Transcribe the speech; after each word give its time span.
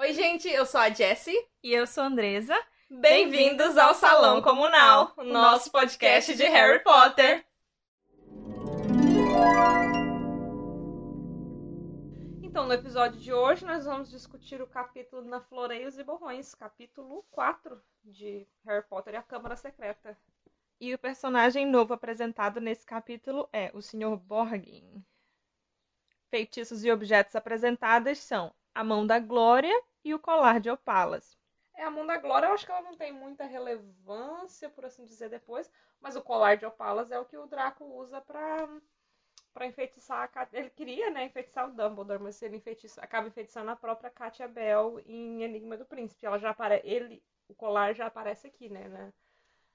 Oi, 0.00 0.12
gente, 0.12 0.48
eu 0.48 0.64
sou 0.64 0.78
a 0.78 0.90
Jessie. 0.90 1.36
E 1.60 1.72
eu 1.72 1.84
sou 1.84 2.04
a 2.04 2.06
Andresa. 2.06 2.56
Bem-vindos 2.88 3.76
ao 3.76 3.92
Salão 3.94 4.40
Comunal, 4.40 5.12
o 5.16 5.24
nosso 5.24 5.72
podcast 5.72 6.36
de 6.36 6.44
Harry 6.44 6.80
Potter. 6.84 7.44
Então, 12.40 12.68
no 12.68 12.72
episódio 12.72 13.18
de 13.18 13.32
hoje, 13.32 13.64
nós 13.64 13.86
vamos 13.86 14.08
discutir 14.08 14.62
o 14.62 14.68
capítulo 14.68 15.22
Na 15.22 15.40
Floreios 15.40 15.98
e 15.98 16.04
Borrões, 16.04 16.54
capítulo 16.54 17.26
4 17.32 17.82
de 18.04 18.46
Harry 18.66 18.86
Potter 18.88 19.14
e 19.14 19.16
a 19.16 19.22
Câmara 19.22 19.56
Secreta. 19.56 20.16
E 20.80 20.94
o 20.94 20.98
personagem 20.98 21.66
novo 21.66 21.92
apresentado 21.92 22.60
nesse 22.60 22.86
capítulo 22.86 23.48
é 23.52 23.72
o 23.74 23.82
Sr. 23.82 24.16
Borgin. 24.16 25.04
Feitiços 26.30 26.84
e 26.84 26.92
objetos 26.92 27.34
apresentados 27.34 28.18
são 28.18 28.54
a 28.78 28.84
Mão 28.84 29.04
da 29.04 29.18
Glória 29.18 29.76
e 30.04 30.14
o 30.14 30.20
Colar 30.20 30.60
de 30.60 30.70
Opalas. 30.70 31.36
É, 31.74 31.82
a 31.82 31.90
Mão 31.90 32.06
da 32.06 32.16
Glória 32.16 32.46
eu 32.46 32.52
acho 32.52 32.64
que 32.64 32.70
ela 32.70 32.80
não 32.80 32.96
tem 32.96 33.10
muita 33.10 33.44
relevância, 33.44 34.70
por 34.70 34.84
assim 34.84 35.04
dizer, 35.04 35.28
depois, 35.28 35.68
mas 36.00 36.14
o 36.14 36.22
Colar 36.22 36.56
de 36.56 36.64
Opalas 36.64 37.10
é 37.10 37.18
o 37.18 37.24
que 37.24 37.36
o 37.36 37.46
Draco 37.46 37.84
usa 37.84 38.20
pra 38.20 38.68
para 39.52 39.66
enfeitiçar 39.66 40.22
a 40.22 40.28
Kat... 40.28 40.54
Ele 40.54 40.70
queria, 40.70 41.10
né, 41.10 41.24
enfeitiçar 41.24 41.68
o 41.68 41.72
Dumbledore, 41.72 42.22
mas 42.22 42.40
ele 42.40 42.58
enfeitiça... 42.58 43.00
acaba 43.02 43.26
enfeitiçando 43.26 43.68
a 43.68 43.74
própria 43.74 44.10
Katia 44.10 44.46
Bell 44.46 45.00
em 45.04 45.42
Enigma 45.42 45.76
do 45.76 45.84
Príncipe. 45.84 46.24
Ela 46.24 46.38
já 46.38 46.50
apare... 46.50 46.80
ele, 46.84 47.20
o 47.48 47.56
colar 47.56 47.96
já 47.96 48.06
aparece 48.06 48.46
aqui, 48.46 48.68
né, 48.68 49.12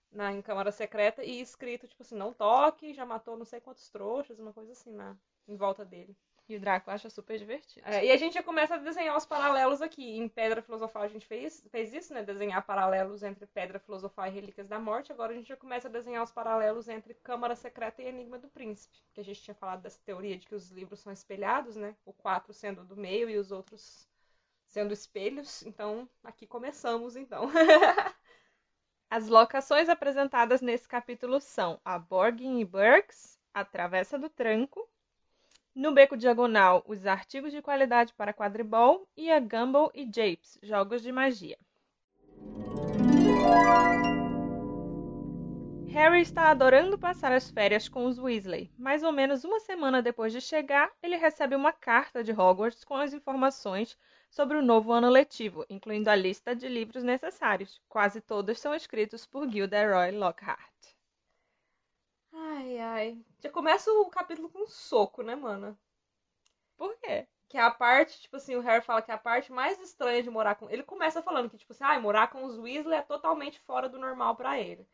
na, 0.10 0.32
em 0.32 0.42
Câmara 0.42 0.72
Secreta 0.72 1.22
e 1.22 1.42
escrito 1.42 1.90
tipo 1.90 2.04
assim, 2.04 2.16
não 2.16 2.32
toque, 2.32 2.94
já 2.94 3.06
matou 3.06 3.36
não 3.36 3.44
sei 3.44 3.60
quantos 3.60 3.90
trouxas, 3.90 4.40
uma 4.40 4.54
coisa 4.54 4.72
assim 4.72 4.94
na 4.94 5.14
em 5.46 5.58
volta 5.58 5.84
dele. 5.84 6.16
E 6.48 6.58
o 6.58 6.60
Draco 6.60 6.92
acha 6.92 7.10
super 7.10 7.38
divertido. 7.40 7.88
É, 7.88 8.06
e 8.06 8.12
a 8.12 8.18
gente 8.18 8.34
já 8.34 8.44
começa 8.44 8.76
a 8.76 8.78
desenhar 8.78 9.16
os 9.16 9.26
paralelos 9.26 9.82
aqui. 9.82 10.18
Em 10.18 10.28
Pedra 10.28 10.62
Filosofal 10.62 11.04
a 11.04 11.08
gente 11.08 11.26
fez, 11.26 11.66
fez 11.72 11.94
isso, 11.94 12.14
né? 12.14 12.22
Desenhar 12.22 12.66
paralelos 12.66 13.24
entre 13.24 13.46
Pedra 13.46 13.80
Filosofal 13.80 14.28
e 14.28 14.30
Relíquias 14.30 14.68
da 14.68 14.78
Morte. 14.78 15.12
Agora 15.12 15.32
a 15.32 15.36
gente 15.36 15.48
já 15.48 15.56
começa 15.56 15.88
a 15.88 15.92
desenhar 15.92 16.22
os 16.22 16.32
paralelos 16.32 16.90
entre 16.90 17.14
Câmara 17.14 17.56
Secreta 17.56 18.02
e 18.02 18.08
Enigma 18.08 18.38
do 18.38 18.50
Príncipe. 18.50 18.98
Que 19.14 19.22
a 19.22 19.24
gente 19.24 19.42
tinha 19.42 19.56
falado 19.56 19.82
dessa 19.82 20.02
teoria 20.06 20.38
de 20.38 20.46
que 20.46 20.56
os 20.56 20.70
livros 20.70 21.00
são 21.00 21.14
espelhados, 21.14 21.78
né? 21.78 21.96
O 22.06 22.12
quatro 22.12 22.54
sendo 22.54 22.84
do 22.84 22.98
meio 22.98 23.30
e 23.30 23.38
os 23.38 23.52
outros 23.52 24.06
sendo 24.68 24.94
espelhos. 24.94 25.64
Então, 25.64 26.10
aqui 26.24 26.46
começamos, 26.46 27.16
então. 27.16 27.50
As 29.10 29.28
locações 29.28 29.88
apresentadas 29.90 30.60
nesse 30.60 30.88
capítulo 30.88 31.40
são 31.40 31.80
a 31.86 32.00
Borgin 32.00 32.60
e 32.60 32.66
Burks, 32.66 33.40
a 33.54 33.64
Travessa 33.64 34.18
do 34.18 34.28
Tranco, 34.28 34.90
no 35.76 35.92
beco 35.92 36.16
diagonal, 36.16 36.84
os 36.88 37.06
artigos 37.06 37.52
de 37.52 37.62
qualidade 37.62 38.14
para 38.14 38.34
quadribol 38.34 39.08
e 39.18 39.32
a 39.32 39.40
Gumball 39.40 39.92
e 39.94 40.06
Japes, 40.06 40.60
jogos 40.62 41.02
de 41.02 41.12
magia. 41.12 41.58
Harry 45.94 46.22
está 46.22 46.50
adorando 46.50 46.98
passar 46.98 47.32
as 47.32 47.52
férias 47.52 47.88
com 47.88 48.06
os 48.06 48.18
Weasley. 48.18 48.72
Mais 48.78 49.04
ou 49.04 49.12
menos 49.12 49.44
uma 49.44 49.60
semana 49.60 50.02
depois 50.02 50.34
de 50.34 50.42
chegar, 50.42 50.92
ele 51.04 51.16
recebe 51.16 51.56
uma 51.56 51.72
carta 51.72 52.24
de 52.24 52.32
Hogwarts 52.32 52.84
com 52.84 52.96
as 52.96 53.14
informações 53.14 53.96
sobre 54.30 54.58
o 54.58 54.62
novo 54.64 54.92
ano 54.92 55.08
letivo, 55.08 55.64
incluindo 55.70 56.10
a 56.10 56.16
lista 56.16 56.56
de 56.56 56.68
livros 56.68 57.04
necessários. 57.04 57.80
Quase 57.88 58.22
todos 58.22 58.60
são 58.60 58.74
escritos 58.74 59.28
por 59.28 59.48
Gilderoy 59.48 60.12
Lockhart. 60.12 60.93
Ai, 62.34 62.78
ai. 62.80 63.26
Já 63.40 63.50
começa 63.50 63.90
o 63.90 64.10
capítulo 64.10 64.50
com 64.50 64.64
um 64.64 64.68
soco, 64.68 65.24
né, 65.24 65.36
mano? 65.36 65.78
Por 66.78 66.96
quê? 67.00 67.28
Que 67.50 67.58
é 67.58 67.62
a 67.62 67.72
parte, 67.72 68.22
tipo 68.22 68.36
assim, 68.38 68.56
o 68.56 68.62
Harry 68.62 68.84
fala 68.84 69.02
que 69.02 69.12
é 69.12 69.14
a 69.14 69.18
parte 69.18 69.52
mais 69.52 69.80
estranha 69.80 70.22
de 70.24 70.30
morar 70.30 70.56
com. 70.56 70.70
Ele 70.70 70.84
começa 70.84 71.22
falando 71.22 71.50
que, 71.50 71.58
tipo 71.58 71.72
assim, 71.74 71.84
ah, 71.84 72.00
morar 72.00 72.28
com 72.30 72.44
os 72.44 72.58
Weasley 72.58 72.98
é 72.98 73.02
totalmente 73.02 73.60
fora 73.62 73.88
do 73.90 74.00
normal 74.00 74.36
para 74.36 74.60
ele. 74.60 74.88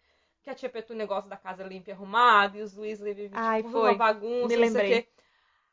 Que 0.44 0.50
a 0.50 0.56
tia 0.56 0.70
Petúnia 0.70 1.06
gosta 1.06 1.30
da 1.30 1.38
casa 1.38 1.64
limpa 1.64 1.90
e 1.90 1.94
arrumada, 1.94 2.58
e 2.58 2.62
os 2.62 2.78
Weasley 2.78 3.14
vivem, 3.14 3.40
Ai, 3.40 3.62
tipo, 3.62 3.70
foi. 3.72 3.82
uma 3.82 3.94
bagunça, 3.96 4.48
Me 4.48 4.56
não 4.58 4.68
sei 4.68 4.82
o 4.82 4.86
lembrei. 4.86 5.04
quê. 5.04 5.08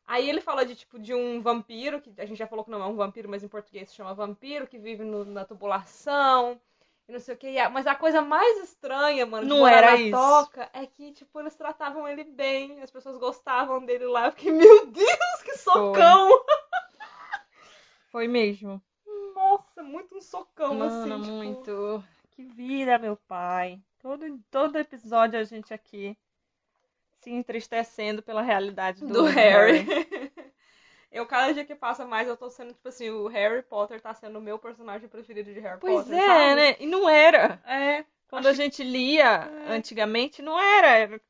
Aí 0.07 0.29
ele 0.29 0.41
fala 0.41 0.65
de, 0.67 0.77
tipo, 0.77 0.99
de 0.99 1.15
um 1.15 1.41
vampiro, 1.41 2.01
que 2.01 2.13
a 2.19 2.27
gente 2.27 2.39
já 2.39 2.47
falou 2.47 2.65
que 2.65 2.71
não 2.71 2.83
é 2.83 2.87
um 2.87 2.97
vampiro, 2.97 3.29
mas 3.29 3.45
em 3.45 3.49
português 3.49 3.91
se 3.91 3.97
chama 3.97 4.15
vampiro, 4.15 4.67
que 4.67 4.79
vive 4.79 5.05
no- 5.05 5.25
na 5.25 5.45
tubulação, 5.45 6.61
e 7.09 7.13
não 7.13 7.21
sei 7.21 7.35
o 7.35 7.39
que. 7.39 7.69
Mas 7.69 7.87
a 7.87 7.95
coisa 7.95 8.21
mais 8.21 8.65
estranha, 8.65 9.25
mano, 9.25 9.47
Não 9.47 9.67
era 9.67 9.93
na 9.93 9.97
isso. 9.97 10.11
toca, 10.11 10.69
é 10.73 10.87
que, 10.87 11.13
tipo, 11.13 11.39
eles 11.39 11.55
tratavam 11.55 12.07
ele 12.09 12.25
bem, 12.25 12.83
as 12.83 12.91
pessoas 12.91 13.17
gostavam 13.17 13.85
dele 13.85 14.07
lá. 14.07 14.27
Eu 14.27 14.33
fiquei, 14.33 14.53
meu 14.53 14.87
Deus, 14.87 15.43
que 15.45 15.57
socão! 15.57 16.29
Foi 18.11 18.27
mesmo. 18.27 18.83
Nossa, 19.35 19.83
muito 19.83 20.17
um 20.17 20.21
socão, 20.21 20.83
assim. 20.83 21.09
Mano, 21.09 21.23
tipo, 21.23 21.35
muito. 21.35 22.05
Que 22.31 22.43
vida, 22.45 22.99
meu 22.99 23.17
pai. 23.29 23.81
Todo, 24.01 24.25
todo 24.51 24.77
episódio 24.77 25.39
a 25.39 25.45
gente 25.45 25.73
aqui 25.73 26.17
se 27.21 27.31
entristecendo 27.31 28.23
pela 28.23 28.43
realidade 28.43 29.01
do, 29.01 29.13
do 29.13 29.25
Harry. 29.25 29.85
eu, 31.17 31.27
cada 31.27 31.53
dia 31.53 31.65
que 31.65 31.75
passa 31.75 32.05
mais, 32.05 32.29
eu 32.29 32.37
tô 32.37 32.49
sendo, 32.51 32.73
tipo 32.73 32.89
assim, 32.89 33.11
o 33.11 33.27
Harry 33.29 33.63
Potter 33.63 34.01
tá 34.01 34.13
sendo 34.15 34.39
o 34.39 34.43
meu 34.43 34.59
personagem 34.59 35.09
preferido 35.09 35.53
de 35.53 35.61
Harry 35.61 35.81
Pois 35.81 36.05
Potter. 36.05 36.15
é, 36.19 36.27
sabe? 36.27 36.55
né? 36.57 36.77
E 36.81 36.87
não 36.87 37.09
era. 37.09 37.61
É. 37.67 38.05
Quando 38.29 38.47
a 38.49 38.53
gente 38.53 38.83
lia 38.83 39.25
É. 39.69 39.73
antigamente, 39.73 40.43
não 40.43 40.59
era. 40.59 41.21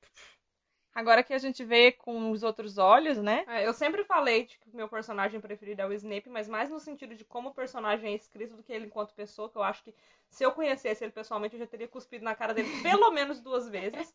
Agora 0.95 1.23
que 1.23 1.35
a 1.35 1.39
gente 1.39 1.63
vê 1.63 1.93
com 1.93 2.31
os 2.31 2.43
outros 2.43 2.79
olhos, 2.79 3.19
né? 3.19 3.45
É, 3.49 3.67
eu 3.67 3.75
sempre 3.75 4.03
falei 4.05 4.47
que 4.47 4.57
o 4.73 4.75
meu 4.77 4.89
personagem 4.89 5.39
preferido 5.43 5.83
é 5.83 5.87
o 5.87 5.93
Snape, 5.93 6.31
mas 6.31 6.49
mais 6.49 6.71
no 6.71 6.81
sentido 6.81 7.15
de 7.15 7.23
como 7.23 7.51
o 7.51 7.55
personagem 7.55 8.13
é 8.13 8.17
escrito 8.17 8.57
do 8.57 8.63
que 8.63 8.73
ele 8.73 8.87
enquanto 8.87 9.13
pessoa, 9.15 9.51
que 9.51 9.59
eu 9.59 9.63
acho 9.63 9.85
que 9.85 9.95
se 10.31 10.43
eu 10.43 10.53
conhecesse 10.53 11.05
ele 11.05 11.13
pessoalmente, 11.13 11.55
eu 11.55 11.61
já 11.61 11.67
teria 11.67 11.87
cuspido 11.87 12.25
na 12.25 12.35
cara 12.35 12.55
dele 12.55 12.71
pelo 12.83 13.11
menos 13.13 13.41
duas 13.41 13.69
vezes. 13.69 14.15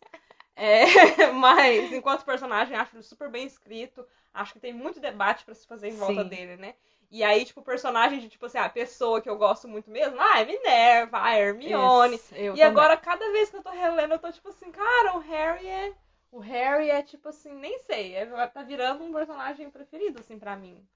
É, 0.63 0.85
mas 1.33 1.91
enquanto 1.91 2.23
personagem, 2.23 2.75
acho 2.77 2.95
ele 2.95 3.03
super 3.03 3.29
bem 3.31 3.45
escrito. 3.47 4.05
Acho 4.33 4.53
que 4.53 4.59
tem 4.59 4.71
muito 4.73 4.99
debate 4.99 5.43
pra 5.43 5.55
se 5.55 5.65
fazer 5.67 5.89
em 5.89 5.97
volta 5.97 6.23
Sim. 6.23 6.29
dele, 6.29 6.55
né? 6.55 6.75
E 7.09 7.23
aí, 7.23 7.43
tipo, 7.43 7.61
o 7.61 7.63
personagem 7.63 8.19
de, 8.19 8.29
tipo 8.29 8.45
assim, 8.45 8.59
a 8.59 8.69
pessoa 8.69 9.19
que 9.21 9.29
eu 9.29 9.37
gosto 9.37 9.67
muito 9.67 9.89
mesmo, 9.89 10.17
ah, 10.21 10.39
é 10.39 10.45
Minerva, 10.45 11.19
a 11.21 11.35
Hermione. 11.37 12.19
Isso, 12.19 12.35
E 12.53 12.61
também. 12.61 12.61
agora, 12.61 12.95
cada 12.95 13.31
vez 13.31 13.49
que 13.49 13.57
eu 13.57 13.63
tô 13.63 13.71
relendo, 13.71 14.13
eu 14.13 14.19
tô 14.19 14.31
tipo 14.31 14.49
assim, 14.49 14.71
cara, 14.71 15.15
o 15.15 15.19
Harry 15.19 15.67
é. 15.67 15.95
O 16.31 16.39
Harry 16.39 16.89
é 16.89 17.01
tipo 17.03 17.27
assim, 17.29 17.53
nem 17.53 17.79
sei, 17.79 18.15
é- 18.15 18.47
tá 18.47 18.63
virando 18.63 19.03
um 19.03 19.11
personagem 19.11 19.69
preferido, 19.69 20.19
assim, 20.19 20.37
pra 20.39 20.55
mim. 20.55 20.87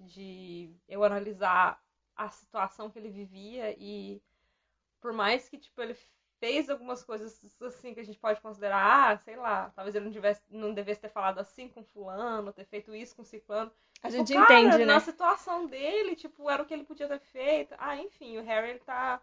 De 0.00 0.70
eu 0.88 1.04
analisar 1.04 1.80
a 2.16 2.28
situação 2.30 2.90
que 2.90 2.98
ele 2.98 3.10
vivia 3.10 3.74
e 3.78 4.22
por 5.00 5.12
mais 5.12 5.48
que, 5.48 5.58
tipo, 5.58 5.80
ele 5.82 5.96
fez 6.42 6.68
algumas 6.68 7.04
coisas 7.04 7.40
assim 7.62 7.94
que 7.94 8.00
a 8.00 8.04
gente 8.04 8.18
pode 8.18 8.40
considerar, 8.40 9.12
ah, 9.12 9.16
sei 9.16 9.36
lá, 9.36 9.70
talvez 9.76 9.94
ele 9.94 10.06
não, 10.06 10.12
tivesse, 10.12 10.42
não 10.50 10.74
devesse 10.74 11.00
ter 11.00 11.08
falado 11.08 11.38
assim 11.38 11.68
com 11.68 11.84
fulano, 11.84 12.52
ter 12.52 12.64
feito 12.64 12.92
isso 12.92 13.14
com 13.14 13.22
ciclano. 13.22 13.70
A 14.02 14.08
Tipo, 14.08 14.18
gente 14.18 14.34
cara, 14.34 14.52
entende, 14.60 14.78
né? 14.78 14.84
Na 14.84 14.98
situação 14.98 15.66
dele, 15.68 16.16
tipo, 16.16 16.50
era 16.50 16.60
o 16.60 16.66
que 16.66 16.74
ele 16.74 16.82
podia 16.82 17.06
ter 17.06 17.20
feito. 17.20 17.76
Ah, 17.78 17.96
enfim, 17.96 18.38
o 18.38 18.42
Harry, 18.42 18.70
ele 18.70 18.80
tá. 18.80 19.20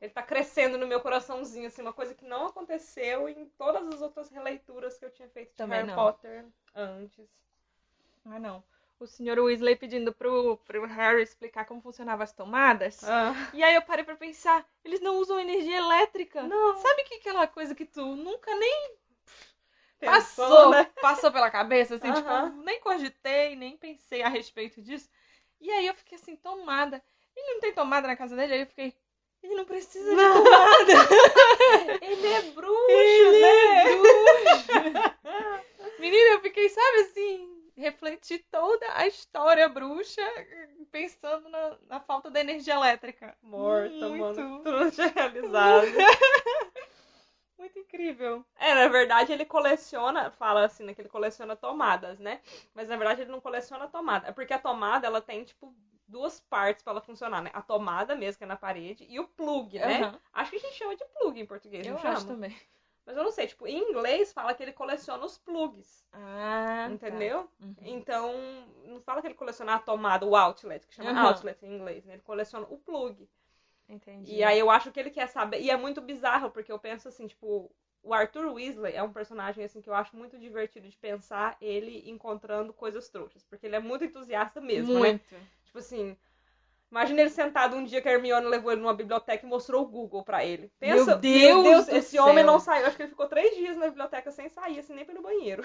Ele 0.00 0.12
tá 0.12 0.22
crescendo 0.22 0.78
no 0.78 0.86
meu 0.86 1.00
coraçãozinho, 1.00 1.66
assim, 1.66 1.82
uma 1.82 1.92
coisa 1.92 2.14
que 2.14 2.24
não 2.24 2.46
aconteceu 2.46 3.28
em 3.28 3.46
todas 3.58 3.86
as 3.88 4.00
outras 4.00 4.30
releituras 4.30 4.96
que 4.98 5.04
eu 5.04 5.10
tinha 5.10 5.28
feito 5.28 5.50
de 5.50 5.56
Também 5.56 5.78
Harry 5.78 5.88
não. 5.88 5.96
Potter 5.96 6.44
antes. 6.76 7.28
Ah, 8.24 8.38
não. 8.38 8.62
O 9.02 9.06
senhor 9.08 9.36
Weasley 9.40 9.74
pedindo 9.74 10.12
pro, 10.12 10.56
pro 10.58 10.86
Harry 10.86 11.22
explicar 11.22 11.64
como 11.64 11.82
funcionavam 11.82 12.22
as 12.22 12.32
tomadas. 12.32 13.02
Ah. 13.02 13.34
E 13.52 13.60
aí 13.60 13.74
eu 13.74 13.82
parei 13.82 14.04
pra 14.04 14.14
pensar, 14.14 14.64
eles 14.84 15.00
não 15.00 15.16
usam 15.16 15.40
energia 15.40 15.76
elétrica. 15.76 16.44
Não. 16.44 16.76
Sabe 16.76 17.02
que 17.02 17.14
aquela 17.16 17.48
coisa 17.48 17.74
que 17.74 17.84
tu 17.84 18.14
nunca 18.14 18.54
nem 18.54 18.96
Pensou, 19.98 20.48
passou, 20.48 20.70
né? 20.70 20.84
passou 21.02 21.32
pela 21.32 21.50
cabeça, 21.50 21.96
assim, 21.96 22.10
Aham. 22.10 22.50
tipo, 22.50 22.62
nem 22.62 22.80
cogitei, 22.80 23.56
nem 23.56 23.76
pensei 23.76 24.22
a 24.22 24.28
respeito 24.28 24.80
disso. 24.80 25.10
E 25.60 25.68
aí 25.68 25.88
eu 25.88 25.94
fiquei 25.94 26.16
assim, 26.16 26.36
tomada. 26.36 27.02
Ele 27.36 27.54
não 27.54 27.60
tem 27.60 27.72
tomada 27.72 28.06
na 28.06 28.14
casa 28.14 28.36
dele? 28.36 28.54
Aí 28.54 28.60
eu 28.60 28.66
fiquei, 28.66 28.94
ele 29.42 29.56
não 29.56 29.64
precisa 29.64 30.10
de 30.10 30.16
Não. 30.16 30.44
tomada. 30.44 30.92
Ele 32.02 32.26
é 32.26 32.42
bruxo, 32.52 32.88
Ele 32.88 33.42
né? 33.42 33.82
é 33.82 33.96
bruxo. 33.96 35.22
Menina, 35.98 36.30
eu 36.32 36.40
fiquei, 36.40 36.68
sabe 36.68 36.98
assim, 36.98 37.61
refletir 37.76 38.44
toda 38.50 38.86
a 38.96 39.06
história 39.06 39.68
bruxa 39.68 40.22
pensando 40.90 41.48
na, 41.48 41.78
na 41.88 42.00
falta 42.00 42.30
da 42.30 42.40
energia 42.40 42.74
elétrica. 42.74 43.36
Morta, 43.42 44.08
Muito. 44.08 44.40
mano. 44.40 44.62
Tudo 44.62 44.90
tinha 44.90 45.08
realizado. 45.08 45.86
Muito 47.58 47.78
incrível. 47.78 48.44
É, 48.56 48.74
na 48.74 48.88
verdade 48.88 49.32
ele 49.32 49.44
coleciona, 49.44 50.30
fala 50.32 50.64
assim, 50.64 50.84
né, 50.84 50.94
que 50.94 51.00
ele 51.00 51.08
coleciona 51.08 51.54
tomadas, 51.54 52.18
né? 52.18 52.40
Mas 52.74 52.88
na 52.88 52.96
verdade 52.96 53.22
ele 53.22 53.30
não 53.30 53.40
coleciona 53.40 53.88
tomada. 53.88 54.28
É 54.28 54.32
porque 54.32 54.52
a 54.52 54.58
tomada, 54.58 55.06
ela 55.06 55.20
tem, 55.20 55.44
tipo, 55.44 55.72
duas 56.08 56.40
partes 56.40 56.82
pra 56.82 56.92
ela 56.92 57.00
funcionar, 57.00 57.40
né? 57.42 57.50
A 57.54 57.62
tomada 57.62 58.14
mesmo, 58.16 58.38
que 58.38 58.44
é 58.44 58.46
na 58.46 58.56
parede, 58.56 59.06
e 59.08 59.20
o 59.20 59.28
plug, 59.28 59.78
né? 59.78 60.00
Aham. 60.02 60.20
Acho 60.32 60.50
que 60.50 60.56
a 60.56 60.60
gente 60.60 60.74
chama 60.74 60.96
de 60.96 61.04
plug 61.04 61.40
em 61.40 61.46
português, 61.46 61.86
Eu 61.86 61.92
não 61.94 62.00
chama? 62.00 62.16
acho 62.16 62.26
também. 62.26 62.56
Mas 63.04 63.16
eu 63.16 63.24
não 63.24 63.32
sei, 63.32 63.46
tipo, 63.46 63.66
em 63.66 63.78
inglês 63.90 64.32
fala 64.32 64.54
que 64.54 64.62
ele 64.62 64.72
coleciona 64.72 65.24
os 65.24 65.38
plugs, 65.38 66.04
Ah, 66.12 66.88
entendeu? 66.90 67.48
Uhum. 67.60 67.74
Então, 67.84 68.32
não 68.86 69.00
fala 69.00 69.20
que 69.20 69.26
ele 69.26 69.34
coleciona 69.34 69.74
a 69.74 69.78
tomada, 69.78 70.24
o 70.24 70.36
outlet, 70.36 70.86
que 70.86 70.94
chama 70.94 71.10
Aham. 71.10 71.28
outlet 71.28 71.64
em 71.64 71.74
inglês, 71.74 72.04
né? 72.04 72.14
Ele 72.14 72.22
coleciona 72.22 72.66
o 72.70 72.78
plug. 72.78 73.28
Entendi. 73.88 74.36
E 74.36 74.44
aí 74.44 74.58
eu 74.58 74.70
acho 74.70 74.90
que 74.92 75.00
ele 75.00 75.10
quer 75.10 75.26
saber. 75.28 75.60
E 75.60 75.70
é 75.70 75.76
muito 75.76 76.00
bizarro, 76.00 76.50
porque 76.50 76.70
eu 76.70 76.78
penso 76.78 77.08
assim, 77.08 77.26
tipo, 77.26 77.70
o 78.02 78.14
Arthur 78.14 78.52
Weasley 78.52 78.94
é 78.94 79.02
um 79.02 79.12
personagem 79.12 79.64
assim 79.64 79.80
que 79.80 79.90
eu 79.90 79.94
acho 79.94 80.16
muito 80.16 80.38
divertido 80.38 80.88
de 80.88 80.96
pensar 80.96 81.56
ele 81.60 82.08
encontrando 82.08 82.72
coisas 82.72 83.08
trouxas. 83.08 83.44
Porque 83.44 83.66
ele 83.66 83.76
é 83.76 83.80
muito 83.80 84.04
entusiasta 84.04 84.60
mesmo, 84.60 84.98
né? 84.98 84.98
Muito. 84.98 85.34
Tipo 85.64 85.78
assim. 85.78 86.16
Imagina 86.92 87.22
ele 87.22 87.30
sentado 87.30 87.74
um 87.74 87.84
dia 87.84 88.02
que 88.02 88.08
a 88.08 88.12
Hermione 88.12 88.46
levou 88.46 88.70
ele 88.70 88.82
numa 88.82 88.92
biblioteca 88.92 89.46
e 89.46 89.48
mostrou 89.48 89.82
o 89.82 89.88
Google 89.88 90.22
pra 90.22 90.44
ele. 90.44 90.70
Pensa, 90.78 91.12
Meu 91.12 91.18
Deus 91.18 91.86
do 91.86 91.96
esse 91.96 92.10
céu. 92.10 92.26
homem 92.26 92.44
não 92.44 92.60
saiu. 92.60 92.86
Acho 92.86 92.96
que 92.96 93.02
ele 93.04 93.08
ficou 93.08 93.26
três 93.26 93.56
dias 93.56 93.78
na 93.78 93.86
biblioteca 93.86 94.30
sem 94.30 94.46
sair, 94.50 94.78
assim, 94.78 94.92
nem 94.92 95.06
pelo 95.06 95.22
banheiro. 95.22 95.62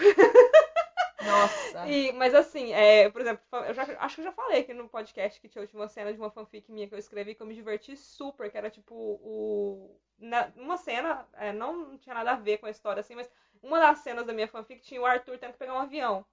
Nossa. 1.21 1.57
E, 1.85 2.13
mas 2.13 2.33
assim, 2.33 2.73
é, 2.73 3.09
por 3.09 3.21
exemplo, 3.21 3.43
eu 3.67 3.73
já, 3.73 3.83
acho 3.99 4.15
que 4.15 4.21
eu 4.21 4.25
já 4.25 4.31
falei 4.31 4.61
aqui 4.61 4.73
no 4.73 4.87
podcast 4.87 5.39
que 5.39 5.49
tinha 5.49 5.67
uma 5.73 5.87
cena 5.87 6.13
de 6.13 6.19
uma 6.19 6.29
fanfic 6.29 6.71
minha 6.71 6.87
que 6.87 6.93
eu 6.93 6.99
escrevi 6.99 7.35
que 7.35 7.41
eu 7.41 7.47
me 7.47 7.53
diverti 7.53 7.95
super, 7.97 8.49
que 8.49 8.57
era 8.57 8.69
tipo 8.69 8.95
o. 8.95 9.99
Na, 10.17 10.49
uma 10.55 10.77
cena, 10.77 11.27
é, 11.33 11.51
não 11.51 11.97
tinha 11.97 12.15
nada 12.15 12.31
a 12.31 12.35
ver 12.35 12.57
com 12.57 12.67
a 12.67 12.71
história 12.71 13.01
assim, 13.01 13.15
mas 13.15 13.29
uma 13.61 13.79
das 13.79 13.99
cenas 13.99 14.25
da 14.25 14.33
minha 14.33 14.47
fanfic 14.47 14.81
tinha 14.81 15.01
o 15.01 15.05
Arthur 15.05 15.37
tendo 15.37 15.51
que 15.51 15.59
pegar 15.59 15.73
um 15.73 15.79
avião. 15.81 16.25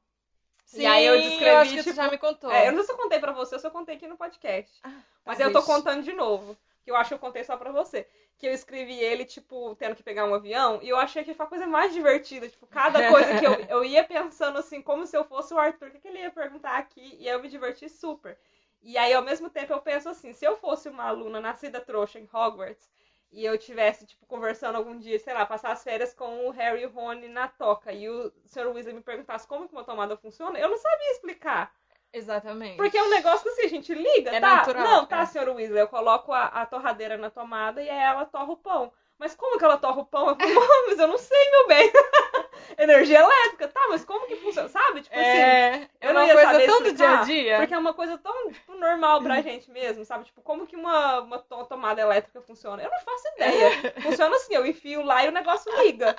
Sim, 0.64 0.82
e 0.82 0.87
aí 0.87 1.06
eu 1.06 1.20
descrevi, 1.20 1.50
acho 1.50 1.70
que 1.70 1.78
tipo, 1.78 1.90
tu 1.90 1.96
já 1.96 2.11
me 2.11 2.19
contou. 2.19 2.50
É, 2.50 2.69
eu 2.69 2.72
não 2.72 2.78
sei 2.78 2.87
se 2.87 2.93
eu 2.93 2.96
contei 2.96 3.19
pra 3.20 3.32
você 3.32 3.55
eu 3.55 3.70
contei 3.70 3.96
aqui 3.96 4.06
no 4.06 4.16
podcast. 4.16 4.81
mas 5.25 5.38
eu 5.38 5.52
tô 5.52 5.62
contando 5.62 6.02
de 6.02 6.12
novo. 6.12 6.56
Que 6.82 6.90
eu 6.90 6.96
acho 6.96 7.08
que 7.08 7.14
eu 7.14 7.19
contei 7.19 7.43
só 7.44 7.56
pra 7.56 7.72
você. 7.72 8.06
Que 8.37 8.46
eu 8.46 8.52
escrevi 8.52 8.99
ele, 8.99 9.25
tipo, 9.25 9.75
tendo 9.76 9.94
que 9.94 10.02
pegar 10.02 10.26
um 10.26 10.34
avião. 10.34 10.81
E 10.82 10.88
eu 10.88 10.99
achei 10.99 11.25
que 11.25 11.32
foi 11.32 11.46
a 11.46 11.49
coisa 11.49 11.66
mais 11.66 11.94
divertida. 11.94 12.46
Tipo, 12.46 12.66
cada 12.66 13.08
coisa 13.08 13.38
que 13.38 13.46
eu, 13.46 13.55
eu 13.69 13.84
ia 13.84 14.05
pensando 14.05 14.58
assim, 14.58 14.82
como 14.82 15.06
se 15.06 15.16
eu 15.16 15.25
fosse 15.25 15.55
o 15.55 15.58
Arthur, 15.58 15.88
o 15.88 15.90
que, 15.93 16.00
que 16.00 16.08
ele 16.08 16.19
ia 16.19 16.31
perguntar 16.31 16.76
aqui? 16.76 17.16
E 17.19 17.26
aí 17.28 17.34
eu 17.34 17.40
me 17.40 17.49
diverti 17.49 17.88
super. 17.88 18.37
E 18.82 18.99
aí, 18.99 19.14
ao 19.14 19.22
mesmo 19.22 19.49
tempo, 19.49 19.72
eu 19.72 19.81
penso 19.81 20.11
assim, 20.11 20.34
se 20.34 20.44
eu 20.44 20.58
fosse 20.58 20.90
uma 20.90 21.05
aluna 21.05 21.40
nascida 21.40 21.81
trouxa 21.81 22.19
em 22.19 22.28
Hogwarts, 22.31 22.87
e 23.34 23.44
eu 23.44 23.58
tivesse, 23.58 24.06
tipo, 24.06 24.25
conversando 24.26 24.76
algum 24.76 24.96
dia, 24.98 25.19
sei 25.19 25.34
lá, 25.34 25.44
passar 25.44 25.72
as 25.72 25.82
férias 25.82 26.14
com 26.14 26.46
o 26.46 26.50
Harry 26.50 26.82
e 26.82 26.86
o 26.86 26.90
Rony 26.90 27.28
na 27.28 27.48
toca, 27.48 27.92
e 27.92 28.08
o 28.08 28.32
Sr. 28.46 28.69
Weasley 28.69 28.94
me 28.94 29.02
perguntasse 29.02 29.46
como 29.46 29.66
que 29.69 29.75
uma 29.75 29.84
tomada 29.84 30.16
funciona, 30.16 30.58
eu 30.58 30.69
não 30.70 30.78
sabia 30.78 31.10
explicar. 31.12 31.75
Exatamente. 32.12 32.76
Porque 32.76 32.96
é 32.96 33.02
um 33.02 33.10
negócio 33.10 33.42
que 33.42 33.48
assim, 33.48 33.64
a 33.66 33.69
gente 33.69 33.92
liga, 33.92 34.31
É 34.31 34.40
tá? 34.40 34.56
natural, 34.58 34.84
não, 34.84 35.06
tá, 35.06 35.22
é. 35.22 35.26
senhor 35.26 35.48
Weasley, 35.48 35.81
eu 35.81 35.88
coloco 35.88 36.32
a, 36.32 36.44
a 36.46 36.64
torradeira 36.64 37.16
na 37.16 37.28
tomada 37.28 37.82
e 37.82 37.90
aí 37.90 38.02
ela 38.04 38.25
torra 38.25 38.52
o 38.52 38.56
pão. 38.56 38.92
Mas 39.19 39.34
como 39.34 39.58
que 39.58 39.64
ela 39.64 39.76
torra 39.78 40.00
o 40.02 40.06
pão? 40.06 40.28
Eu 40.28 40.37
falo, 40.37 40.55
"Mãe, 40.55 40.84
mas 40.88 40.99
eu 40.99 41.06
não 41.06 41.19
sei, 41.19 41.50
meu 41.50 41.66
bem. 41.69 41.93
Energia 42.78 43.20
elétrica, 43.20 43.69
tá, 43.69 43.81
mas 43.88 44.05
como 44.05 44.26
que 44.26 44.37
funciona? 44.37 44.69
Sabe? 44.69 45.02
Tipo 45.02 45.14
assim, 45.14 45.26
é, 45.28 45.88
eu 46.00 46.11
é 46.11 46.12
não 46.12 46.20
uma 46.22 46.26
ia 46.26 46.32
coisa 46.34 46.50
saber 46.50 46.66
tão 46.66 46.82
do 46.82 46.93
dia 46.93 47.08
a 47.11 47.22
dia. 47.22 47.56
Porque 47.58 47.75
é 47.75 47.78
uma 47.78 47.94
coisa 47.94 48.19
tão, 48.19 48.50
tipo, 48.50 48.75
normal 48.75 49.22
pra 49.22 49.40
gente 49.40 49.70
mesmo, 49.70 50.05
sabe? 50.05 50.25
Tipo, 50.25 50.43
como 50.43 50.66
que 50.66 50.75
uma, 50.75 51.20
uma 51.20 51.38
to- 51.38 51.64
tomada 51.66 52.00
elétrica 52.00 52.40
funciona? 52.43 52.82
Eu 52.82 52.90
não 52.90 53.00
faço 53.00 53.28
ideia. 53.37 53.70
Funciona 54.02 54.34
assim, 54.37 54.55
eu 54.55 54.66
enfio 54.66 55.02
lá 55.05 55.25
e 55.25 55.28
o 55.28 55.32
negócio 55.32 55.70
liga. 55.82 56.16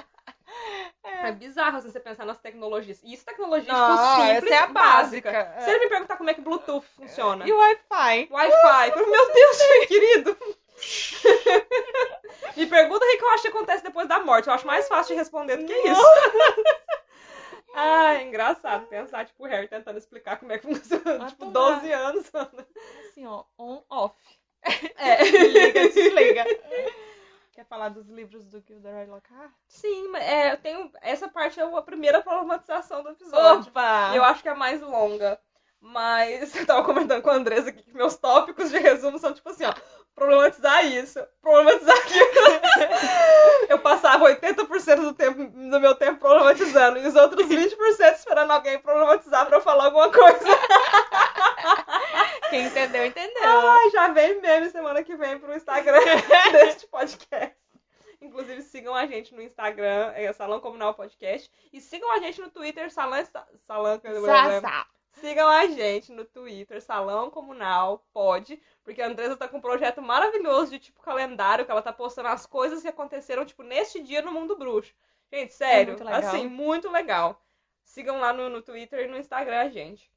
É, 1.03 1.31
bizarro 1.33 1.77
assim, 1.77 1.91
você 1.91 1.99
pensar 1.99 2.25
nas 2.25 2.37
tecnologias. 2.39 3.01
E 3.03 3.13
isso 3.13 3.25
tecnologia, 3.25 3.71
Não, 3.73 3.97
tipo, 3.97 4.21
simples, 4.33 4.51
é 4.51 4.57
a 4.59 4.67
básica. 4.67 5.31
básica. 5.31 5.61
Se 5.61 5.69
ele 5.71 5.79
me 5.79 5.89
perguntar 5.89 6.17
como 6.17 6.29
é 6.29 6.33
que 6.33 6.41
Bluetooth 6.41 6.85
funciona. 6.95 7.45
E 7.45 7.51
o 7.51 7.57
Wi-Fi? 7.57 8.27
Wi-Fi. 8.31 8.93
Meu 8.95 9.33
Deus, 9.33 9.57
meu 9.69 9.87
querido. 9.87 10.37
Me 12.55 12.65
pergunta 12.67 13.05
o 13.05 13.17
que 13.17 13.23
eu 13.23 13.29
acho 13.29 13.41
que 13.43 13.49
acontece 13.49 13.83
depois 13.83 14.07
da 14.07 14.19
morte. 14.19 14.47
Eu 14.47 14.53
acho 14.53 14.67
mais 14.67 14.87
fácil 14.87 15.13
de 15.13 15.19
responder 15.19 15.57
do 15.57 15.65
que 15.65 15.73
isso. 15.73 16.01
Ah, 17.77 18.13
é 18.13 18.23
engraçado 18.23 18.87
pensar, 18.87 19.25
tipo, 19.25 19.43
o 19.43 19.47
Harry 19.47 19.67
tentando 19.67 19.97
explicar 19.97 20.37
como 20.37 20.53
é 20.53 20.57
que 20.57 20.65
funciona. 20.65 21.25
Ah, 21.25 21.27
tipo, 21.27 21.51
tomara. 21.51 21.81
12 21.81 21.91
anos. 21.91 22.31
Assim, 23.09 23.25
ó, 23.27 23.43
on, 23.59 23.83
off. 23.89 24.15
É. 24.97 25.21
Liga, 25.21 25.89
desliga. 25.89 26.45
Quer 27.51 27.65
falar 27.65 27.89
dos 27.89 28.07
livros 28.07 28.45
do 28.45 28.63
Gilderoy 28.65 29.07
Lockhart? 29.07 29.51
Sim, 29.67 30.07
mas 30.07 30.23
é, 30.23 30.53
eu 30.53 30.57
tenho. 30.57 30.89
Essa 31.01 31.27
parte 31.27 31.59
é 31.59 31.63
a 31.63 31.81
primeira 31.81 32.21
problematização 32.21 33.03
do 33.03 33.09
episódio. 33.09 33.69
Opa! 33.69 34.13
Eu 34.15 34.23
acho 34.23 34.41
que 34.41 34.47
é 34.47 34.53
a 34.53 34.55
mais 34.55 34.81
longa. 34.81 35.37
Mas 35.79 36.55
eu 36.55 36.65
tava 36.65 36.83
comentando 36.83 37.21
com 37.21 37.29
a 37.29 37.35
Andressa 37.35 37.69
aqui 37.69 37.83
que 37.83 37.93
meus 37.93 38.15
tópicos 38.17 38.71
de 38.71 38.77
resumo 38.79 39.19
são 39.19 39.33
tipo 39.33 39.47
assim, 39.49 39.65
ó. 39.65 39.73
Problematizar 40.15 40.85
isso, 40.85 41.19
problematizar 41.41 41.97
aquilo. 41.97 42.25
eu 43.67 43.79
passava 43.79 44.25
80% 44.25 45.01
do, 45.01 45.13
tempo, 45.13 45.45
do 45.45 45.79
meu 45.79 45.93
tempo 45.93 46.19
problematizando 46.19 46.99
e 46.99 47.05
os 47.05 47.15
outros 47.15 47.45
20% 47.45 48.13
esperando 48.13 48.51
alguém 48.51 48.79
problematizar 48.79 49.45
pra 49.45 49.57
eu 49.57 49.61
falar 49.61 49.85
alguma 49.85 50.09
coisa. 50.09 50.39
Quem 52.49 52.65
entendeu, 52.65 53.05
entendeu. 53.05 53.43
Ai, 53.43 53.89
já 53.89 54.07
vem 54.07 54.39
meme 54.39 54.69
semana 54.69 55.03
que 55.03 55.17
vem 55.17 55.37
pro 55.37 55.53
Instagram 55.53 55.99
deste 56.53 56.87
podcast. 56.87 57.57
Inclusive, 58.21 58.61
sigam 58.61 58.95
a 58.95 59.05
gente 59.05 59.35
no 59.35 59.41
Instagram, 59.41 60.13
é 60.15 60.31
Salão 60.31 60.61
Comunal 60.61 60.93
Podcast. 60.93 61.51
E 61.73 61.81
sigam 61.81 62.09
a 62.11 62.19
gente 62.19 62.39
no 62.39 62.49
Twitter, 62.49 62.89
Salão... 62.89 63.21
Salão... 63.67 63.99
Sá, 64.61 64.87
Sigam 65.19 65.47
a 65.47 65.65
gente 65.67 66.11
no 66.11 66.25
Twitter, 66.25 66.81
Salão 66.81 67.29
Comunal 67.29 68.05
Pod, 68.13 68.61
porque 68.85 69.01
a 69.01 69.07
Andresa 69.07 69.35
tá 69.35 69.47
com 69.47 69.57
um 69.57 69.61
projeto 69.61 69.99
maravilhoso 70.01 70.71
de 70.71 70.79
tipo 70.79 71.01
calendário, 71.01 71.65
que 71.65 71.71
ela 71.71 71.81
tá 71.81 71.91
postando 71.91 72.29
as 72.29 72.45
coisas 72.45 72.83
que 72.83 72.87
aconteceram, 72.87 73.43
tipo, 73.43 73.63
neste 73.63 74.01
dia 74.01 74.21
no 74.21 74.31
mundo 74.31 74.55
bruxo. 74.55 74.93
Gente, 75.33 75.53
sério, 75.53 75.93
muito 75.95 76.03
legal. 76.03 76.19
assim, 76.19 76.47
muito 76.47 76.89
legal. 76.91 77.41
Sigam 77.83 78.19
lá 78.19 78.31
no, 78.31 78.47
no 78.47 78.61
Twitter 78.61 79.05
e 79.05 79.07
no 79.07 79.17
Instagram 79.17 79.61
a 79.61 79.69
gente. 79.69 80.09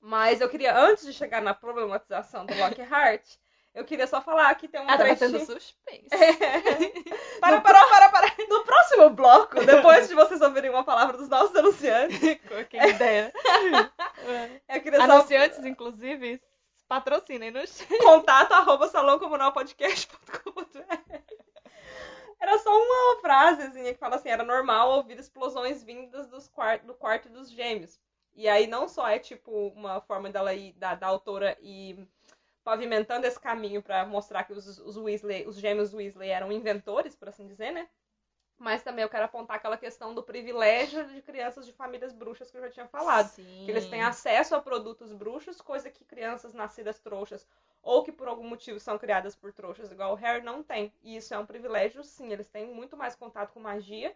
Mas 0.00 0.40
eu 0.40 0.48
queria, 0.48 0.76
antes 0.76 1.06
de 1.06 1.12
chegar 1.12 1.40
na 1.40 1.54
problematização 1.54 2.44
do 2.44 2.54
Lockhart, 2.56 3.24
eu 3.72 3.84
queria 3.84 4.06
só 4.06 4.20
falar 4.20 4.54
que 4.56 4.66
tem 4.66 4.80
um 4.80 4.84
Ah, 4.84 4.96
tava 4.96 5.14
trechinho... 5.14 5.38
tendo 5.38 5.46
suspense. 5.46 6.08
Para, 7.40 7.60
para, 7.60 7.86
para, 7.86 8.08
para! 8.08 8.32
No 8.48 8.64
próximo 8.64 9.10
bloco, 9.10 9.62
depois 9.64 10.08
de 10.08 10.14
vocês 10.14 10.40
ouvirem 10.40 10.70
uma 10.70 10.82
palavra 10.82 11.18
dos 11.18 11.28
nossos 11.28 11.54
anunciantes, 11.54 12.18
Quem 12.70 12.88
ideia. 12.88 13.32
eu 14.68 14.80
queria 14.80 14.98
só 14.98 15.04
Anunciantes, 15.04 15.64
inclusive, 15.64 16.40
patrocinem-nos. 16.88 17.82
contato 18.02 18.52
arroba 18.52 18.88
salãocomunalpodcast.com.br 18.88 21.36
Era 22.40 22.58
só 22.58 22.70
uma 22.70 23.20
frasezinha 23.20 23.94
que 23.94 24.00
fala 24.00 24.16
assim, 24.16 24.28
era 24.28 24.44
normal 24.44 24.92
ouvir 24.92 25.18
explosões 25.18 25.82
vindas 25.82 26.26
dos 26.28 26.48
quar 26.48 26.84
do 26.84 26.94
quarto 26.94 27.28
dos 27.28 27.50
gêmeos. 27.50 27.98
E 28.34 28.48
aí 28.48 28.66
não 28.66 28.86
só 28.86 29.08
é 29.08 29.18
tipo 29.18 29.50
uma 29.68 30.00
forma 30.02 30.30
dela 30.30 30.52
ir, 30.52 30.72
da, 30.74 30.94
da 30.94 31.06
autora 31.06 31.56
ir 31.60 32.06
pavimentando 32.62 33.26
esse 33.26 33.40
caminho 33.40 33.82
pra 33.82 34.04
mostrar 34.04 34.44
que 34.44 34.52
os, 34.52 34.78
os 34.78 34.96
Weasley, 34.96 35.46
os 35.46 35.56
gêmeos 35.56 35.94
Weasley 35.94 36.28
eram 36.28 36.52
inventores, 36.52 37.14
por 37.14 37.28
assim 37.28 37.46
dizer, 37.46 37.70
né? 37.70 37.88
Mas 38.58 38.82
também 38.82 39.02
eu 39.02 39.08
quero 39.08 39.24
apontar 39.24 39.56
aquela 39.56 39.76
questão 39.76 40.14
do 40.14 40.22
privilégio 40.22 41.04
de 41.08 41.20
crianças 41.20 41.66
de 41.66 41.72
famílias 41.72 42.12
bruxas 42.12 42.50
que 42.50 42.56
eu 42.56 42.62
já 42.62 42.70
tinha 42.70 42.86
falado. 42.86 43.28
Sim. 43.28 43.62
Que 43.64 43.70
eles 43.70 43.86
têm 43.86 44.02
acesso 44.02 44.54
a 44.54 44.60
produtos 44.60 45.12
bruxos, 45.12 45.60
coisa 45.60 45.90
que 45.90 46.04
crianças 46.04 46.54
nascidas 46.54 46.98
trouxas 46.98 47.46
ou 47.82 48.02
que 48.02 48.10
por 48.10 48.26
algum 48.26 48.48
motivo 48.48 48.80
são 48.80 48.98
criadas 48.98 49.36
por 49.36 49.52
trouxas, 49.52 49.92
igual 49.92 50.12
o 50.12 50.16
Harry, 50.16 50.42
não 50.42 50.62
tem. 50.62 50.92
E 51.02 51.16
isso 51.16 51.32
é 51.32 51.38
um 51.38 51.46
privilégio, 51.46 52.02
sim. 52.02 52.32
Eles 52.32 52.48
têm 52.48 52.66
muito 52.66 52.96
mais 52.96 53.14
contato 53.14 53.52
com 53.52 53.60
magia 53.60 54.12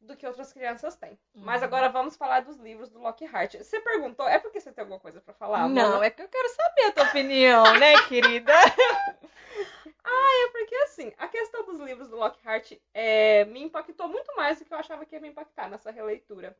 do 0.00 0.16
que 0.16 0.26
outras 0.26 0.52
crianças 0.52 0.96
têm. 0.96 1.18
Mas 1.34 1.62
agora 1.62 1.88
vamos 1.88 2.16
falar 2.16 2.40
dos 2.40 2.56
livros 2.56 2.88
do 2.88 3.00
Lockhart. 3.00 3.56
Você 3.56 3.80
perguntou, 3.80 4.28
é 4.28 4.38
porque 4.38 4.60
você 4.60 4.72
tem 4.72 4.82
alguma 4.82 5.00
coisa 5.00 5.20
pra 5.20 5.34
falar? 5.34 5.68
Não, 5.68 5.92
Mona? 5.92 6.06
é 6.06 6.10
que 6.10 6.22
eu 6.22 6.28
quero 6.28 6.48
saber 6.48 6.84
a 6.84 6.92
tua 6.92 7.04
opinião, 7.04 7.78
né, 7.78 8.00
querida? 8.06 8.52
É 10.18 10.50
porque 10.50 10.74
assim, 10.76 11.12
a 11.18 11.28
questão 11.28 11.64
dos 11.64 11.78
livros 11.80 12.08
do 12.08 12.16
Lockhart 12.16 12.72
é, 12.94 13.44
me 13.46 13.62
impactou 13.62 14.08
muito 14.08 14.34
mais 14.36 14.58
do 14.58 14.64
que 14.64 14.72
eu 14.72 14.78
achava 14.78 15.04
que 15.04 15.14
ia 15.14 15.20
me 15.20 15.28
impactar 15.28 15.68
nessa 15.68 15.90
releitura. 15.90 16.56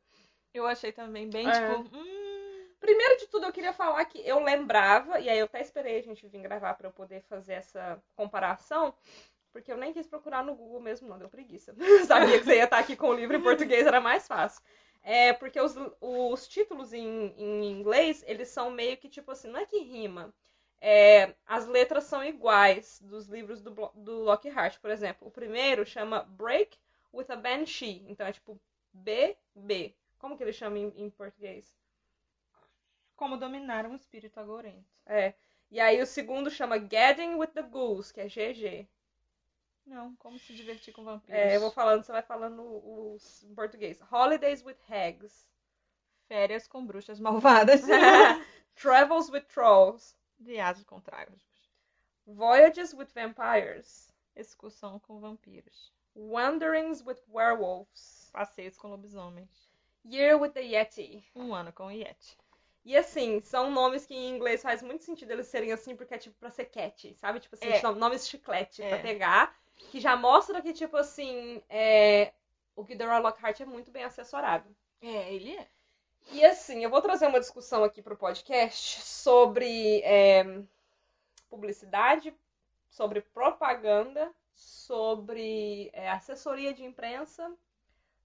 Eu 0.53 0.65
achei 0.65 0.91
também 0.91 1.29
bem, 1.29 1.47
É. 1.47 1.51
tipo, 1.51 1.95
hum, 1.95 2.19
Primeiro 2.79 3.17
de 3.17 3.27
tudo, 3.27 3.45
eu 3.45 3.51
queria 3.51 3.73
falar 3.73 4.03
que 4.05 4.25
eu 4.25 4.39
lembrava, 4.39 5.19
e 5.19 5.29
aí 5.29 5.37
eu 5.37 5.45
até 5.45 5.61
esperei 5.61 5.99
a 5.99 6.01
gente 6.01 6.25
vir 6.27 6.41
gravar 6.41 6.73
pra 6.75 6.87
eu 6.87 6.91
poder 6.93 7.21
fazer 7.23 7.53
essa 7.53 8.01
comparação, 8.15 8.93
porque 9.51 9.71
eu 9.71 9.77
nem 9.77 9.91
quis 9.91 10.07
procurar 10.07 10.43
no 10.45 10.55
Google 10.55 10.79
mesmo, 10.79 11.07
não, 11.07 11.17
deu 11.17 11.27
preguiça. 11.29 11.75
Sabia 12.07 12.39
que 12.39 12.45
você 12.45 12.55
ia 12.55 12.63
estar 12.63 12.79
aqui 12.79 12.95
com 12.95 13.09
o 13.09 13.13
livro 13.13 13.35
em 13.35 13.41
português, 13.41 13.85
era 13.85 13.99
mais 13.99 14.27
fácil. 14.27 14.63
É 15.03 15.33
porque 15.33 15.59
os, 15.59 15.75
os 15.99 16.47
títulos 16.47 16.93
em, 16.93 17.33
em 17.37 17.71
inglês, 17.71 18.23
eles 18.25 18.47
são 18.47 18.71
meio 18.71 18.97
que 18.97 19.09
tipo 19.09 19.31
assim, 19.31 19.49
não 19.49 19.59
é 19.59 19.65
que 19.65 19.79
rima. 19.79 20.33
É, 20.81 21.35
as 21.45 21.67
letras 21.67 22.05
são 22.05 22.23
iguais 22.23 23.01
dos 23.01 23.27
livros 23.27 23.61
do, 23.61 23.71
do 23.95 24.19
Lockhart, 24.23 24.79
por 24.79 24.89
exemplo. 24.89 25.27
O 25.27 25.31
primeiro 25.31 25.85
chama 25.85 26.23
Break 26.23 26.77
with 27.13 27.25
a 27.29 27.35
Banshee. 27.35 28.05
Então 28.07 28.25
é 28.25 28.31
tipo 28.31 28.59
B, 28.93 29.37
B. 29.53 29.93
Como 30.17 30.37
que 30.37 30.43
ele 30.43 30.53
chama 30.53 30.77
em, 30.77 30.93
em 30.95 31.09
português? 31.09 31.75
Como 33.15 33.37
dominar 33.37 33.85
um 33.85 33.95
espírito 33.95 34.39
agorento. 34.39 34.89
É. 35.05 35.33
E 35.69 35.79
aí 35.79 36.01
o 36.01 36.05
segundo 36.05 36.49
chama 36.49 36.79
Getting 36.79 37.35
with 37.35 37.49
the 37.49 37.61
Ghouls, 37.61 38.11
que 38.11 38.21
é 38.21 38.27
GG. 38.27 38.87
Não, 39.85 40.15
como 40.17 40.37
se 40.37 40.53
divertir 40.53 40.93
com 40.93 41.03
vampiros. 41.03 41.39
É, 41.39 41.55
eu 41.55 41.61
vou 41.61 41.71
falando, 41.71 42.03
você 42.03 42.11
vai 42.11 42.21
falando 42.21 43.17
em 43.43 43.55
português. 43.55 43.99
Holidays 44.11 44.63
with 44.63 44.77
Hags. 44.87 45.47
Férias 46.27 46.67
com 46.67 46.85
bruxas 46.85 47.19
malvadas. 47.19 47.81
Travels 48.75 49.29
with 49.29 49.45
Trolls. 49.51 50.15
Viagens 50.39 50.85
com 50.85 50.99
tragos. 50.99 51.41
Voyages 52.25 52.93
with 52.93 53.07
Vampires. 53.13 54.09
Excursão 54.35 54.99
com 54.99 55.19
vampiros. 55.19 55.91
Wanderings 56.15 57.03
with 57.05 57.17
Werewolves. 57.29 58.29
Passeios 58.31 58.77
com 58.77 58.89
lobisomens. 58.89 59.69
Year 60.05 60.39
with 60.39 60.51
the 60.51 60.61
Yeti. 60.61 61.23
Um 61.35 61.53
ano 61.53 61.73
com 61.73 61.87
o 61.87 61.91
Yeti. 61.91 62.37
E 62.85 62.95
assim, 62.95 63.41
são 63.41 63.69
nomes 63.69 64.05
que 64.05 64.13
em 64.15 64.29
inglês 64.35 64.61
faz 64.61 64.81
muito 64.81 65.03
sentido 65.03 65.31
eles 65.31 65.47
serem 65.47 65.71
assim, 65.71 65.95
porque 65.95 66.13
é 66.13 66.17
tipo 66.17 66.35
pra 66.39 66.49
ser 66.49 66.65
cat, 66.65 67.13
sabe? 67.15 67.39
Tipo 67.39 67.55
assim, 67.55 67.67
É. 67.67 67.81
nomes 67.91 68.27
chiclete 68.27 68.81
É. 68.81 68.89
pra 68.89 68.99
pegar. 68.99 69.59
Que 69.91 69.99
já 69.99 70.15
mostra 70.15 70.61
que, 70.61 70.73
tipo 70.73 70.97
assim, 70.97 71.61
é... 71.69 72.33
o 72.75 72.85
Gilderoy 72.85 73.21
Lockhart 73.21 73.59
é 73.61 73.65
muito 73.65 73.91
bem 73.91 74.03
assessorado. 74.03 74.73
É, 75.01 75.33
ele 75.33 75.55
é. 75.55 75.67
E 76.31 76.45
assim, 76.45 76.83
eu 76.83 76.91
vou 76.91 77.01
trazer 77.01 77.25
uma 77.25 77.39
discussão 77.39 77.83
aqui 77.83 78.03
pro 78.03 78.15
podcast 78.15 79.01
sobre 79.01 79.99
é, 80.03 80.61
publicidade, 81.49 82.33
sobre 82.87 83.21
propaganda, 83.21 84.31
sobre 84.53 85.89
é, 85.91 86.07
assessoria 86.11 86.71
de 86.71 86.85
imprensa, 86.85 87.51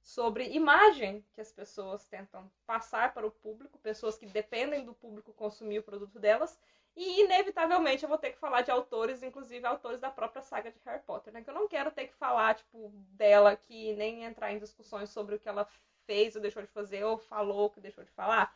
sobre 0.03 0.49
imagem 0.51 1.25
que 1.33 1.41
as 1.41 1.51
pessoas 1.51 2.05
tentam 2.07 2.51
passar 2.67 3.15
para 3.15 3.27
o 3.27 3.31
público, 3.31 3.79
pessoas 3.79 4.19
que 4.19 4.27
dependem 4.27 4.85
do 4.85 4.93
público 4.93 5.33
consumir 5.33 5.79
o 5.79 5.83
produto 5.83 6.19
delas. 6.19 6.59
E, 6.95 7.23
inevitavelmente, 7.23 8.03
eu 8.03 8.09
vou 8.09 8.19
ter 8.19 8.33
que 8.33 8.39
falar 8.39 8.61
de 8.61 8.71
autores, 8.71 9.23
inclusive 9.23 9.67
autores 9.67 9.99
da 9.99 10.11
própria 10.11 10.43
saga 10.43 10.71
de 10.71 10.79
Harry 10.85 11.03
Potter, 11.03 11.33
né? 11.33 11.43
Que 11.43 11.49
eu 11.49 11.55
não 11.55 11.67
quero 11.67 11.91
ter 11.91 12.07
que 12.07 12.15
falar, 12.15 12.55
tipo, 12.55 12.91
dela 13.17 13.51
aqui, 13.51 13.95
nem 13.95 14.25
entrar 14.25 14.53
em 14.53 14.59
discussões 14.59 15.09
sobre 15.11 15.35
o 15.35 15.39
que 15.39 15.49
ela 15.49 15.67
fez 16.07 16.37
ou 16.37 16.43
deixou 16.43 16.63
de 16.63 16.69
fazer, 16.69 17.05
ou 17.05 17.19
falou 17.19 17.59
ou 17.59 17.71
que 17.71 17.81
deixou 17.81 18.05
de 18.05 18.11
falar. 18.11 18.55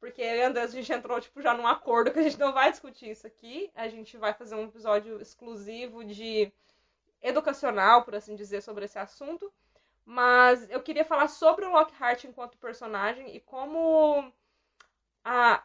Porque 0.00 0.22
André, 0.22 0.62
a 0.62 0.66
gente 0.66 0.92
entrou, 0.92 1.20
tipo, 1.20 1.40
já 1.40 1.54
num 1.54 1.66
acordo 1.66 2.12
que 2.12 2.18
a 2.18 2.22
gente 2.22 2.38
não 2.38 2.52
vai 2.52 2.70
discutir 2.70 3.10
isso 3.10 3.26
aqui. 3.26 3.70
A 3.74 3.88
gente 3.88 4.16
vai 4.16 4.34
fazer 4.34 4.54
um 4.54 4.64
episódio 4.64 5.20
exclusivo 5.20 6.04
de 6.04 6.52
educacional, 7.22 8.04
por 8.04 8.14
assim 8.14 8.36
dizer, 8.36 8.60
sobre 8.60 8.84
esse 8.84 8.98
assunto. 8.98 9.50
Mas 10.04 10.68
eu 10.70 10.82
queria 10.82 11.04
falar 11.04 11.28
sobre 11.28 11.64
o 11.64 11.70
Lockhart 11.70 12.24
enquanto 12.24 12.58
personagem 12.58 13.34
e 13.34 13.40
como 13.40 14.30
a, 15.24 15.64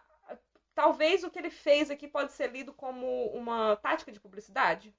talvez 0.74 1.26
o 1.26 1.30
que 1.30 1.38
ele 1.38 1.50
fez 1.50 1.92
aqui 1.92 2.08
pode 2.08 2.32
ser 2.32 2.50
lido 2.50 2.72
como 2.74 3.26
uma 3.34 3.76
tática 3.76 4.12
de 4.14 4.20
publicidade. 4.20 4.96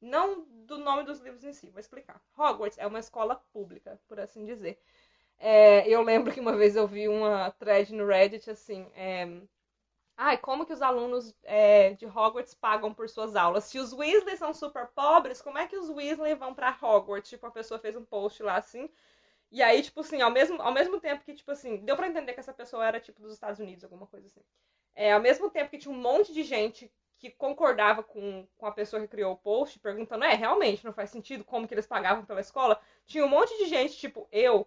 Não 0.00 0.44
do 0.66 0.76
nome 0.78 1.04
dos 1.04 1.20
livros 1.20 1.44
em 1.44 1.52
si, 1.52 1.70
vou 1.70 1.78
explicar. 1.78 2.20
Hogwarts 2.36 2.76
é 2.78 2.86
uma 2.86 2.98
escola 2.98 3.36
pública, 3.52 4.00
por 4.08 4.18
assim 4.18 4.44
dizer. 4.44 4.82
É, 5.38 5.88
eu 5.88 6.02
lembro 6.02 6.32
que 6.32 6.40
uma 6.40 6.56
vez 6.56 6.76
eu 6.76 6.86
vi 6.88 7.08
uma 7.08 7.50
thread 7.52 7.92
no 7.94 8.06
Reddit 8.06 8.50
assim. 8.50 8.90
É, 8.94 9.26
Ai, 10.16 10.38
como 10.38 10.66
que 10.66 10.72
os 10.72 10.82
alunos 10.82 11.34
é, 11.44 11.92
de 11.94 12.06
Hogwarts 12.06 12.54
pagam 12.54 12.94
por 12.94 13.08
suas 13.08 13.36
aulas? 13.36 13.64
Se 13.64 13.78
os 13.78 13.92
Weasley 13.92 14.36
são 14.36 14.54
super 14.54 14.86
pobres, 14.88 15.42
como 15.42 15.58
é 15.58 15.66
que 15.66 15.76
os 15.76 15.90
Weasley 15.90 16.34
vão 16.36 16.54
pra 16.54 16.76
Hogwarts? 16.80 17.30
Tipo, 17.30 17.46
a 17.46 17.50
pessoa 17.50 17.80
fez 17.80 17.96
um 17.96 18.04
post 18.04 18.42
lá 18.42 18.56
assim. 18.56 18.88
E 19.50 19.62
aí, 19.62 19.82
tipo 19.82 20.00
assim, 20.00 20.22
ao 20.22 20.30
mesmo, 20.30 20.60
ao 20.62 20.72
mesmo 20.72 21.00
tempo 21.00 21.24
que, 21.24 21.34
tipo 21.34 21.50
assim, 21.50 21.78
deu 21.78 21.96
pra 21.96 22.08
entender 22.08 22.34
que 22.34 22.40
essa 22.40 22.52
pessoa 22.52 22.86
era, 22.86 23.00
tipo, 23.00 23.20
dos 23.22 23.32
Estados 23.32 23.60
Unidos, 23.60 23.84
alguma 23.84 24.06
coisa 24.06 24.26
assim. 24.26 24.42
É, 24.94 25.12
ao 25.12 25.20
mesmo 25.20 25.50
tempo 25.50 25.70
que 25.70 25.78
tinha 25.78 25.94
um 25.94 25.98
monte 26.00 26.32
de 26.32 26.42
gente 26.42 26.92
que 27.18 27.30
concordava 27.30 28.02
com, 28.02 28.46
com 28.56 28.66
a 28.66 28.72
pessoa 28.72 29.00
que 29.02 29.08
criou 29.08 29.32
o 29.32 29.36
post, 29.36 29.78
perguntando, 29.78 30.24
é, 30.24 30.34
realmente, 30.34 30.84
não 30.84 30.92
faz 30.92 31.10
sentido 31.10 31.44
como 31.44 31.66
que 31.66 31.74
eles 31.74 31.86
pagavam 31.86 32.24
pela 32.24 32.40
escola. 32.40 32.80
Tinha 33.06 33.24
um 33.24 33.28
monte 33.28 33.56
de 33.58 33.66
gente, 33.66 33.96
tipo, 33.96 34.28
eu, 34.32 34.66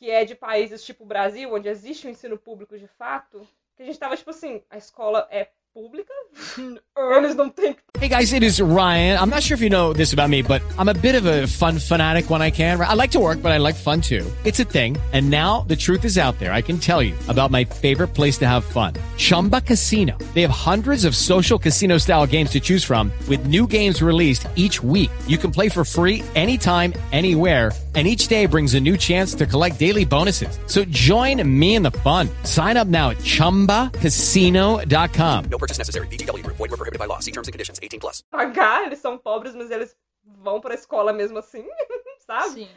que 0.00 0.10
é 0.10 0.24
de 0.24 0.34
países 0.34 0.82
tipo 0.82 1.04
Brasil, 1.04 1.52
onde 1.52 1.68
existe 1.68 2.06
o 2.06 2.10
ensino 2.10 2.38
público 2.38 2.78
de 2.78 2.86
fato, 2.86 3.46
que 3.76 3.82
a 3.82 3.86
gente 3.86 3.98
tava, 3.98 4.16
tipo 4.16 4.30
assim, 4.30 4.62
a 4.70 4.78
escola 4.78 5.28
é 5.30 5.50
pública, 5.74 6.12
eles 7.18 7.36
não 7.36 7.50
têm 7.50 7.76
Hey 8.00 8.08
guys, 8.08 8.32
it 8.32 8.42
is 8.42 8.62
Ryan. 8.62 9.18
I'm 9.18 9.28
not 9.28 9.42
sure 9.42 9.54
if 9.54 9.60
you 9.60 9.68
know 9.68 9.92
this 9.92 10.14
about 10.14 10.30
me, 10.30 10.40
but 10.40 10.62
I'm 10.78 10.88
a 10.88 10.94
bit 10.94 11.14
of 11.16 11.26
a 11.26 11.46
fun 11.46 11.78
fanatic 11.78 12.30
when 12.30 12.40
I 12.40 12.50
can. 12.50 12.80
I 12.80 12.94
like 12.94 13.10
to 13.10 13.18
work, 13.18 13.42
but 13.42 13.52
I 13.52 13.58
like 13.58 13.74
fun 13.74 14.00
too. 14.00 14.24
It's 14.42 14.58
a 14.58 14.64
thing. 14.64 14.96
And 15.12 15.28
now 15.28 15.66
the 15.68 15.76
truth 15.76 16.06
is 16.06 16.16
out 16.16 16.38
there. 16.38 16.50
I 16.50 16.62
can 16.62 16.78
tell 16.78 17.02
you 17.02 17.14
about 17.28 17.50
my 17.50 17.62
favorite 17.64 18.14
place 18.14 18.38
to 18.38 18.48
have 18.48 18.64
fun. 18.64 18.94
Chumba 19.18 19.60
Casino. 19.60 20.16
They 20.32 20.40
have 20.40 20.50
hundreds 20.50 21.04
of 21.04 21.14
social 21.14 21.58
casino 21.58 21.98
style 21.98 22.26
games 22.26 22.50
to 22.52 22.60
choose 22.60 22.82
from 22.82 23.12
with 23.28 23.46
new 23.46 23.66
games 23.66 24.00
released 24.00 24.48
each 24.56 24.82
week. 24.82 25.10
You 25.26 25.36
can 25.36 25.50
play 25.50 25.68
for 25.68 25.84
free 25.84 26.22
anytime, 26.34 26.94
anywhere. 27.12 27.70
And 27.92 28.06
each 28.06 28.28
day 28.28 28.46
brings 28.46 28.74
a 28.74 28.80
new 28.80 28.96
chance 28.96 29.34
to 29.34 29.46
collect 29.46 29.80
daily 29.80 30.04
bonuses. 30.04 30.60
So 30.66 30.84
join 30.84 31.42
me 31.58 31.74
in 31.74 31.82
the 31.82 31.90
fun. 31.90 32.28
Sign 32.44 32.76
up 32.76 32.86
now 32.86 33.10
at 33.10 33.16
chumbacasino.com. 33.18 35.44
No 35.50 35.58
purchase 35.58 35.76
necessary. 35.76 36.06
VGW 36.06 36.44
Group. 36.44 36.56
Void 36.56 36.70
were 36.70 36.76
prohibited 36.76 37.00
by 37.00 37.06
law. 37.06 37.18
See 37.18 37.32
terms 37.32 37.48
and 37.48 37.52
conditions. 37.52 37.80
18 37.82 37.98
plus. 37.98 38.22
Ah, 38.32 38.46
pagar, 38.46 38.84
eles 38.86 39.00
são 39.00 39.18
pobres, 39.18 39.56
mas 39.56 39.72
eles 39.72 39.96
vão 40.44 40.60
pra 40.60 40.74
escola 40.74 41.12
mesmo 41.12 41.38
assim, 41.38 41.64
sabe? 42.26 42.60
Sim. 42.60 42.68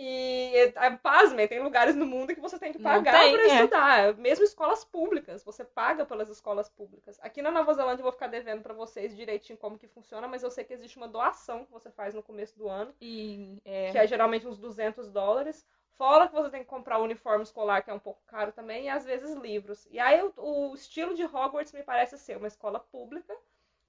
E, 0.00 0.72
é, 0.76 0.90
pasmem, 0.92 1.48
tem 1.48 1.60
lugares 1.60 1.96
no 1.96 2.06
mundo 2.06 2.32
que 2.32 2.40
você 2.40 2.56
tem 2.56 2.72
que 2.72 2.78
pagar 2.78 3.32
pra 3.32 3.42
é. 3.42 3.46
estudar. 3.46 4.14
Mesmo 4.16 4.44
escolas 4.44 4.84
públicas, 4.84 5.42
você 5.42 5.64
paga 5.64 6.06
pelas 6.06 6.28
escolas 6.28 6.68
públicas. 6.68 7.18
Aqui 7.20 7.42
na 7.42 7.50
Nova 7.50 7.74
Zelândia 7.74 8.02
eu 8.02 8.04
vou 8.04 8.12
ficar 8.12 8.28
devendo 8.28 8.62
pra 8.62 8.72
vocês 8.72 9.16
direitinho 9.16 9.58
como 9.58 9.76
que 9.76 9.88
funciona, 9.88 10.28
mas 10.28 10.44
eu 10.44 10.52
sei 10.52 10.62
que 10.62 10.72
existe 10.72 10.96
uma 10.96 11.08
doação 11.08 11.64
que 11.64 11.72
você 11.72 11.90
faz 11.90 12.14
no 12.14 12.22
começo 12.22 12.56
do 12.56 12.68
ano, 12.68 12.94
E 13.00 13.60
é, 13.64 13.90
que 13.90 13.98
é 13.98 14.06
geralmente 14.06 14.46
uns 14.46 14.56
200 14.56 15.10
dólares. 15.10 15.66
Fora 15.96 16.28
que 16.28 16.34
você 16.34 16.48
tem 16.48 16.62
que 16.62 16.68
comprar 16.68 16.98
o 16.98 17.02
uniforme 17.02 17.42
escolar, 17.42 17.82
que 17.82 17.90
é 17.90 17.94
um 17.94 17.98
pouco 17.98 18.22
caro 18.24 18.52
também, 18.52 18.84
e 18.84 18.88
às 18.88 19.04
vezes 19.04 19.34
livros. 19.34 19.84
E 19.90 19.98
aí 19.98 20.22
o, 20.22 20.32
o 20.36 20.74
estilo 20.76 21.12
de 21.12 21.24
Hogwarts 21.24 21.72
me 21.72 21.82
parece 21.82 22.16
ser 22.18 22.36
uma 22.36 22.46
escola 22.46 22.78
pública, 22.78 23.36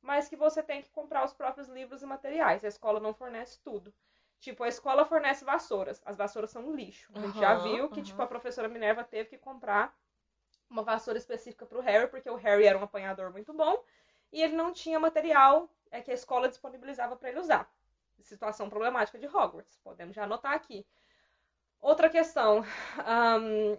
mas 0.01 0.27
que 0.27 0.35
você 0.35 0.63
tem 0.63 0.81
que 0.81 0.89
comprar 0.89 1.23
os 1.23 1.33
próprios 1.33 1.67
livros 1.67 2.01
e 2.01 2.07
materiais. 2.07 2.65
A 2.65 2.67
escola 2.67 2.99
não 2.99 3.13
fornece 3.13 3.59
tudo. 3.63 3.93
Tipo, 4.39 4.63
a 4.63 4.67
escola 4.67 5.05
fornece 5.05 5.43
vassouras. 5.43 6.01
As 6.05 6.15
vassouras 6.15 6.50
são 6.50 6.65
um 6.65 6.75
lixo. 6.75 7.12
A 7.13 7.19
gente 7.19 7.39
já 7.39 7.55
viu 7.55 7.89
que, 7.89 8.00
aham. 8.00 8.03
tipo, 8.03 8.22
a 8.22 8.27
professora 8.27 8.69
Minerva 8.69 9.03
teve 9.03 9.29
que 9.29 9.38
comprar 9.38 9.93
uma 10.69 10.84
vassoura 10.84 11.17
específica 11.17 11.65
pro 11.65 11.81
Harry, 11.81 12.08
porque 12.10 12.29
o 12.29 12.36
Harry 12.36 12.65
era 12.65 12.77
um 12.77 12.84
apanhador 12.84 13.31
muito 13.31 13.51
bom 13.53 13.84
e 14.31 14.41
ele 14.41 14.55
não 14.55 14.72
tinha 14.72 15.00
material 15.00 15.69
é, 15.91 16.01
que 16.01 16.12
a 16.12 16.13
escola 16.13 16.48
disponibilizava 16.48 17.15
para 17.15 17.29
ele 17.29 17.39
usar. 17.39 17.69
Situação 18.22 18.69
problemática 18.69 19.17
de 19.17 19.27
Hogwarts. 19.27 19.77
Podemos 19.77 20.15
já 20.15 20.24
anotar 20.24 20.53
aqui. 20.53 20.86
Outra 21.81 22.10
questão. 22.10 22.63
ahn, 23.05 23.77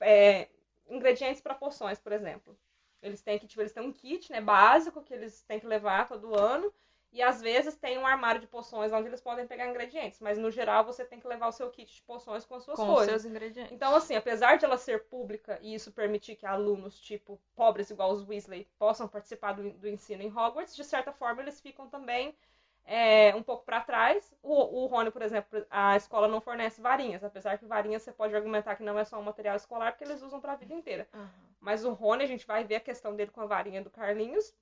é, 0.00 0.48
ingredientes 0.88 1.40
para 1.40 1.54
poções, 1.54 1.98
por 1.98 2.12
exemplo. 2.12 2.58
Eles 3.00 3.22
têm 3.22 3.38
que, 3.38 3.46
tipo, 3.46 3.62
eles 3.62 3.72
têm 3.72 3.82
um 3.82 3.92
kit, 3.92 4.30
né, 4.32 4.40
básico 4.40 5.02
que 5.02 5.14
eles 5.14 5.42
têm 5.44 5.60
que 5.60 5.66
levar 5.66 6.08
todo 6.08 6.38
ano. 6.38 6.72
E 7.10 7.22
às 7.22 7.40
vezes 7.40 7.74
tem 7.74 7.96
um 7.98 8.06
armário 8.06 8.40
de 8.40 8.46
poções 8.46 8.92
onde 8.92 9.08
eles 9.08 9.20
podem 9.20 9.46
pegar 9.46 9.66
ingredientes, 9.66 10.20
mas 10.20 10.36
no 10.36 10.50
geral 10.50 10.84
você 10.84 11.04
tem 11.04 11.18
que 11.18 11.26
levar 11.26 11.48
o 11.48 11.52
seu 11.52 11.70
kit 11.70 11.94
de 11.94 12.02
poções 12.02 12.44
com 12.44 12.54
as 12.54 12.64
suas 12.64 12.78
com 12.78 12.86
coisas. 12.86 13.06
seus 13.06 13.24
ingredientes. 13.24 13.72
Então, 13.72 13.94
assim, 13.94 14.14
apesar 14.14 14.58
de 14.58 14.64
ela 14.66 14.76
ser 14.76 15.04
pública 15.04 15.58
e 15.62 15.74
isso 15.74 15.90
permitir 15.90 16.36
que 16.36 16.44
alunos, 16.44 17.00
tipo, 17.00 17.40
pobres 17.56 17.90
igual 17.90 18.12
os 18.12 18.28
Weasley, 18.28 18.68
possam 18.78 19.08
participar 19.08 19.52
do, 19.52 19.70
do 19.70 19.88
ensino 19.88 20.22
em 20.22 20.28
Hogwarts, 20.28 20.76
de 20.76 20.84
certa 20.84 21.10
forma 21.10 21.40
eles 21.40 21.60
ficam 21.60 21.88
também 21.88 22.36
é, 22.84 23.34
um 23.34 23.42
pouco 23.42 23.64
para 23.64 23.80
trás. 23.80 24.34
O, 24.42 24.82
o 24.82 24.86
Rony, 24.86 25.10
por 25.10 25.22
exemplo, 25.22 25.64
a 25.70 25.96
escola 25.96 26.28
não 26.28 26.40
fornece 26.40 26.80
varinhas, 26.80 27.22
apesar 27.22 27.58
que 27.58 27.66
varinhas 27.66 28.02
você 28.02 28.12
pode 28.12 28.34
argumentar 28.34 28.76
que 28.76 28.82
não 28.82 28.98
é 28.98 29.04
só 29.04 29.18
um 29.18 29.22
material 29.22 29.56
escolar, 29.56 29.92
porque 29.92 30.04
eles 30.04 30.22
usam 30.22 30.40
para 30.40 30.52
a 30.52 30.56
vida 30.56 30.74
inteira. 30.74 31.08
Aham. 31.12 31.30
Mas 31.60 31.84
o 31.84 31.92
Rony, 31.92 32.24
a 32.24 32.26
gente 32.26 32.46
vai 32.46 32.64
ver 32.64 32.76
a 32.76 32.80
questão 32.80 33.14
dele 33.14 33.30
com 33.30 33.40
a 33.40 33.46
varinha 33.46 33.82
do 33.82 33.90
Carlinhos, 33.90 34.54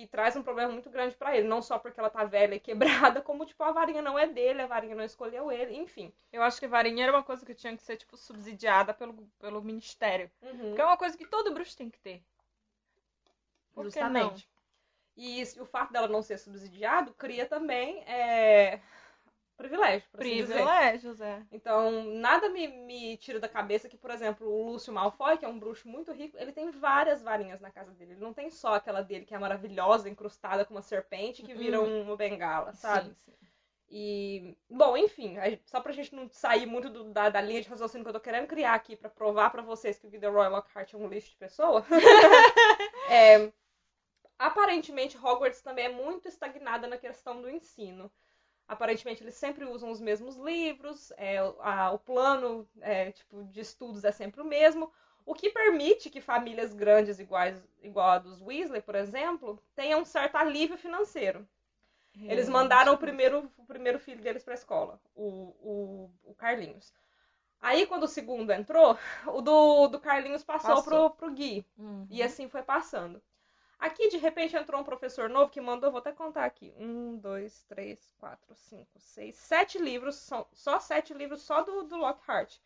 que 0.00 0.06
traz 0.06 0.36
um 0.36 0.42
problema 0.42 0.72
muito 0.72 0.88
grande 0.90 1.16
pra 1.16 1.36
ele. 1.36 1.48
Não 1.48 1.60
só 1.60 1.78
porque 1.78 1.98
ela 1.98 2.10
tá 2.10 2.24
velha 2.24 2.54
e 2.54 2.60
quebrada, 2.60 3.20
como, 3.22 3.44
tipo, 3.44 3.62
a 3.64 3.72
varinha 3.72 4.00
não 4.02 4.18
é 4.18 4.26
dele, 4.26 4.62
a 4.62 4.66
varinha 4.66 4.94
não 4.94 5.04
escolheu 5.04 5.50
ele, 5.50 5.76
enfim. 5.76 6.12
Eu 6.32 6.42
acho 6.42 6.60
que 6.60 6.68
varinha 6.68 7.04
era 7.04 7.12
uma 7.12 7.22
coisa 7.24 7.44
que 7.44 7.54
tinha 7.54 7.76
que 7.76 7.82
ser, 7.82 7.96
tipo, 7.96 8.16
subsidiada 8.16 8.94
pelo, 8.94 9.14
pelo 9.40 9.62
ministério. 9.62 10.30
Uhum. 10.42 10.58
Porque 10.68 10.80
é 10.80 10.84
uma 10.84 10.96
coisa 10.96 11.16
que 11.16 11.26
todo 11.26 11.52
bruxo 11.52 11.76
tem 11.76 11.90
que 11.90 11.98
ter. 11.98 12.22
Por 13.74 13.84
que 13.84 13.90
Justamente. 13.90 14.48
E 15.16 15.40
isso- 15.40 15.60
o 15.60 15.66
fato 15.66 15.92
dela 15.92 16.06
não 16.06 16.22
ser 16.22 16.38
subsidiado 16.38 17.12
cria 17.14 17.44
também 17.46 18.02
é, 18.04 18.80
privilégio, 19.58 20.08
por 20.10 20.20
assim 20.20 20.30
dizer. 20.36 20.54
Privilégios, 20.54 21.20
é. 21.20 21.42
Então, 21.52 22.04
nada 22.14 22.48
me, 22.48 22.66
me 22.68 23.16
tira 23.18 23.38
da 23.40 23.48
cabeça 23.48 23.88
que, 23.88 23.96
por 23.98 24.10
exemplo, 24.10 24.48
o 24.48 24.70
Lúcio 24.72 24.92
Malfoy, 24.92 25.36
que 25.36 25.44
é 25.44 25.48
um 25.48 25.58
bruxo 25.58 25.88
muito 25.88 26.12
rico, 26.12 26.36
ele 26.38 26.52
tem 26.52 26.70
várias 26.70 27.22
varinhas 27.22 27.60
na 27.60 27.70
casa 27.70 27.92
dele. 27.92 28.12
Ele 28.12 28.20
não 28.20 28.32
tem 28.32 28.50
só 28.50 28.74
aquela 28.74 29.02
dele 29.02 29.26
que 29.26 29.34
é 29.34 29.38
maravilhosa, 29.38 30.08
incrustada 30.08 30.64
com 30.64 30.74
uma 30.74 30.82
serpente 30.82 31.42
que 31.42 31.54
vira 31.54 31.80
Uhum. 31.80 32.02
uma 32.02 32.16
bengala, 32.16 32.72
sabe? 32.72 33.08
Sim, 33.10 33.14
sim. 33.24 33.32
E, 33.90 34.56
bom, 34.70 34.96
enfim, 34.96 35.36
só 35.64 35.80
pra 35.80 35.92
gente 35.92 36.14
não 36.14 36.28
sair 36.30 36.66
muito 36.66 36.90
do- 36.90 37.04
da, 37.12 37.30
da 37.30 37.40
linha 37.40 37.62
de 37.62 37.68
raciocínio 37.68 38.04
que 38.04 38.10
eu 38.10 38.14
tô 38.14 38.20
querendo 38.20 38.46
criar 38.46 38.74
aqui 38.74 38.94
pra 38.94 39.08
provar 39.08 39.50
pra 39.50 39.62
vocês 39.62 39.98
que 39.98 40.06
o 40.06 40.10
Gilderoy 40.10 40.48
Lockhart 40.48 40.92
é 40.92 40.96
um 40.96 41.08
lixo 41.08 41.30
de 41.30 41.36
pessoa. 41.36 41.84
é, 43.10 43.50
aparentemente, 44.38 45.16
Hogwarts 45.18 45.62
também 45.62 45.86
é 45.86 45.88
muito 45.88 46.28
estagnada 46.28 46.86
na 46.86 46.98
questão 46.98 47.40
do 47.42 47.50
ensino. 47.50 48.10
Aparentemente, 48.68 49.24
eles 49.24 49.34
sempre 49.34 49.64
usam 49.64 49.90
os 49.90 50.00
mesmos 50.00 50.36
livros, 50.36 51.12
é, 51.16 51.38
a- 51.60 51.90
o 51.92 51.98
plano 51.98 52.68
é, 52.82 53.12
tipo, 53.12 53.44
de 53.46 53.60
estudos 53.60 54.04
é 54.04 54.12
sempre 54.12 54.42
o 54.42 54.44
mesmo, 54.44 54.92
o 55.26 55.34
que 55.34 55.50
permite 55.50 56.10
que 56.10 56.20
famílias 56.20 56.74
grandes, 56.74 57.18
iguais, 57.18 57.62
igual 57.82 58.10
a 58.10 58.18
dos 58.18 58.40
Weasley, 58.42 58.82
por 58.82 58.94
exemplo, 58.94 59.62
tenham 59.74 60.00
um 60.02 60.04
certo 60.04 60.36
alívio 60.36 60.78
financeiro. 60.78 61.48
Eles 62.28 62.48
mandaram 62.48 62.94
o 62.94 62.98
primeiro, 62.98 63.50
o 63.56 63.64
primeiro 63.64 63.98
filho 63.98 64.22
deles 64.22 64.44
pra 64.44 64.54
escola, 64.54 65.00
o, 65.14 65.54
o, 65.60 66.10
o 66.30 66.34
Carlinhos. 66.34 66.92
Aí, 67.60 67.86
quando 67.86 68.04
o 68.04 68.08
segundo 68.08 68.52
entrou, 68.52 68.98
o 69.28 69.40
do, 69.42 69.88
do 69.88 70.00
Carlinhos 70.00 70.44
passou, 70.44 70.76
Passou. 70.76 71.10
Pro, 71.10 71.16
pro 71.16 71.32
Gui. 71.34 71.66
Uhum. 71.78 72.06
E 72.10 72.22
assim 72.22 72.48
foi 72.48 72.62
passando. 72.62 73.22
Aqui, 73.78 74.08
de 74.08 74.16
repente, 74.16 74.56
entrou 74.56 74.80
um 74.80 74.84
professor 74.84 75.28
novo 75.28 75.52
que 75.52 75.60
mandou, 75.60 75.90
vou 75.90 76.00
até 76.00 76.12
contar 76.12 76.44
aqui. 76.44 76.74
Um, 76.76 77.16
dois, 77.16 77.62
três, 77.68 78.12
quatro, 78.18 78.54
cinco, 78.54 78.98
seis, 78.98 79.36
sete 79.36 79.78
livros, 79.78 80.16
são, 80.16 80.46
só 80.52 80.80
sete 80.80 81.14
livros 81.14 81.42
só 81.42 81.62
do, 81.62 81.84
do 81.84 81.96
Lockhart. 81.96 82.56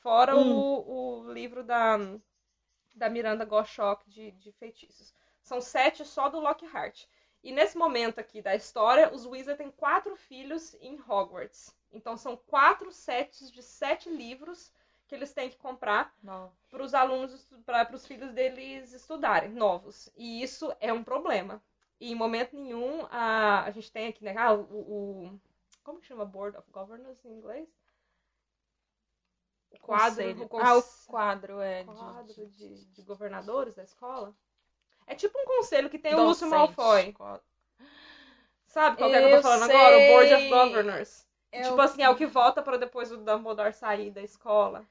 Fora 0.00 0.36
o, 0.36 1.22
o 1.22 1.32
livro 1.32 1.64
da, 1.64 1.96
da 2.94 3.08
Miranda 3.08 3.44
Goshawk 3.44 4.08
de, 4.10 4.30
de 4.32 4.52
feitiços. 4.52 5.14
São 5.42 5.60
sete 5.60 6.04
só 6.04 6.28
do 6.28 6.38
Lockhart. 6.38 7.06
E 7.42 7.50
nesse 7.50 7.78
momento 7.78 8.18
aqui 8.18 8.42
da 8.42 8.54
história, 8.54 9.12
os 9.12 9.24
Weasley 9.24 9.56
têm 9.56 9.70
quatro 9.70 10.16
filhos 10.16 10.74
em 10.80 11.00
Hogwarts. 11.00 11.74
Então 11.90 12.16
são 12.16 12.36
quatro 12.36 12.92
sets 12.92 13.50
de 13.50 13.62
sete 13.62 14.10
livros 14.10 14.70
que 15.08 15.14
eles 15.14 15.32
têm 15.32 15.48
que 15.50 15.56
comprar 15.56 16.14
para 16.70 16.82
os 16.82 16.92
alunos, 16.94 17.48
para 17.64 17.94
os 17.96 18.06
filhos 18.06 18.30
deles 18.32 18.92
estudarem, 18.92 19.50
novos. 19.50 20.08
E 20.16 20.42
isso 20.42 20.72
é 20.80 20.92
um 20.92 21.02
problema. 21.02 21.60
E 21.98 22.12
em 22.12 22.14
momento 22.14 22.54
nenhum 22.54 23.06
a, 23.10 23.64
a 23.64 23.70
gente 23.70 23.90
tem 23.90 24.06
aqui, 24.08 24.22
né? 24.22 24.34
Ah, 24.36 24.52
o, 24.52 24.60
o- 24.60 25.40
Como 25.82 25.98
que 26.00 26.06
chama 26.06 26.24
Board 26.24 26.56
of 26.56 26.70
Governors 26.70 27.24
em 27.24 27.32
inglês? 27.32 27.68
O 29.70 29.78
quadro. 29.80 30.08
Conselho. 30.24 30.44
o 30.44 30.48
cons- 30.48 30.62
Ah, 30.62 30.76
o 30.76 30.82
quadro 31.10 31.60
é 31.60 31.80
de- 31.82 31.86
quadro 31.86 32.34
de, 32.34 32.46
de, 32.46 32.84
de 32.86 33.02
governadores 33.02 33.74
da 33.74 33.82
escola. 33.84 34.34
É 35.06 35.14
tipo 35.14 35.38
um 35.38 35.46
conselho 35.46 35.88
que 35.88 35.98
tem 35.98 36.12
o 36.14 36.16
docente. 36.16 36.28
Lúcio 36.28 36.50
Malfoy. 36.50 37.12
Qual- 37.14 37.42
Sabe 38.66 38.98
qual 38.98 39.08
que 39.10 39.16
é 39.16 39.20
que 39.20 39.34
eu 39.34 39.36
tô 39.38 39.42
falando 39.42 39.70
agora? 39.70 39.96
O 39.96 40.06
Board 40.08 40.34
of 40.34 40.42
sei. 40.42 40.50
Governors. 40.50 41.26
É 41.50 41.62
tipo 41.62 41.74
o- 41.76 41.80
assim, 41.80 42.02
é 42.02 42.10
o 42.10 42.16
que 42.16 42.26
volta 42.26 42.62
para 42.62 42.76
depois 42.76 43.08
do 43.08 43.16
Dumbledore 43.24 43.72
sair 43.72 44.10
da 44.10 44.22
escola. 44.22 44.86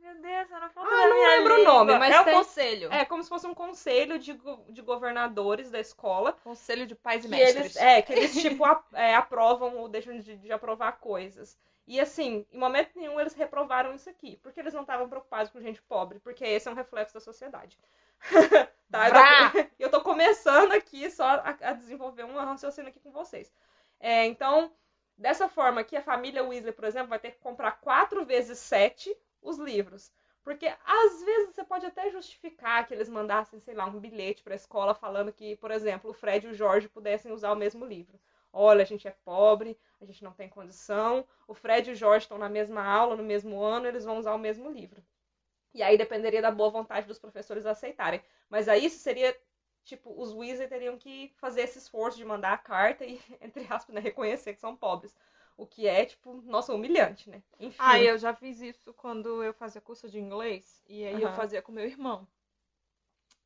Meu 0.00 0.14
Deus, 0.20 0.50
eu 0.50 0.60
não 0.60 0.70
falo 0.70 0.86
Ah, 0.88 1.08
não 1.08 1.16
lembro 1.28 1.60
o 1.60 1.64
nome, 1.64 1.98
mas 1.98 2.14
é 2.14 2.24
tem- 2.24 2.34
o 2.34 2.38
conselho. 2.38 2.92
É 2.92 3.04
como 3.04 3.22
se 3.22 3.28
fosse 3.28 3.46
um 3.46 3.54
conselho 3.54 4.18
de, 4.18 4.32
go- 4.32 4.64
de 4.68 4.80
governadores 4.82 5.70
da 5.70 5.78
escola. 5.78 6.32
Conselho 6.32 6.86
de 6.86 6.94
pais 6.94 7.24
e 7.24 7.28
mestres. 7.28 7.56
eles, 7.56 7.76
é, 7.76 8.00
que 8.02 8.12
eles, 8.12 8.32
tipo, 8.40 8.64
a- 8.64 8.82
é, 8.94 9.14
aprovam 9.14 9.76
ou 9.76 9.88
deixam 9.88 10.18
de, 10.18 10.36
de 10.36 10.50
aprovar 10.52 10.92
coisas. 11.00 11.58
E 11.86 12.00
assim, 12.00 12.46
em 12.52 12.58
momento 12.58 12.90
nenhum 12.96 13.20
eles 13.20 13.34
reprovaram 13.34 13.94
isso 13.94 14.08
aqui. 14.08 14.36
Porque 14.42 14.58
eles 14.60 14.72
não 14.72 14.82
estavam 14.82 15.08
preocupados 15.08 15.50
com 15.52 15.60
gente 15.60 15.82
pobre. 15.82 16.18
Porque 16.20 16.44
esse 16.44 16.66
é 16.68 16.70
um 16.70 16.74
reflexo 16.74 17.14
da 17.14 17.20
sociedade. 17.20 17.78
tá? 18.90 19.08
Eu, 19.08 19.12
tô, 19.12 19.68
eu 19.80 19.90
tô 19.90 20.00
começando 20.00 20.72
aqui 20.72 21.10
só 21.10 21.24
a, 21.24 21.56
a 21.60 21.72
desenvolver 21.72 22.24
um 22.24 22.36
raciocínio 22.36 22.90
aqui 22.90 23.00
com 23.00 23.10
vocês. 23.10 23.52
É, 23.98 24.24
então, 24.26 24.72
dessa 25.16 25.48
forma 25.48 25.80
aqui, 25.82 25.96
a 25.96 26.02
família 26.02 26.42
Weasley, 26.44 26.72
por 26.72 26.84
exemplo, 26.84 27.08
vai 27.08 27.18
ter 27.18 27.32
que 27.32 27.38
comprar 27.38 27.72
quatro 27.72 28.24
vezes 28.24 28.58
sete 28.58 29.14
os 29.42 29.58
livros. 29.58 30.12
Porque 30.42 30.66
às 30.84 31.22
vezes 31.22 31.54
você 31.54 31.64
pode 31.64 31.86
até 31.86 32.10
justificar 32.10 32.86
que 32.86 32.94
eles 32.94 33.08
mandassem, 33.08 33.60
sei 33.60 33.74
lá, 33.74 33.86
um 33.86 34.00
bilhete 34.00 34.42
para 34.42 34.54
a 34.54 34.56
escola 34.56 34.94
falando 34.94 35.32
que, 35.32 35.56
por 35.56 35.70
exemplo, 35.70 36.10
o 36.10 36.14
Fred 36.14 36.46
e 36.46 36.50
o 36.50 36.54
Jorge 36.54 36.88
pudessem 36.88 37.32
usar 37.32 37.52
o 37.52 37.56
mesmo 37.56 37.84
livro. 37.84 38.18
Olha, 38.52 38.82
a 38.82 38.86
gente 38.86 39.06
é 39.06 39.10
pobre, 39.10 39.78
a 40.00 40.04
gente 40.04 40.24
não 40.24 40.32
tem 40.32 40.48
condição, 40.48 41.26
o 41.46 41.54
Fred 41.54 41.90
e 41.90 41.92
o 41.92 41.96
Jorge 41.96 42.24
estão 42.24 42.38
na 42.38 42.48
mesma 42.48 42.82
aula, 42.84 43.14
no 43.16 43.22
mesmo 43.22 43.62
ano, 43.62 43.86
eles 43.86 44.04
vão 44.04 44.18
usar 44.18 44.34
o 44.34 44.38
mesmo 44.38 44.70
livro. 44.70 45.02
E 45.74 45.82
aí 45.82 45.96
dependeria 45.98 46.42
da 46.42 46.50
boa 46.50 46.70
vontade 46.70 47.06
dos 47.06 47.18
professores 47.18 47.66
aceitarem. 47.66 48.22
Mas 48.48 48.68
aí 48.68 48.84
isso 48.84 48.98
seria, 48.98 49.36
tipo, 49.84 50.12
os 50.20 50.32
Weasley 50.32 50.68
teriam 50.68 50.98
que 50.98 51.32
fazer 51.36 51.62
esse 51.62 51.78
esforço 51.78 52.18
de 52.18 52.24
mandar 52.24 52.52
a 52.52 52.58
carta 52.58 53.04
e, 53.04 53.20
entre 53.40 53.66
aspas, 53.70 53.94
né, 53.94 54.00
reconhecer 54.00 54.54
que 54.54 54.60
são 54.60 54.76
pobres. 54.76 55.14
O 55.56 55.66
que 55.66 55.86
é, 55.86 56.04
tipo, 56.04 56.42
nossa, 56.42 56.74
humilhante, 56.74 57.30
né? 57.30 57.42
Enfim. 57.60 57.80
Ah, 57.80 58.00
eu 58.00 58.16
já 58.16 58.32
fiz 58.32 58.60
isso 58.60 58.94
quando 58.94 59.42
eu 59.42 59.52
fazia 59.52 59.80
curso 59.80 60.08
de 60.08 60.20
inglês. 60.20 60.80
E 60.88 61.04
aí 61.04 61.20
eu 61.20 61.28
Aham. 61.28 61.36
fazia 61.36 61.60
com 61.62 61.72
meu 61.72 61.84
irmão. 61.84 62.28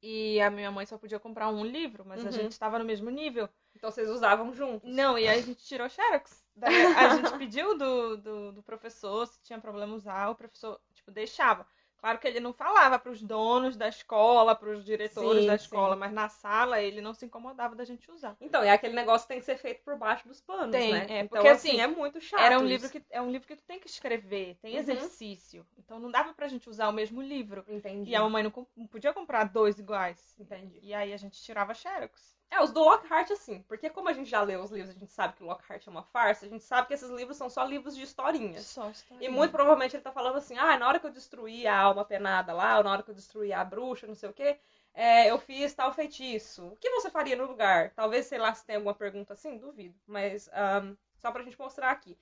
E 0.02 0.40
a 0.40 0.50
minha 0.50 0.70
mãe 0.70 0.84
só 0.86 0.98
podia 0.98 1.18
comprar 1.18 1.48
um 1.48 1.64
livro, 1.64 2.04
mas 2.06 2.20
Uhum. 2.20 2.28
a 2.28 2.30
gente 2.30 2.52
estava 2.52 2.78
no 2.78 2.84
mesmo 2.84 3.10
nível. 3.10 3.48
Então 3.74 3.90
vocês 3.90 4.08
usavam 4.08 4.52
juntos. 4.54 4.88
Não, 4.88 5.18
e 5.18 5.26
aí 5.26 5.38
a 5.38 5.42
gente 5.42 5.64
tirou 5.64 5.88
xerox. 5.88 6.44
Daí 6.54 6.88
a 6.94 7.08
gente 7.08 7.32
pediu 7.34 7.76
do, 7.76 8.16
do, 8.18 8.52
do 8.52 8.62
professor 8.62 9.26
se 9.26 9.40
tinha 9.42 9.60
problema 9.60 9.94
usar, 9.94 10.28
o 10.30 10.34
professor, 10.34 10.80
tipo, 10.94 11.10
deixava. 11.10 11.66
Claro 12.04 12.18
que 12.18 12.28
ele 12.28 12.38
não 12.38 12.52
falava 12.52 12.98
para 12.98 13.10
os 13.10 13.22
donos 13.22 13.78
da 13.78 13.88
escola, 13.88 14.54
para 14.54 14.68
os 14.68 14.84
diretores 14.84 15.40
Sim, 15.40 15.46
da 15.46 15.56
sim. 15.56 15.64
escola, 15.64 15.96
mas 15.96 16.12
na 16.12 16.28
sala 16.28 16.78
ele 16.82 17.00
não 17.00 17.14
se 17.14 17.24
incomodava 17.24 17.74
da 17.74 17.82
gente 17.82 18.10
usar. 18.10 18.36
Então, 18.42 18.62
é 18.62 18.70
aquele 18.70 18.92
negócio 18.94 19.26
que 19.26 19.32
tem 19.32 19.40
que 19.40 19.46
ser 19.46 19.56
feito 19.56 19.82
por 19.82 19.96
baixo 19.96 20.28
dos 20.28 20.38
panos, 20.38 20.72
Tem, 20.72 20.92
né? 20.92 21.06
é, 21.08 21.20
então, 21.20 21.28
porque, 21.28 21.48
assim, 21.48 21.70
assim, 21.70 21.80
é 21.80 21.86
muito 21.86 22.20
chato. 22.20 22.42
Era 22.42 22.58
um 22.58 22.64
isso. 22.64 22.68
livro 22.68 22.90
que 22.90 23.02
é 23.10 23.22
um 23.22 23.30
livro 23.30 23.48
que 23.48 23.56
tu 23.56 23.64
tem 23.64 23.80
que 23.80 23.86
escrever, 23.86 24.58
tem 24.60 24.74
Uhum. 24.74 24.80
exercício. 24.80 25.66
Então 25.78 25.98
não 25.98 26.10
dava 26.10 26.34
pra 26.34 26.46
gente 26.46 26.68
usar 26.68 26.90
o 26.90 26.92
mesmo 26.92 27.22
livro. 27.22 27.64
Entendi. 27.66 28.10
E 28.10 28.14
a 28.14 28.20
mamãe 28.20 28.42
não, 28.42 28.52
não 28.76 28.86
podia 28.86 29.14
comprar 29.14 29.44
dois 29.44 29.78
iguais. 29.78 30.36
Entendi. 30.38 30.78
E 30.82 30.92
aí 30.92 31.10
a 31.10 31.16
gente 31.16 31.40
tirava 31.40 31.72
xerox. 31.72 32.34
É, 32.54 32.62
os 32.62 32.70
do 32.70 32.84
Lockhart, 32.84 33.32
assim, 33.32 33.62
porque 33.62 33.90
como 33.90 34.08
a 34.08 34.12
gente 34.12 34.30
já 34.30 34.40
leu 34.40 34.62
os 34.62 34.70
livros, 34.70 34.94
a 34.94 34.98
gente 34.98 35.10
sabe 35.10 35.34
que 35.34 35.42
o 35.42 35.46
Lockhart 35.46 35.84
é 35.84 35.90
uma 35.90 36.04
farsa, 36.04 36.46
a 36.46 36.48
gente 36.48 36.62
sabe 36.62 36.86
que 36.86 36.94
esses 36.94 37.10
livros 37.10 37.36
são 37.36 37.50
só 37.50 37.64
livros 37.64 37.96
de 37.96 38.02
historinhas. 38.02 38.66
Só 38.66 38.92
E 39.20 39.28
muito 39.28 39.50
provavelmente 39.50 39.96
ele 39.96 40.04
tá 40.04 40.12
falando 40.12 40.36
assim, 40.36 40.56
ah, 40.56 40.78
na 40.78 40.86
hora 40.86 41.00
que 41.00 41.06
eu 41.06 41.10
destruí 41.10 41.66
a 41.66 41.76
alma 41.76 42.04
penada 42.04 42.52
lá, 42.52 42.78
ou 42.78 42.84
na 42.84 42.92
hora 42.92 43.02
que 43.02 43.10
eu 43.10 43.14
destruí 43.14 43.52
a 43.52 43.64
bruxa, 43.64 44.06
não 44.06 44.14
sei 44.14 44.28
o 44.28 44.32
quê, 44.32 44.56
é, 44.94 45.28
eu 45.28 45.36
fiz 45.36 45.74
tal 45.74 45.92
feitiço. 45.92 46.68
O 46.68 46.76
que 46.76 46.88
você 46.90 47.10
faria 47.10 47.34
no 47.34 47.44
lugar? 47.46 47.90
Talvez, 47.90 48.26
sei 48.26 48.38
lá, 48.38 48.54
se 48.54 48.64
tem 48.64 48.76
alguma 48.76 48.94
pergunta 48.94 49.32
assim, 49.32 49.58
duvido. 49.58 49.98
Mas 50.06 50.48
ahn, 50.52 50.94
só 51.16 51.32
pra 51.32 51.42
gente 51.42 51.58
mostrar 51.58 51.90
aqui. 51.90 52.16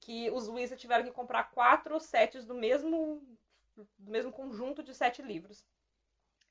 Que 0.00 0.30
os 0.30 0.48
Weasley 0.48 0.78
tiveram 0.78 1.04
que 1.04 1.12
comprar 1.12 1.50
quatro 1.50 2.00
sets 2.00 2.46
do 2.46 2.54
mesmo, 2.54 3.22
do 3.76 4.10
mesmo 4.10 4.32
conjunto 4.32 4.82
de 4.82 4.94
sete 4.94 5.20
livros. 5.20 5.62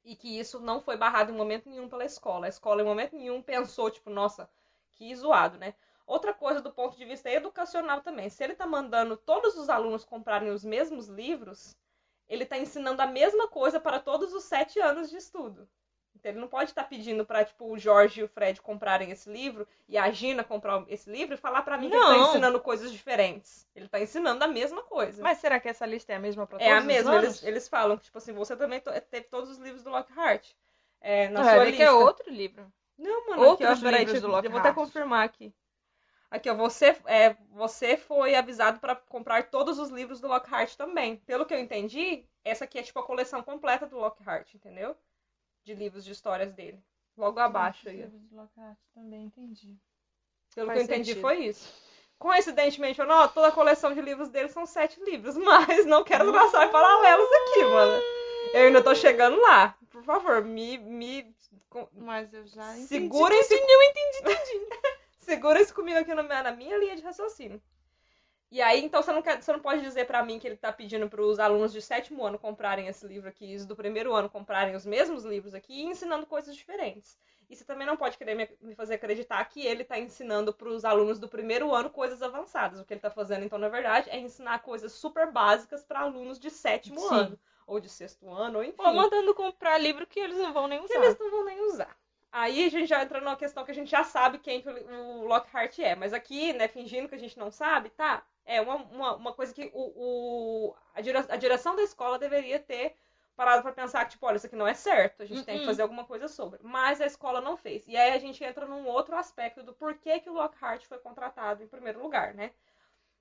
E 0.03 0.15
que 0.15 0.37
isso 0.39 0.59
não 0.59 0.81
foi 0.81 0.97
barrado 0.97 1.31
em 1.31 1.35
momento 1.35 1.69
nenhum 1.69 1.87
pela 1.87 2.05
escola. 2.05 2.45
A 2.45 2.49
escola, 2.49 2.81
em 2.81 2.85
momento 2.85 3.15
nenhum, 3.15 3.41
pensou, 3.41 3.89
tipo, 3.89 4.09
nossa, 4.09 4.49
que 4.91 5.15
zoado, 5.15 5.57
né? 5.57 5.73
Outra 6.05 6.33
coisa 6.33 6.61
do 6.61 6.71
ponto 6.71 6.97
de 6.97 7.05
vista 7.05 7.29
educacional 7.29 8.01
também. 8.01 8.29
Se 8.29 8.43
ele 8.43 8.55
tá 8.55 8.67
mandando 8.67 9.15
todos 9.15 9.55
os 9.57 9.69
alunos 9.69 10.03
comprarem 10.03 10.49
os 10.49 10.63
mesmos 10.63 11.07
livros, 11.07 11.77
ele 12.27 12.45
tá 12.45 12.57
ensinando 12.57 13.01
a 13.01 13.07
mesma 13.07 13.47
coisa 13.47 13.79
para 13.79 13.99
todos 13.99 14.33
os 14.33 14.43
sete 14.43 14.79
anos 14.79 15.09
de 15.09 15.17
estudo. 15.17 15.67
Então 16.15 16.31
ele 16.31 16.39
não 16.39 16.47
pode 16.47 16.69
estar 16.69 16.83
pedindo 16.85 17.25
para 17.25 17.43
tipo 17.43 17.65
o 17.65 17.77
Jorge 17.77 18.21
e 18.21 18.23
o 18.23 18.27
Fred 18.27 18.61
comprarem 18.61 19.11
esse 19.11 19.29
livro 19.29 19.67
e 19.87 19.97
a 19.97 20.09
Gina 20.11 20.43
comprar 20.43 20.83
esse 20.87 21.09
livro 21.09 21.33
e 21.33 21.37
falar 21.37 21.61
para 21.63 21.77
mim 21.77 21.89
que 21.89 21.95
ele 21.95 22.03
tá 22.05 22.11
Não. 22.17 22.29
ensinando 22.29 22.59
coisas 22.61 22.91
diferentes. 22.91 23.67
Ele 23.75 23.87
tá 23.87 23.99
ensinando 23.99 24.43
a 24.43 24.47
mesma 24.47 24.83
coisa. 24.83 25.21
Mas 25.21 25.39
será 25.39 25.59
que 25.59 25.67
essa 25.67 25.85
lista 25.85 26.13
é 26.13 26.15
a 26.15 26.19
mesma 26.19 26.47
pra 26.47 26.57
é 26.59 26.69
todos 26.69 26.77
a 26.77 26.79
os 26.79 26.85
mesma. 26.85 27.15
Eles, 27.15 27.43
eles 27.43 27.67
falam 27.67 27.97
que 27.97 28.05
tipo 28.05 28.17
assim, 28.17 28.33
você 28.33 28.55
também 28.55 28.79
teve 28.79 29.27
todos 29.27 29.49
os 29.49 29.57
livros 29.57 29.83
do 29.83 29.89
Lockhart. 29.89 30.51
É, 31.01 31.27
na 31.29 31.41
Não, 31.41 31.49
sua 31.49 31.65
lista. 31.65 31.77
que 31.77 31.83
é 31.83 31.91
outro 31.91 32.31
livro. 32.31 32.71
Não, 32.97 33.27
mano, 33.27 33.43
Outros 33.43 33.69
aqui, 33.69 33.79
ó, 33.79 33.89
peraí, 33.89 34.05
livros 34.05 34.21
do 34.21 34.27
eu 34.27 34.31
vou 34.31 34.59
até 34.59 34.69
Lockhart. 34.69 34.75
confirmar 34.75 35.25
aqui. 35.25 35.53
Aqui, 36.31 36.49
ó, 36.49 36.55
você, 36.55 36.95
é, 37.05 37.35
você 37.51 37.97
foi 37.97 38.35
avisado 38.35 38.79
para 38.79 38.95
comprar 38.95 39.49
todos 39.49 39.77
os 39.77 39.89
livros 39.89 40.19
do 40.19 40.27
Lockhart 40.27 40.75
também. 40.75 41.17
Pelo 41.17 41.45
que 41.45 41.53
eu 41.53 41.59
entendi, 41.59 42.25
essa 42.43 42.63
aqui 42.63 42.79
é 42.79 42.83
tipo 42.83 42.99
a 42.99 43.03
coleção 43.05 43.43
completa 43.43 43.85
do 43.85 43.97
Lockhart, 43.97 44.53
entendeu? 44.55 44.95
De 45.63 45.73
livros 45.73 46.03
de 46.03 46.11
histórias 46.11 46.53
dele. 46.53 46.83
Logo 47.17 47.39
abaixo 47.39 47.87
aí. 47.87 47.97
Livros 47.97 48.21
do 48.23 48.35
Lockhart, 48.35 48.77
Também 48.93 49.25
entendi. 49.25 49.77
Pelo 50.55 50.67
Faz 50.67 50.77
que 50.77 50.81
eu 50.81 50.85
entendi, 50.85 51.09
sentido. 51.09 51.21
foi 51.21 51.45
isso. 51.45 51.73
Coincidentemente 52.17 53.01
ou 53.01 53.07
não, 53.07 53.27
toda 53.27 53.47
a 53.47 53.51
coleção 53.51 53.93
de 53.93 54.01
livros 54.01 54.29
dele 54.29 54.49
são 54.49 54.65
sete 54.65 54.99
livros, 55.03 55.35
mas 55.37 55.85
não 55.85 56.03
quero 56.03 56.31
traçar 56.31 56.71
paralelos 56.71 57.27
aqui, 57.31 57.63
mano. 57.65 58.03
Eu 58.53 58.67
ainda 58.67 58.83
tô 58.83 58.93
chegando 58.93 59.39
lá. 59.41 59.75
Por 59.89 60.03
favor, 60.03 60.43
me. 60.43 60.77
me 60.77 61.35
Mas 61.93 62.33
eu 62.33 62.45
já 62.45 62.71
entendi. 62.73 62.87
Segurem-se. 62.87 63.53
Eu 63.53 63.83
entendi, 63.83 64.17
entendi. 64.21 64.67
Segurem-se 65.19 65.73
comigo 65.73 65.99
aqui 65.99 66.13
na 66.13 66.23
minha, 66.23 66.43
na 66.43 66.51
minha 66.51 66.77
linha 66.77 66.95
de 66.95 67.01
raciocínio. 67.01 67.61
E 68.53 68.61
aí, 68.61 68.85
então, 68.85 69.01
você 69.01 69.11
não, 69.11 69.23
quer, 69.23 69.41
você 69.41 69.51
não 69.51 69.59
pode 69.59 69.81
dizer 69.81 70.05
pra 70.05 70.23
mim 70.23 70.37
que 70.37 70.45
ele 70.45 70.55
tá 70.55 70.71
pedindo 70.71 71.09
pros 71.09 71.39
alunos 71.39 71.73
de 71.73 71.81
sétimo 71.81 72.23
ano 72.23 72.37
comprarem 72.37 72.87
esse 72.87 73.03
livro 73.07 73.27
aqui, 73.27 73.47
e 73.47 73.55
os 73.55 73.65
do 73.65 73.75
primeiro 73.75 74.13
ano 74.13 74.29
comprarem 74.29 74.75
os 74.75 74.85
mesmos 74.85 75.25
livros 75.25 75.55
aqui 75.55 75.73
e 75.73 75.85
ensinando 75.85 76.27
coisas 76.27 76.55
diferentes. 76.55 77.17
E 77.49 77.55
você 77.55 77.65
também 77.65 77.87
não 77.87 77.97
pode 77.97 78.15
querer 78.15 78.35
me, 78.35 78.47
me 78.61 78.75
fazer 78.75 78.93
acreditar 78.93 79.43
que 79.45 79.65
ele 79.65 79.83
tá 79.83 79.97
ensinando 79.97 80.53
pros 80.53 80.85
alunos 80.85 81.17
do 81.17 81.27
primeiro 81.27 81.73
ano 81.73 81.89
coisas 81.89 82.21
avançadas. 82.21 82.79
O 82.79 82.85
que 82.85 82.93
ele 82.93 83.01
tá 83.01 83.09
fazendo, 83.09 83.43
então, 83.43 83.57
na 83.57 83.69
verdade, 83.69 84.11
é 84.11 84.19
ensinar 84.19 84.59
coisas 84.59 84.91
super 84.91 85.31
básicas 85.31 85.83
para 85.83 86.01
alunos 86.01 86.37
de 86.37 86.51
sétimo 86.51 86.99
Sim. 86.99 87.15
ano. 87.15 87.39
Ou 87.65 87.79
de 87.79 87.89
sexto 87.89 88.29
ano, 88.29 88.59
ou 88.59 88.63
enfim. 88.63 88.75
Ou 88.77 88.93
mandando 88.93 89.33
comprar 89.33 89.79
livro 89.79 90.05
que 90.05 90.19
eles 90.19 90.37
não 90.37 90.53
vão 90.53 90.67
nem 90.67 90.77
que 90.85 90.93
usar. 90.93 91.05
eles 91.05 91.17
não 91.17 91.31
vão 91.31 91.43
nem 91.43 91.59
usar. 91.61 91.97
Aí 92.33 92.65
a 92.65 92.69
gente 92.69 92.87
já 92.87 93.03
entra 93.03 93.21
numa 93.21 93.37
questão 93.37 93.65
que 93.65 93.71
a 93.71 93.75
gente 93.75 93.91
já 93.91 94.03
sabe 94.03 94.39
quem 94.39 94.61
que 94.61 94.69
o 94.69 95.25
Lockhart 95.25 95.79
é. 95.79 95.95
Mas 95.95 96.13
aqui, 96.13 96.53
né, 96.53 96.67
fingindo 96.67 97.09
que 97.09 97.15
a 97.15 97.19
gente 97.19 97.39
não 97.39 97.51
sabe, 97.51 97.91
tá? 97.91 98.23
É 98.45 98.61
uma, 98.61 98.75
uma, 98.77 99.15
uma 99.17 99.33
coisa 99.33 99.53
que 99.55 99.71
o, 99.73 99.93
o- 100.69 100.75
a, 100.95 101.01
dire- 101.01 101.17
a 101.29 101.37
direção 101.37 101.75
da 101.77 101.83
escola 101.83 102.19
deveria 102.19 102.59
ter 102.59 102.97
parado 103.35 103.63
pra 103.63 103.71
pensar 103.73 104.05
que, 104.05 104.11
tipo, 104.13 104.25
olha, 104.27 104.37
isso 104.37 104.47
aqui 104.47 104.55
não 104.57 104.67
é 104.67 104.73
certo, 104.75 105.23
a 105.23 105.25
gente 105.27 105.45
tem 105.45 105.59
que 105.59 105.61
Uh-uh. 105.61 105.65
fazer 105.65 105.83
alguma 105.83 106.05
coisa 106.05 106.27
sobre. 106.27 106.59
Mas 106.63 107.01
a 107.01 107.05
escola 107.07 107.41
não 107.41 107.57
fez. 107.57 107.87
E 107.87 107.97
aí 107.97 108.13
a 108.13 108.19
gente 108.19 108.43
entra 108.43 108.65
num 108.67 108.87
outro 108.87 109.15
aspecto 109.17 109.63
do 109.63 109.73
porquê 109.73 110.19
que 110.21 110.29
o 110.29 110.33
Lockhart 110.33 110.85
foi 110.85 110.99
contratado 110.99 111.63
em 111.63 111.67
primeiro 111.67 112.01
lugar, 112.01 112.33
né? 112.35 112.51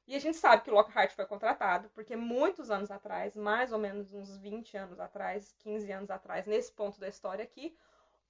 E 0.07 0.15
a 0.17 0.19
gente 0.21 0.37
sabe 0.37 0.63
que 0.63 0.71
o 0.71 0.75
Lockhart 0.75 1.13
foi 1.13 1.27
contratado 1.27 1.89
porque 1.91 2.17
muitos 2.17 2.71
anos 2.71 2.91
atrás, 2.91 3.37
mais 3.37 3.73
ou 3.73 3.79
menos 3.81 4.13
uns 4.15 4.37
20 4.37 4.77
anos 4.77 5.01
atrás, 5.01 5.55
15 5.59 5.91
anos 5.93 6.11
atrás, 6.11 6.47
nesse 6.47 6.73
ponto 6.73 7.01
da 7.01 7.09
história 7.09 7.43
aqui, 7.45 7.77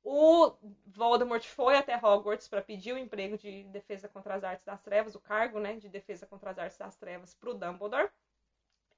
o 0.05 0.53
Voldemort 0.87 1.45
foi 1.47 1.77
até 1.77 1.97
Hogwarts 1.97 2.49
para 2.49 2.63
pedir 2.63 2.93
o 2.93 2.99
emprego 2.99 3.39
de 3.39 3.65
defesa 3.65 4.09
contra 4.09 4.35
as 4.35 4.45
artes 4.45 4.65
das 4.65 4.81
trevas, 4.81 5.15
o 5.15 5.21
cargo, 5.21 5.61
né, 5.61 5.77
de 5.77 5.89
defesa 5.89 6.27
contra 6.27 6.51
as 6.51 6.59
artes 6.59 6.79
das 6.79 6.97
trevas 6.97 7.35
para 7.35 7.51
o 7.51 7.55
Dumbledore. 7.55 8.11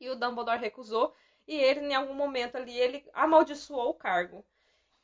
E 0.01 0.09
o 0.09 0.17
Dumbledore 0.17 0.61
recusou 0.61 1.15
e 1.47 1.57
ele 1.57 1.81
em 1.81 1.95
algum 1.95 2.15
momento 2.15 2.57
ali 2.57 2.79
ele 2.79 3.05
amaldiçoou 3.13 3.91
o 3.91 3.95
cargo. 3.95 4.45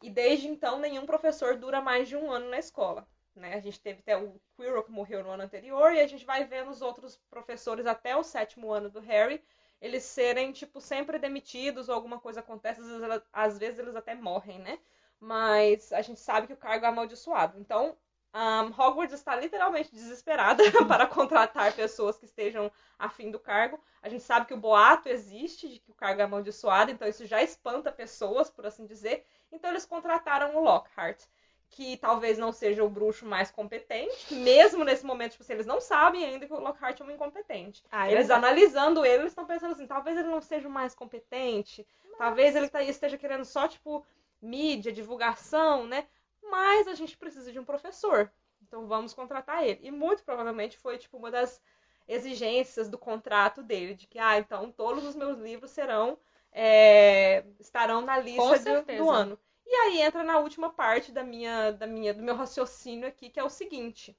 E 0.02 0.10
desde 0.10 0.48
então 0.48 0.78
nenhum 0.78 1.04
professor 1.04 1.56
dura 1.56 1.80
mais 1.80 2.08
de 2.08 2.16
um 2.16 2.30
ano 2.30 2.48
na 2.48 2.58
escola. 2.58 3.06
Né? 3.34 3.54
A 3.54 3.60
gente 3.60 3.80
teve 3.80 4.00
até 4.00 4.16
o 4.16 4.40
Quirrell 4.56 4.82
que 4.82 4.90
morreu 4.90 5.22
no 5.22 5.30
ano 5.30 5.42
anterior 5.42 5.92
e 5.92 6.00
a 6.00 6.06
gente 6.06 6.24
vai 6.24 6.44
vendo 6.44 6.70
os 6.70 6.82
outros 6.82 7.16
professores 7.30 7.86
até 7.86 8.16
o 8.16 8.24
sétimo 8.24 8.72
ano 8.72 8.90
do 8.90 9.00
Harry 9.00 9.42
eles 9.80 10.02
serem 10.04 10.52
tipo 10.52 10.80
sempre 10.80 11.18
demitidos 11.18 11.88
ou 11.88 11.94
alguma 11.94 12.20
coisa 12.20 12.40
acontece, 12.40 12.80
às 12.80 12.86
vezes, 12.86 13.22
às 13.32 13.58
vezes 13.58 13.78
eles 13.78 13.96
até 13.96 14.14
morrem, 14.14 14.58
né? 14.58 14.78
Mas 15.20 15.92
a 15.92 16.00
gente 16.02 16.18
sabe 16.20 16.46
que 16.46 16.52
o 16.54 16.56
cargo 16.56 16.84
é 16.86 16.88
amaldiçoado. 16.88 17.58
Então, 17.58 17.96
um, 18.32 18.66
Hogwarts 18.80 19.12
está 19.12 19.36
literalmente 19.36 19.92
desesperada 19.92 20.62
para 20.88 21.06
contratar 21.06 21.72
pessoas 21.74 22.16
que 22.16 22.24
estejam 22.24 22.70
afim 22.98 23.30
do 23.30 23.38
cargo. 23.38 23.78
A 24.02 24.08
gente 24.08 24.22
sabe 24.22 24.46
que 24.46 24.54
o 24.54 24.58
boato 24.58 25.08
existe 25.08 25.68
de 25.68 25.78
que 25.80 25.90
o 25.90 25.94
cargo 25.94 26.20
é 26.20 26.24
amaldiçoado, 26.24 26.90
então 26.90 27.06
isso 27.08 27.26
já 27.26 27.42
espanta 27.42 27.92
pessoas, 27.92 28.48
por 28.50 28.64
assim 28.66 28.86
dizer. 28.86 29.26
Então 29.52 29.70
eles 29.70 29.84
contrataram 29.84 30.56
o 30.56 30.62
Lockhart, 30.62 31.20
que 31.68 31.96
talvez 31.98 32.38
não 32.38 32.52
seja 32.52 32.82
o 32.82 32.88
bruxo 32.88 33.26
mais 33.26 33.50
competente, 33.50 34.34
mesmo 34.34 34.84
nesse 34.84 35.04
momento, 35.04 35.32
tipo, 35.32 35.42
assim, 35.44 35.52
eles 35.52 35.66
não 35.66 35.80
sabem 35.80 36.24
ainda 36.24 36.46
que 36.46 36.52
o 36.52 36.58
Lockhart 36.60 37.00
é 37.00 37.04
um 37.04 37.10
incompetente. 37.10 37.84
Ah, 37.90 38.08
é 38.08 38.12
eles 38.12 38.26
verdade. 38.28 38.46
analisando 38.46 39.04
ele, 39.04 39.22
eles 39.22 39.32
estão 39.32 39.46
pensando 39.46 39.72
assim, 39.72 39.86
talvez 39.86 40.16
ele 40.18 40.28
não 40.28 40.40
seja 40.40 40.66
o 40.66 40.70
mais 40.70 40.94
competente, 40.94 41.86
talvez 42.18 42.56
ele 42.56 42.68
tá- 42.68 42.82
esteja 42.82 43.16
querendo 43.18 43.44
só, 43.44 43.68
tipo, 43.68 44.04
mídia, 44.42 44.92
divulgação, 44.92 45.86
né? 45.86 46.06
Mas 46.42 46.88
a 46.88 46.94
gente 46.94 47.16
precisa 47.16 47.52
de 47.52 47.58
um 47.58 47.64
professor. 47.64 48.30
Então 48.62 48.86
vamos 48.86 49.14
contratar 49.14 49.64
ele. 49.66 49.80
E 49.82 49.90
muito 49.90 50.22
provavelmente 50.24 50.76
foi, 50.78 50.98
tipo, 50.98 51.16
uma 51.16 51.30
das 51.30 51.60
exigências 52.08 52.88
do 52.88 52.98
contrato 52.98 53.62
dele, 53.62 53.94
de 53.94 54.06
que, 54.06 54.18
ah, 54.18 54.38
então 54.38 54.70
todos 54.72 55.04
os 55.04 55.14
meus 55.14 55.38
livros 55.38 55.70
serão, 55.70 56.18
é, 56.52 57.44
estarão 57.60 58.00
na 58.00 58.18
lista 58.18 58.58
do- 58.58 58.84
do 58.90 59.10
ano. 59.10 59.38
E 59.66 59.72
aí 59.74 60.00
entra 60.02 60.24
na 60.24 60.38
última 60.38 60.70
parte 60.70 61.12
da 61.12 61.22
minha, 61.22 61.70
da 61.72 61.86
minha, 61.86 62.12
do 62.12 62.22
meu 62.22 62.34
raciocínio 62.34 63.06
aqui, 63.08 63.30
que 63.30 63.38
é 63.38 63.44
o 63.44 63.48
seguinte. 63.50 64.16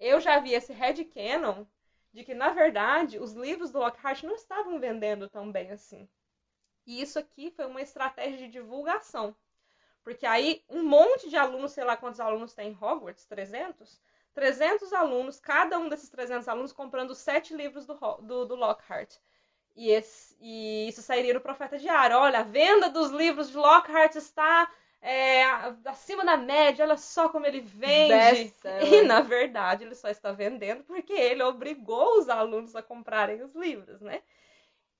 Eu 0.00 0.18
já 0.20 0.38
vi 0.40 0.54
esse 0.54 0.72
headcanon 0.72 1.64
de 2.12 2.24
que, 2.24 2.34
na 2.34 2.50
verdade, 2.50 3.18
os 3.18 3.32
livros 3.34 3.70
do 3.70 3.78
Lockhart 3.78 4.22
não 4.22 4.34
estavam 4.34 4.80
vendendo 4.80 5.28
tão 5.28 5.52
bem 5.52 5.70
assim. 5.70 6.08
E 6.88 7.00
isso 7.02 7.20
aqui 7.20 7.52
foi 7.52 7.66
uma 7.66 7.82
estratégia 7.82 8.38
de 8.38 8.48
divulgação. 8.48 9.36
Porque 10.02 10.26
aí 10.26 10.64
um 10.68 10.82
monte 10.84 11.28
de 11.30 11.36
alunos, 11.36 11.72
sei 11.72 11.84
lá 11.84 11.96
quantos 11.96 12.20
alunos 12.20 12.54
tem 12.54 12.70
em 12.70 12.78
Hogwarts, 12.80 13.26
300? 13.26 14.00
300 14.34 14.92
alunos, 14.92 15.40
cada 15.40 15.78
um 15.78 15.88
desses 15.88 16.08
300 16.08 16.48
alunos 16.48 16.72
comprando 16.72 17.14
sete 17.14 17.54
livros 17.54 17.86
do, 17.86 17.94
do, 18.22 18.44
do 18.46 18.54
Lockhart. 18.56 19.16
E, 19.76 19.90
esse- 19.90 20.36
e 20.40 20.88
isso 20.88 21.02
sairia 21.02 21.34
no 21.34 21.40
Profeta 21.40 21.78
Diário. 21.78 22.16
Olha, 22.16 22.40
a 22.40 22.42
venda 22.42 22.90
dos 22.90 23.10
livros 23.10 23.50
de 23.50 23.56
Lockhart 23.56 24.14
está 24.16 24.70
é, 25.00 25.44
acima 25.86 26.24
da 26.24 26.36
média, 26.36 26.84
olha 26.84 26.96
só 26.96 27.28
como 27.28 27.46
ele 27.46 27.60
vende. 27.60 28.52
E, 28.78 29.02
na 29.04 29.20
verdade, 29.20 29.84
ele 29.84 29.94
só 29.94 30.08
está 30.08 30.32
vendendo 30.32 30.84
porque 30.84 31.12
ele 31.12 31.42
obrigou 31.42 32.18
os 32.18 32.28
alunos 32.28 32.74
a 32.76 32.82
comprarem 32.82 33.42
os 33.42 33.54
livros, 33.54 34.00
né? 34.00 34.22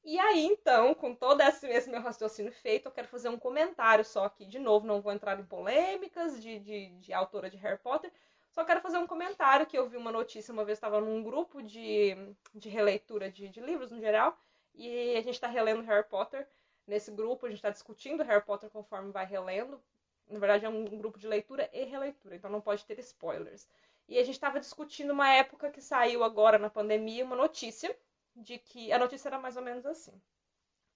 E 0.05 0.19
aí, 0.19 0.47
então, 0.47 0.95
com 0.95 1.15
todo 1.15 1.41
esse, 1.43 1.67
esse 1.67 1.91
meu 1.91 2.01
raciocínio 2.01 2.53
feito, 2.53 2.87
eu 2.87 2.93
quero 2.93 3.09
fazer 3.09 3.29
um 3.29 3.39
comentário 3.39 4.05
só 4.05 4.25
aqui. 4.25 4.47
De 4.47 4.59
novo, 4.59 4.87
não 4.87 5.01
vou 5.01 5.13
entrar 5.13 5.39
em 5.39 5.45
polêmicas 5.45 6.43
de, 6.43 6.59
de, 6.59 6.89
de 6.99 7.13
autora 7.13 7.51
de 7.51 7.57
Harry 7.59 7.79
Potter. 7.79 8.13
Só 8.51 8.65
quero 8.65 8.81
fazer 8.81 8.99
um 8.99 9.07
comentário 9.07 9.67
que 9.67 9.77
eu 9.77 9.89
vi 9.89 9.97
uma 9.97 10.11
notícia 10.11 10.53
uma 10.53 10.65
vez, 10.65 10.79
estava 10.79 11.01
num 11.01 11.23
grupo 11.23 11.63
de, 11.63 12.17
de 12.55 12.69
releitura 12.69 13.31
de, 13.31 13.49
de 13.49 13.61
livros 13.61 13.91
no 13.91 14.01
geral. 14.01 14.37
E 14.75 15.17
a 15.17 15.21
gente 15.21 15.35
está 15.35 15.49
relendo 15.49 15.83
Harry 15.83 16.09
Potter 16.09 16.49
nesse 16.87 17.11
grupo, 17.11 17.47
a 17.47 17.49
gente 17.51 17.59
está 17.59 17.71
discutindo 17.71 18.25
Harry 18.25 18.45
Potter 18.45 18.71
conforme 18.71 19.13
vai 19.13 19.27
relendo. 19.27 19.81
Na 20.29 20.39
verdade, 20.39 20.65
é 20.65 20.69
um 20.69 20.85
grupo 20.85 21.19
de 21.19 21.27
leitura 21.27 21.69
e 21.73 21.85
releitura, 21.85 22.37
então 22.37 22.51
não 22.51 22.61
pode 22.61 22.85
ter 22.85 22.99
spoilers. 22.99 23.69
E 24.09 24.19
a 24.19 24.25
gente 24.25 24.35
estava 24.35 24.59
discutindo 24.59 25.13
uma 25.13 25.29
época 25.29 25.71
que 25.71 25.83
saiu 25.83 26.25
agora 26.25 26.59
na 26.59 26.71
pandemia 26.71 27.25
uma 27.25 27.37
notícia 27.37 27.95
de 28.38 28.59
que 28.59 28.92
a 28.92 28.98
notícia 28.98 29.29
era 29.29 29.38
mais 29.38 29.57
ou 29.57 29.62
menos 29.62 29.87
assim. 29.87 30.20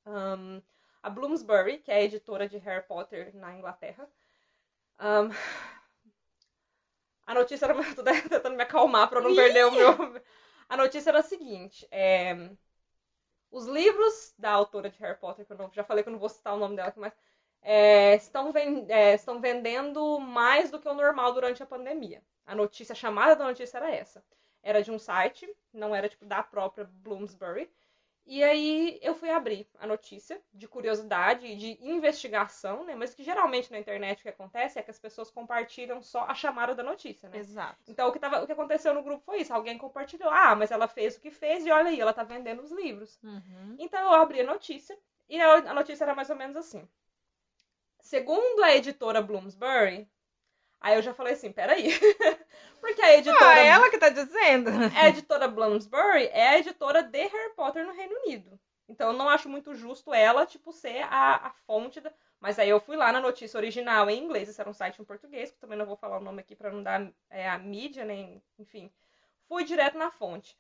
Ahn, 0.06 0.62
a 1.02 1.10
Bloomsbury, 1.10 1.78
que 1.78 1.92
é 1.92 1.96
a 1.96 2.02
editora 2.02 2.48
de 2.48 2.58
Harry 2.58 2.86
Potter 2.86 3.34
na 3.36 3.54
Inglaterra, 3.56 4.08
ahn, 4.98 5.32
a 7.26 7.34
notícia 7.34 7.66
era. 7.66 7.74
Tô 7.94 8.02
tentando 8.02 8.56
me 8.56 8.62
acalmar 8.62 9.08
para 9.08 9.20
não 9.20 9.34
perder 9.34 9.66
o 9.66 9.70
meu. 9.72 9.88
A 10.68 10.76
notícia 10.76 11.10
era 11.10 11.18
a 11.20 11.22
seguinte: 11.22 11.86
é, 11.90 12.50
os 13.52 13.66
livros 13.66 14.34
da 14.38 14.50
autora 14.50 14.90
de 14.90 14.98
Harry 14.98 15.18
Potter, 15.18 15.46
que 15.46 15.52
eu 15.52 15.56
não- 15.58 15.72
já 15.72 15.84
falei 15.84 16.02
que 16.02 16.08
eu 16.08 16.12
não 16.12 16.18
vou 16.18 16.28
citar 16.28 16.54
o 16.54 16.58
nome 16.58 16.74
dela 16.76 16.88
aqui, 16.88 16.98
mas 16.98 17.12
é, 17.62 18.14
estão, 18.16 18.52
ven- 18.52 18.86
é, 18.88 19.14
estão 19.14 19.40
vendendo 19.40 20.18
mais 20.18 20.70
do 20.70 20.80
que 20.80 20.88
o 20.88 20.94
normal 20.94 21.32
durante 21.32 21.62
a 21.62 21.66
pandemia. 21.66 22.22
A 22.46 22.54
notícia, 22.54 22.92
a 22.92 22.96
chamada 22.96 23.36
da 23.36 23.44
notícia 23.46 23.76
era 23.78 23.90
essa. 23.94 24.24
Era 24.62 24.82
de 24.82 24.90
um 24.90 24.98
site, 24.98 25.48
não 25.72 25.94
era 25.94 26.08
tipo 26.08 26.24
da 26.24 26.42
própria 26.42 26.84
Bloomsbury. 26.84 27.70
E 28.24 28.42
aí 28.44 29.00
eu 29.02 29.14
fui 29.14 29.30
abrir 29.30 29.66
a 29.80 29.86
notícia 29.86 30.40
de 30.52 30.68
curiosidade 30.68 31.44
e 31.44 31.56
de 31.56 31.78
investigação, 31.80 32.84
né? 32.84 32.94
Mas 32.94 33.14
que 33.14 33.24
geralmente 33.24 33.70
na 33.72 33.80
internet 33.80 34.20
o 34.20 34.22
que 34.22 34.28
acontece 34.28 34.78
é 34.78 34.82
que 34.82 34.92
as 34.92 34.98
pessoas 34.98 35.30
compartilham 35.30 36.00
só 36.00 36.24
a 36.26 36.34
chamada 36.34 36.74
da 36.74 36.84
notícia, 36.84 37.28
né? 37.28 37.38
Exato. 37.38 37.82
Então 37.88 38.08
o 38.08 38.12
que, 38.12 38.20
tava, 38.20 38.42
o 38.42 38.46
que 38.46 38.52
aconteceu 38.52 38.94
no 38.94 39.02
grupo 39.02 39.24
foi 39.24 39.40
isso. 39.40 39.52
Alguém 39.52 39.76
compartilhou. 39.76 40.30
Ah, 40.30 40.54
mas 40.54 40.70
ela 40.70 40.86
fez 40.86 41.16
o 41.16 41.20
que 41.20 41.32
fez 41.32 41.66
e 41.66 41.70
olha 41.72 41.88
aí, 41.88 42.00
ela 42.00 42.12
tá 42.12 42.22
vendendo 42.22 42.62
os 42.62 42.70
livros. 42.70 43.18
Uhum. 43.24 43.76
Então 43.78 44.00
eu 44.00 44.14
abri 44.14 44.40
a 44.40 44.44
notícia 44.44 44.96
e 45.28 45.40
a 45.40 45.54
a 45.54 45.74
notícia 45.74 46.04
era 46.04 46.14
mais 46.14 46.30
ou 46.30 46.36
menos 46.36 46.56
assim. 46.56 46.88
Segundo 48.00 48.62
a 48.62 48.74
editora 48.74 49.20
Bloomsbury, 49.20 50.08
aí 50.82 50.96
eu 50.96 51.02
já 51.02 51.14
falei 51.14 51.34
assim, 51.34 51.52
peraí. 51.52 51.88
Porque 52.80 53.00
a 53.00 53.16
editora, 53.16 53.44
Ah, 53.44 53.58
é 53.60 53.66
ela 53.68 53.90
que 53.90 53.98
tá 53.98 54.08
dizendo. 54.08 54.70
a 54.96 55.08
editora 55.08 55.48
Bloomsbury 55.48 56.26
é 56.32 56.48
a 56.48 56.58
editora 56.58 57.02
de 57.02 57.26
Harry 57.26 57.54
Potter 57.54 57.86
no 57.86 57.92
Reino 57.92 58.14
Unido. 58.24 58.58
Então 58.88 59.12
eu 59.12 59.16
não 59.16 59.28
acho 59.28 59.48
muito 59.48 59.74
justo 59.74 60.12
ela, 60.12 60.44
tipo, 60.44 60.72
ser 60.72 61.02
a, 61.04 61.46
a 61.46 61.50
fonte 61.66 62.00
da. 62.00 62.12
Mas 62.40 62.58
aí 62.58 62.68
eu 62.68 62.80
fui 62.80 62.96
lá 62.96 63.12
na 63.12 63.20
notícia 63.20 63.56
original 63.56 64.10
em 64.10 64.22
inglês, 64.22 64.48
esse 64.48 64.60
era 64.60 64.68
um 64.68 64.74
site 64.74 65.00
em 65.00 65.04
português, 65.04 65.52
que 65.52 65.58
também 65.58 65.78
não 65.78 65.86
vou 65.86 65.96
falar 65.96 66.18
o 66.18 66.22
nome 66.22 66.40
aqui 66.40 66.56
pra 66.56 66.72
não 66.72 66.82
dar 66.82 67.08
é, 67.30 67.48
a 67.48 67.56
mídia, 67.56 68.04
nem. 68.04 68.42
Enfim. 68.58 68.92
Fui 69.48 69.64
direto 69.64 69.96
na 69.96 70.10
fonte. 70.10 70.56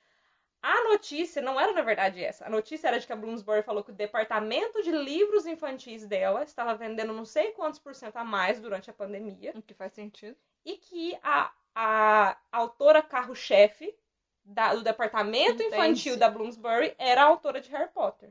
A 0.62 0.84
notícia 0.84 1.42
não 1.42 1.60
era, 1.60 1.72
na 1.72 1.82
verdade, 1.82 2.22
essa. 2.24 2.46
A 2.46 2.50
notícia 2.50 2.86
era 2.86 2.98
de 3.00 3.06
que 3.06 3.12
a 3.12 3.16
Bloomsbury 3.16 3.62
falou 3.64 3.82
que 3.82 3.90
o 3.90 3.94
departamento 3.94 4.80
de 4.82 4.92
livros 4.92 5.44
infantis 5.44 6.06
dela 6.06 6.44
estava 6.44 6.74
vendendo 6.74 7.12
não 7.12 7.24
sei 7.24 7.50
quantos 7.50 7.80
por 7.80 7.94
cento 7.96 8.16
a 8.16 8.24
mais 8.24 8.60
durante 8.60 8.88
a 8.88 8.92
pandemia 8.92 9.52
O 9.56 9.62
que 9.62 9.74
faz 9.74 9.92
sentido. 9.92 10.36
e 10.64 10.76
que 10.76 11.18
a, 11.22 11.50
a 11.74 12.36
autora 12.52 13.02
carro-chefe 13.02 13.92
do 14.44 14.82
departamento 14.82 15.54
Entendi. 15.62 15.74
infantil 15.74 16.16
da 16.16 16.28
Bloomsbury 16.28 16.94
era 16.96 17.22
a 17.22 17.26
autora 17.26 17.60
de 17.60 17.70
Harry 17.70 17.90
Potter. 17.90 18.30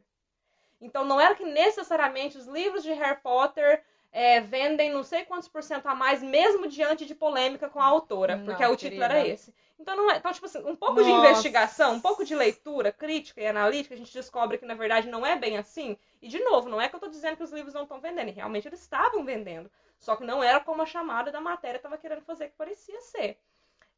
Então 0.80 1.04
não 1.06 1.20
era 1.20 1.36
que 1.36 1.46
necessariamente 1.46 2.38
os 2.38 2.48
livros 2.48 2.82
de 2.84 2.92
Harry 2.94 3.20
Potter 3.22 3.84
é, 4.12 4.42
vendem 4.42 4.92
não 4.92 5.04
sei 5.04 5.24
quantos 5.24 5.48
por 5.48 5.64
cento 5.64 5.88
a 5.88 5.96
mais, 5.96 6.22
mesmo 6.22 6.68
diante 6.68 7.06
de 7.06 7.16
polêmica 7.16 7.70
com 7.70 7.80
a 7.80 7.86
autora, 7.86 8.36
Não, 8.36 8.46
porque 8.46 8.66
o 8.66 8.76
título 8.76 9.04
era 9.04 9.26
esse. 9.26 9.54
Então, 9.80 9.96
não 9.96 10.12
é, 10.12 10.18
então, 10.18 10.32
tipo 10.32 10.46
assim, 10.46 10.60
um 10.60 10.76
pouco 10.76 11.02
de 11.02 11.10
Nossa. 11.10 11.28
investigação, 11.28 11.94
um 11.94 12.00
pouco 12.00 12.24
de 12.24 12.36
leitura 12.36 12.92
crítica 12.92 13.42
e 13.42 13.48
analítica, 13.48 13.96
a 13.96 13.98
gente 13.98 14.14
descobre 14.14 14.60
que, 14.60 14.66
na 14.66 14.76
verdade, 14.76 15.10
não 15.10 15.26
é 15.26 15.36
bem 15.36 15.58
assim. 15.58 15.98
E, 16.22 16.28
de 16.28 16.40
novo, 16.40 16.70
não 16.70 16.80
é 16.80 16.88
que 16.88 16.96
eu 16.96 17.00
tô 17.00 17.08
dizendo 17.08 17.38
que 17.38 17.44
os 17.44 17.52
livros 17.52 17.74
não 17.74 17.84
estão 17.84 18.00
vendendo, 18.00 18.30
e 18.30 18.34
realmente 18.34 18.68
eles 18.68 18.80
estavam 18.80 19.26
vendendo. 19.26 19.72
Só 19.98 20.16
que 20.16 20.24
não 20.24 20.44
era 20.44 20.60
como 20.60 20.84
a 20.84 20.86
chamada 20.86 21.32
da 21.32 21.42
matéria 21.42 21.78
estava 21.78 21.98
querendo 21.98 22.22
fazer 22.22 22.50
que 22.50 22.56
parecia 22.56 23.02
ser. 23.02 23.38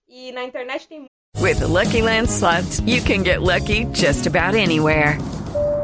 E 0.07 0.31
na 0.31 0.43
internet 0.43 0.87
tem 0.87 1.05
With 1.37 1.59
the 1.59 1.67
Lucky 1.67 2.01
Land 2.01 2.29
slots, 2.29 2.79
you 2.85 3.01
can 3.01 3.23
get 3.23 3.41
lucky 3.41 3.85
just 3.93 4.27
about 4.27 4.55
anywhere. 4.55 5.17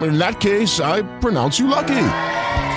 In 0.00 0.18
that 0.18 0.38
case, 0.40 0.80
I 0.80 1.02
pronounce 1.20 1.58
you 1.58 1.66
lucky. 1.66 2.04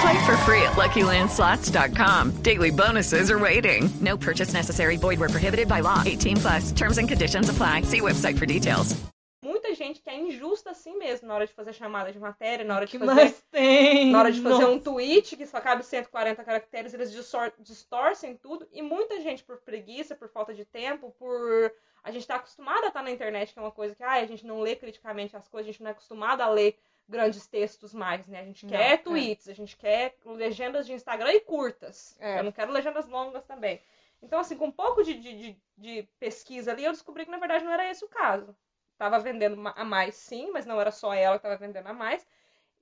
Play 0.02 0.26
for 0.26 0.36
free 0.38 0.64
at 0.64 0.74
LuckyLandSlots.com. 0.76 2.42
Daily 2.42 2.72
bonuses 2.72 3.30
are 3.30 3.38
waiting. 3.38 3.90
No 4.02 4.18
purchase 4.18 4.54
necessary. 4.54 4.98
Void 4.98 5.20
where 5.20 5.30
prohibited 5.30 5.68
by 5.68 5.82
law. 5.82 6.02
18 6.06 6.38
plus. 6.38 6.72
Terms 6.72 6.98
and 6.98 7.08
conditions 7.08 7.50
apply. 7.50 7.82
See 7.84 8.02
website 8.02 8.38
for 8.40 8.46
details. 8.48 8.96
muita 9.44 9.74
gente 9.76 10.02
que 10.02 10.10
é 10.10 10.16
injusta 10.20 10.70
assim 10.72 10.98
mesmo 10.98 11.28
na 11.28 11.34
hora 11.36 11.48
de 11.48 11.54
fazer 11.54 11.74
chamada 11.74 12.12
de 12.12 12.20
matéria, 12.20 12.64
na 12.66 12.76
hora 12.76 12.86
de 12.86 12.92
que 12.92 13.00
fazer 13.00 13.14
mais 13.14 13.44
tem? 13.52 14.12
na 14.12 14.20
hora 14.20 14.32
de 14.32 14.40
fazer 14.42 14.66
um 14.66 14.76
Nossa. 14.76 14.84
tweet 14.92 15.36
que 15.38 15.48
só 15.48 15.60
cabe 15.60 15.84
140 15.84 16.44
caracteres, 16.44 16.94
eles 16.94 17.12
distor- 17.12 17.52
distorcem 17.60 18.36
tudo. 18.36 18.68
E 18.72 18.82
muita 18.82 19.20
gente, 19.22 19.44
por 19.44 19.58
preguiça, 19.58 20.16
por 20.16 20.30
falta 20.30 20.54
de 20.54 20.64
tempo, 20.66 21.14
por. 21.18 21.72
A 22.04 22.12
gente 22.12 22.26
tá 22.28 22.36
acostumado 22.36 22.84
a 22.84 22.88
estar 22.88 23.02
na 23.04 23.12
internet, 23.12 23.54
que 23.54 23.60
é 23.60 23.62
uma 23.62 23.72
coisa 23.72 23.96
que 23.96 24.04
ai, 24.04 24.24
a 24.24 24.28
gente 24.28 24.46
não 24.46 24.60
lê 24.62 24.76
criticamente 24.76 25.36
as 25.36 25.48
coisas, 25.48 25.70
a 25.70 25.72
gente 25.72 25.82
não 25.84 25.90
é 25.90 25.92
acostumado 25.94 26.42
a 26.42 26.50
ler 26.50 26.76
grandes 27.12 27.46
textos 27.48 27.94
mais, 27.94 28.28
né? 28.28 28.40
A 28.42 28.46
gente 28.46 28.66
Não, 28.66 28.72
quer 28.72 28.94
é. 28.94 28.98
tweets, 28.98 29.48
a 29.50 29.54
gente 29.54 29.78
quer 29.78 30.16
legendas 30.26 30.86
de 30.88 30.94
Instagram 30.94 31.32
e 31.34 31.42
curtas. 31.42 32.18
É. 32.20 32.40
Eu 32.40 32.44
não 32.44 32.52
quero 32.52 32.72
legendas 32.72 33.08
longas 33.08 33.44
também. 33.46 33.80
Então, 34.22 34.40
assim, 34.40 34.56
com 34.56 34.68
um 34.68 34.72
pouco 34.72 35.04
de, 35.04 35.14
de, 35.16 35.58
de- 35.78 36.04
pesquisa 36.20 36.72
ali, 36.72 36.84
eu 36.86 36.92
descobri 36.92 37.26
que 37.26 37.32
na 37.32 37.38
verdade 37.40 37.66
não 37.66 37.72
era 37.72 37.90
esse 37.90 38.06
o 38.06 38.10
caso. 38.10 38.56
Tava 38.98 39.20
vendendo 39.20 39.62
a 39.76 39.84
mais, 39.84 40.16
sim, 40.16 40.52
mas 40.52 40.66
não 40.66 40.80
era 40.80 40.92
só 40.92 41.14
ela 41.14 41.38
que 41.38 41.44
tava 41.44 41.58
vendendo 41.58 41.88
a 41.88 41.94
mais. 41.94 42.26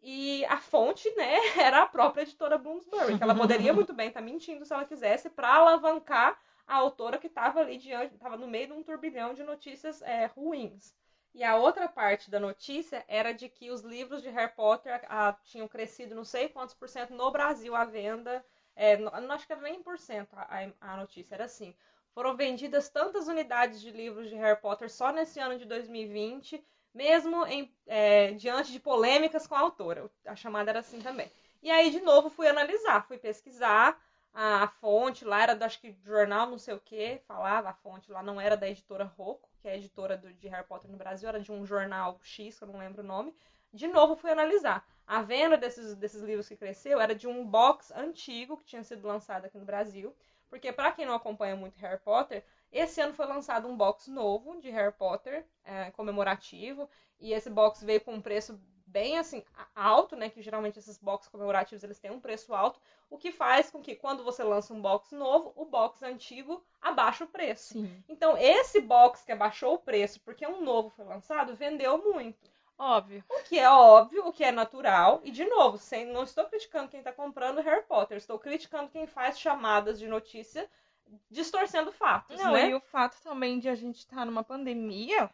E 0.02 0.46
a 0.46 0.58
fonte, 0.60 1.10
né, 1.15 1.36
era 1.60 1.84
a 1.84 1.88
própria 1.88 2.24
editora 2.24 2.58
Bloomsbury, 2.58 3.18
que 3.18 3.24
ela 3.24 3.36
poderia 3.36 3.74
muito 3.74 3.94
bem 3.94 4.10
estar 4.10 4.22
mentindo 4.22 4.65
se 4.65 4.74
ela 4.74 4.86
quisesse 4.86 5.30
para 5.30 5.56
alavancar 5.56 6.39
a 6.68 6.76
autora 6.76 7.18
que 7.18 7.28
estava 7.28 7.60
ali 7.62 7.78
diante, 7.78 8.13
estava 8.15 8.38
no 8.38 8.48
meio 8.48 8.68
de 8.68 8.74
um 8.74 8.84
turbilhão 8.84 9.34
de 9.34 9.44
notícias 9.44 10.02
é, 10.02 10.26
ruins. 10.28 10.94
E 11.39 11.43
a 11.43 11.56
outra 11.56 11.88
parte 11.88 12.30
da 12.30 12.39
notícia 12.39 13.04
era 13.08 13.34
de 13.34 13.47
que 13.49 13.71
os 13.71 13.82
livros 13.82 14.21
de 14.21 14.30
Harry 14.30 14.52
Potter 14.54 15.02
ah, 15.08 15.36
tinham 15.43 15.67
crescido 15.67 16.13
não 16.13 16.23
sei 16.25 16.49
quantos 16.49 16.75
por 16.75 16.89
cento 16.89 17.13
no 17.13 17.32
Brasil 17.32 17.75
à 17.75 17.86
venda. 17.86 18.45
É, 18.75 18.97
não 18.97 19.32
acho 19.32 19.47
que 19.47 19.54
era 19.54 19.62
nem 19.62 19.82
por 19.82 19.97
cento 19.97 20.34
a, 20.36 20.41
a- 20.82 20.93
a 20.93 20.97
notícia, 20.97 21.36
era 21.36 21.45
assim. 21.45 21.73
Foram 22.13 22.36
vendidas 22.36 22.89
tantas 22.89 23.28
unidades 23.28 23.80
de 23.82 23.91
livros 23.91 24.30
de 24.30 24.36
Harry 24.36 24.60
Potter 24.60 24.89
só 24.91 25.12
nesse 25.12 25.39
ano 25.39 25.58
de 25.58 25.65
2020, 25.65 26.62
mesmo 26.93 27.45
em, 27.45 27.73
é, 27.88 28.32
diante 28.34 28.71
de 28.71 28.80
polêmicas 28.80 29.47
com 29.47 29.56
a 29.56 29.60
autora. 29.60 30.12
A 30.25 30.36
chamada 30.36 30.71
era 30.71 30.80
assim 30.80 30.99
também. 31.02 31.32
E 31.63 31.71
aí, 31.71 31.89
de 31.91 32.02
novo, 32.02 32.30
fui 32.30 32.47
analisar, 32.47 33.08
fui 33.08 33.17
pesquisar 33.17 33.97
a, 34.34 34.68
fonte 34.68 35.26
lá, 35.26 35.42
era 35.44 35.56
do, 35.56 35.63
acho 35.63 35.80
que 35.80 35.96
jornal 36.04 36.48
não 36.50 36.58
sei 36.58 36.74
o 36.74 36.80
que, 36.80 37.22
falava, 37.28 37.70
a 37.70 37.74
fonte 37.74 38.12
lá 38.12 38.24
não 38.24 38.39
era 38.39 38.56
da 38.58 38.70
editora 38.70 39.04
Rocco, 39.04 39.50
que 39.60 39.68
é 39.68 39.72
a 39.74 39.78
editora 39.78 40.18
do- 40.18 40.34
de 40.34 40.48
Harry 40.48 40.65
Potter 40.68 40.89
no 40.89 40.98
Brasil, 40.98 41.28
era 41.30 41.39
de 41.39 41.52
um 41.52 41.65
jornal 41.65 42.20
X, 42.24 42.58
que 42.58 42.63
eu 42.63 42.68
não 42.68 42.80
lembro 42.80 43.02
o 43.04 43.06
nome. 43.06 43.36
De 43.74 43.88
novo, 43.88 44.15
fui 44.15 44.32
analisar. 44.32 44.86
A 45.06 45.22
venda 45.22 45.58
desses, 45.58 45.96
desses 45.96 46.22
livros 46.22 46.48
que 46.48 46.56
cresceu 46.56 47.00
era 47.00 47.13
de 47.15 47.28
um 47.28 47.46
box 47.46 47.92
antigo 47.96 48.58
que 48.58 48.65
tinha 48.65 48.84
sido 48.84 49.08
lançado 49.08 49.46
aqui 49.46 49.58
no 49.58 49.65
Brasil. 49.65 50.15
Porque, 50.50 50.72
para 50.72 50.92
quem 50.92 51.06
não 51.06 51.13
acompanha 51.13 51.56
muito 51.56 51.78
Harry 51.80 52.00
Potter, 52.00 52.44
esse 52.72 53.00
ano 53.02 53.13
foi 53.13 53.26
lançado 53.28 53.68
um 53.68 53.78
box 53.78 54.10
novo 54.10 54.60
de 54.60 54.70
Harry 54.72 54.94
Potter, 54.94 55.46
é, 55.63 55.92
comemorativo. 55.92 56.89
E 57.20 57.34
esse 57.34 57.50
box 57.50 57.84
veio 57.84 58.02
com 58.02 58.13
um 58.15 58.22
preço 58.22 58.60
bem 58.89 59.17
assim 59.17 59.43
alto, 59.75 60.15
né? 60.15 60.30
Que 60.30 60.41
geralmente 60.41 60.80
esses 60.80 60.97
box 60.97 61.28
comemorativos 61.28 61.84
eles 61.84 61.99
têm 61.99 62.12
um 62.12 62.19
preço 62.19 62.54
alto, 62.54 62.80
o 63.10 63.17
que 63.17 63.32
faz 63.32 63.69
com 63.69 63.82
que 63.82 63.95
quando 63.95 64.23
você 64.23 64.43
lança 64.43 64.73
um 64.73 64.82
box 64.82 65.13
novo, 65.15 65.54
o 65.56 65.65
box 65.65 66.04
antigo 66.04 66.63
abaixa 66.82 67.23
o 67.23 67.28
preço. 67.28 67.73
Sim. 67.73 68.04
Então, 68.08 68.38
esse 68.38 68.82
box 68.82 69.23
que 69.23 69.32
abaixou 69.32 69.75
o 69.75 69.80
preço 69.80 70.19
porque 70.21 70.45
um 70.45 70.62
novo 70.62 70.89
foi 70.89 71.06
lançado, 71.06 71.56
vendeu 71.56 71.97
muito. 71.97 72.49
Óbvio. 72.78 73.23
O 73.30 73.43
que 73.43 73.60
é 73.60 73.69
óbvio, 73.69 74.25
o 74.25 74.32
que 74.32 74.43
é 74.43 74.52
natural. 74.52 75.19
E, 75.23 75.32
de 75.32 75.43
novo, 75.43 75.78
sem, 75.78 76.06
não 76.06 76.23
estou 76.23 76.45
criticando 76.45 76.88
quem 76.88 76.99
está 76.99 77.12
comprando 77.12 77.60
Harry 77.60 77.84
Potter. 77.84 78.15
Estou 78.15 78.39
criticando 78.39 78.89
quem 78.89 79.06
faz 79.06 79.38
chamadas 79.38 79.99
de 79.99 80.08
notícia 80.08 80.69
distorcendo 81.30 81.91
fatos, 81.91 82.38
Não, 82.38 82.54
né? 82.54 82.69
e 82.69 82.75
o 82.75 82.80
fato 82.80 83.19
também 83.21 83.60
de 83.60 83.67
a 83.67 83.75
gente 83.75 83.97
estar 83.97 84.25
numa 84.25 84.43
pandemia 84.43 85.30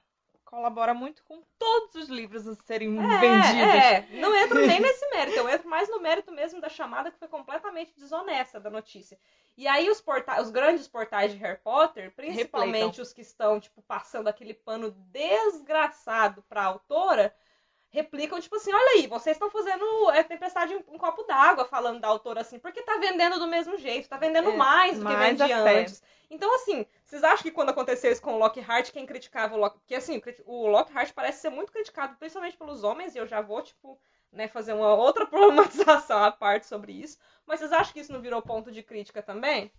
colabora 0.46 0.94
muito 0.94 1.24
com 1.24 1.42
todos 1.58 1.96
os 1.96 2.08
livros 2.08 2.48
a 2.48 2.56
serem 2.56 2.96
vendidos. 2.96 3.20
É, 3.20 3.96
é. 3.96 4.08
não 4.20 4.34
entro 4.36 4.66
nem 4.66 4.80
nesse 4.82 5.06
mérito, 5.10 5.38
eu 5.38 5.50
entro 5.50 5.68
mais 5.68 5.90
no 5.90 6.00
mérito 6.00 6.32
mesmo 6.32 6.62
da 6.62 6.70
chamada 6.70 7.12
que 7.12 7.20
foi 7.20 7.28
completamente 7.28 7.94
desonesta 7.98 8.60
da 8.60 8.70
notícia. 8.70 9.20
E 9.58 9.68
aí 9.68 9.90
os, 9.90 10.02
porta 10.02 10.42
os 10.42 10.50
grandes 10.50 10.88
portais 10.88 11.32
de 11.32 11.38
Harry 11.38 11.60
Potter, 11.64 12.14
principalmente 12.16 12.84
Replicam. 12.84 13.04
os 13.04 13.14
que 13.14 13.22
estão, 13.22 13.60
tipo, 13.60 13.82
passando 13.82 14.28
aquele 14.28 14.54
pano 14.54 14.92
desgraçado 15.12 16.44
pra 16.44 16.66
autora, 16.66 17.34
replicam, 17.96 18.40
tipo 18.42 18.58
assim, 18.58 18.74
olha 18.74 18.92
aí, 18.92 19.08
vocês 19.08 19.36
estão 19.36 19.50
fazendo 19.50 20.12
é, 20.12 20.22
tempestade 20.22 20.74
em 20.74 20.84
um 20.90 20.98
copo 20.98 21.24
d'água 21.24 21.66
falando 21.66 22.02
da 22.02 22.08
autora 22.10 22.42
assim, 22.42 22.60
porque 22.60 22.82
tá 22.82 22.98
vendendo 22.98 23.40
do 23.40 23.48
mesmo 23.48 23.78
jeito, 23.78 24.10
tá 24.10 24.18
vendendo 24.18 24.52
É, 24.52 24.58
mais 24.58 25.00
do 25.00 25.06
que 25.06 25.16
vendia 25.16 25.58
antes. 25.58 26.04
Então, 26.30 26.54
assim, 26.56 26.86
vocês 27.06 27.24
acham 27.24 27.44
que 27.44 27.52
quando 27.52 27.70
aconteceu 27.70 28.12
isso 28.12 28.22
com 28.22 28.34
o 28.34 28.38
Lockhart, 28.38 28.92
quem 28.92 29.06
criticava 29.06 29.56
o 29.56 29.58
Lockhart... 29.58 29.80
Porque, 29.82 29.96
assim, 29.96 30.22
o 30.46 30.68
Lockhart 30.68 31.14
parece 31.14 31.42
ser 31.42 31.50
muito 31.50 31.72
criticado, 31.72 32.16
principalmente 32.18 32.58
pelos 32.58 32.84
homens, 32.84 33.16
e 33.16 33.18
eu 33.18 33.26
já 33.26 33.42
vou, 33.42 33.62
tipo, 33.62 34.00
né, 34.32 34.48
fazer 34.48 34.74
uma 34.74 34.94
outra 34.94 35.26
problematização 35.28 36.22
à 36.22 36.32
parte 36.32 36.66
sobre 36.66 36.92
isso. 36.92 37.18
Mas 37.46 37.60
vocês 37.60 37.72
acham 37.72 37.94
que 37.94 38.00
isso 38.02 38.12
não 38.12 38.22
virou 38.22 38.42
ponto 38.42 38.72
de 38.72 38.84
crítica 38.84 39.22
também? 39.22 39.72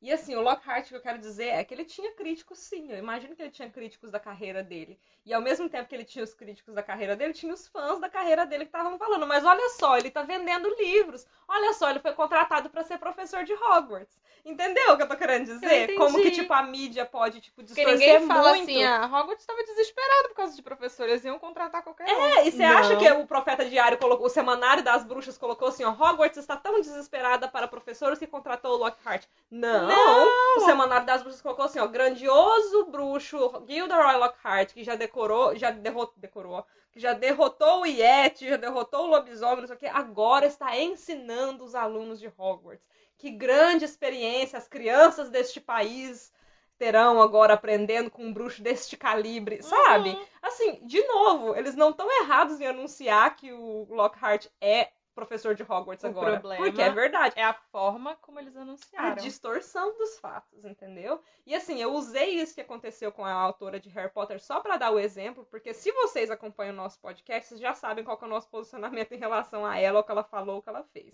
E, 0.00 0.12
assim, 0.12 0.36
o 0.36 0.42
Lockhart, 0.42 0.86
o 0.86 0.88
que 0.90 0.96
eu 0.96 1.00
quero 1.00 1.18
dizer 1.18 1.46
é 1.48 1.64
que 1.64 1.72
ele 1.72 1.84
tinha 1.84 2.12
críticos, 2.12 2.58
sim. 2.58 2.90
Eu 2.90 2.98
imagino 2.98 3.34
que 3.34 3.42
ele 3.42 3.50
tinha 3.50 3.70
críticos 3.70 4.10
da 4.10 4.20
carreira 4.20 4.62
dele. 4.62 4.98
E, 5.24 5.32
ao 5.32 5.40
mesmo 5.40 5.68
tempo 5.68 5.88
que 5.88 5.94
ele 5.94 6.04
tinha 6.04 6.22
os 6.22 6.34
críticos 6.34 6.74
da 6.74 6.82
carreira 6.82 7.16
dele, 7.16 7.32
tinha 7.32 7.52
os 7.52 7.66
fãs 7.66 7.98
da 7.98 8.08
carreira 8.08 8.44
dele 8.46 8.64
que 8.64 8.76
estavam 8.76 8.98
falando. 8.98 9.26
Mas 9.26 9.44
olha 9.44 9.68
só, 9.70 9.96
ele 9.96 10.10
tá 10.10 10.22
vendendo 10.22 10.68
livros. 10.78 11.26
Olha 11.48 11.72
só, 11.72 11.90
ele 11.90 12.00
foi 12.00 12.12
contratado 12.12 12.68
para 12.70 12.84
ser 12.84 12.98
professor 12.98 13.42
de 13.44 13.52
Hogwarts. 13.54 14.18
Entendeu 14.44 14.92
o 14.92 14.96
que 14.96 15.02
eu 15.02 15.08
tô 15.08 15.16
querendo 15.16 15.44
dizer? 15.46 15.94
Como 15.96 16.22
que, 16.22 16.30
tipo, 16.30 16.52
a 16.52 16.62
mídia 16.62 17.04
pode, 17.04 17.40
tipo, 17.40 17.56
Porque 17.56 17.74
distorcer 17.74 17.98
ninguém 17.98 18.28
fala 18.28 18.50
muito. 18.50 18.70
assim, 18.70 18.84
ah, 18.84 19.04
Hogwarts 19.06 19.40
estava 19.40 19.60
desesperado 19.64 20.28
por 20.28 20.36
causa 20.36 20.54
de 20.54 20.62
professores, 20.62 21.24
iam 21.24 21.36
contratar 21.36 21.82
qualquer 21.82 22.06
um. 22.06 22.20
É, 22.20 22.46
e 22.46 22.52
você 22.52 22.62
acha 22.62 22.96
que 22.96 23.10
o 23.10 23.26
Profeta 23.26 23.64
Diário 23.64 23.98
colocou, 23.98 24.26
o 24.26 24.30
Semanário 24.30 24.84
das 24.84 25.02
Bruxas 25.02 25.36
colocou 25.36 25.66
assim, 25.68 25.82
ó, 25.82 25.90
Hogwarts 25.90 26.36
está 26.36 26.56
tão 26.56 26.80
desesperada 26.80 27.48
para 27.48 27.66
professores 27.66 28.20
que 28.20 28.26
contratou 28.26 28.74
o 28.74 28.76
Lockhart. 28.76 29.24
Não! 29.50 29.85
Não. 29.88 30.56
O 30.56 30.60
Semanário 30.60 31.06
das 31.06 31.22
Bruxas 31.22 31.42
colocou 31.42 31.64
assim, 31.64 31.78
ó, 31.78 31.86
grandioso 31.86 32.86
bruxo 32.86 33.64
Gilderoy 33.68 34.16
Lockhart, 34.16 34.72
que 34.72 34.84
já 34.84 34.94
decorou, 34.94 35.54
já 35.56 35.70
derrotou, 35.70 36.14
decorou, 36.16 36.66
que 36.92 37.00
já 37.00 37.12
derrotou 37.12 37.82
o 37.82 37.86
Yeti, 37.86 38.48
já 38.48 38.56
derrotou 38.56 39.04
o 39.04 39.10
lobisomem, 39.10 39.60
não 39.60 39.66
sei 39.66 39.76
o 39.76 39.78
que, 39.78 39.86
agora 39.86 40.46
está 40.46 40.76
ensinando 40.78 41.64
os 41.64 41.74
alunos 41.74 42.18
de 42.18 42.26
Hogwarts. 42.26 42.86
Que 43.18 43.30
grande 43.30 43.84
experiência 43.84 44.58
as 44.58 44.68
crianças 44.68 45.30
deste 45.30 45.60
país 45.60 46.32
terão 46.78 47.20
agora 47.22 47.54
aprendendo 47.54 48.10
com 48.10 48.24
um 48.24 48.32
bruxo 48.32 48.62
deste 48.62 48.96
calibre, 48.96 49.62
sabe? 49.62 50.18
Assim, 50.42 50.80
de 50.86 51.02
novo, 51.06 51.56
eles 51.56 51.74
não 51.74 51.90
estão 51.90 52.06
errados 52.22 52.60
em 52.60 52.66
anunciar 52.66 53.34
que 53.34 53.52
o 53.52 53.86
Lockhart 53.90 54.46
é 54.60 54.90
professor 55.16 55.54
de 55.56 55.64
Hogwarts 55.64 56.04
O 56.04 56.06
agora. 56.06 56.32
problema 56.32 56.64
porque 56.64 56.80
é 56.80 56.90
verdade. 56.90 57.34
É 57.36 57.42
a 57.42 57.54
forma 57.54 58.14
como 58.16 58.38
eles 58.38 58.56
a 58.56 58.60
anunciaram. 58.60 59.16
distorção 59.16 59.96
dos 59.98 60.18
fatos, 60.20 60.64
entendeu? 60.64 61.20
E 61.44 61.54
assim, 61.54 61.82
eu 61.82 61.92
usei 61.94 62.34
isso 62.40 62.54
que 62.54 62.60
aconteceu 62.60 63.10
com 63.10 63.24
a 63.24 63.32
autora 63.32 63.80
de 63.80 63.88
Harry 63.88 64.12
Potter 64.12 64.40
só 64.40 64.60
pra 64.60 64.76
dar 64.76 64.92
o 64.92 64.98
exemplo, 65.00 65.44
porque 65.50 65.74
se 65.74 65.90
vocês 65.90 66.30
acompanham 66.30 66.72
o 66.74 66.76
nosso 66.76 67.00
podcast, 67.00 67.48
vocês 67.48 67.60
já 67.60 67.72
sabem 67.74 68.04
qual 68.04 68.18
é 68.20 68.24
o 68.24 68.28
nosso 68.28 68.48
posicionamento 68.48 69.10
em 69.12 69.18
relação 69.18 69.66
a 69.66 69.76
ela, 69.78 69.98
o 70.00 70.04
que 70.04 70.12
ela 70.12 70.22
falou, 70.22 70.58
o 70.58 70.62
que 70.62 70.68
ela 70.68 70.84
fez. 70.92 71.12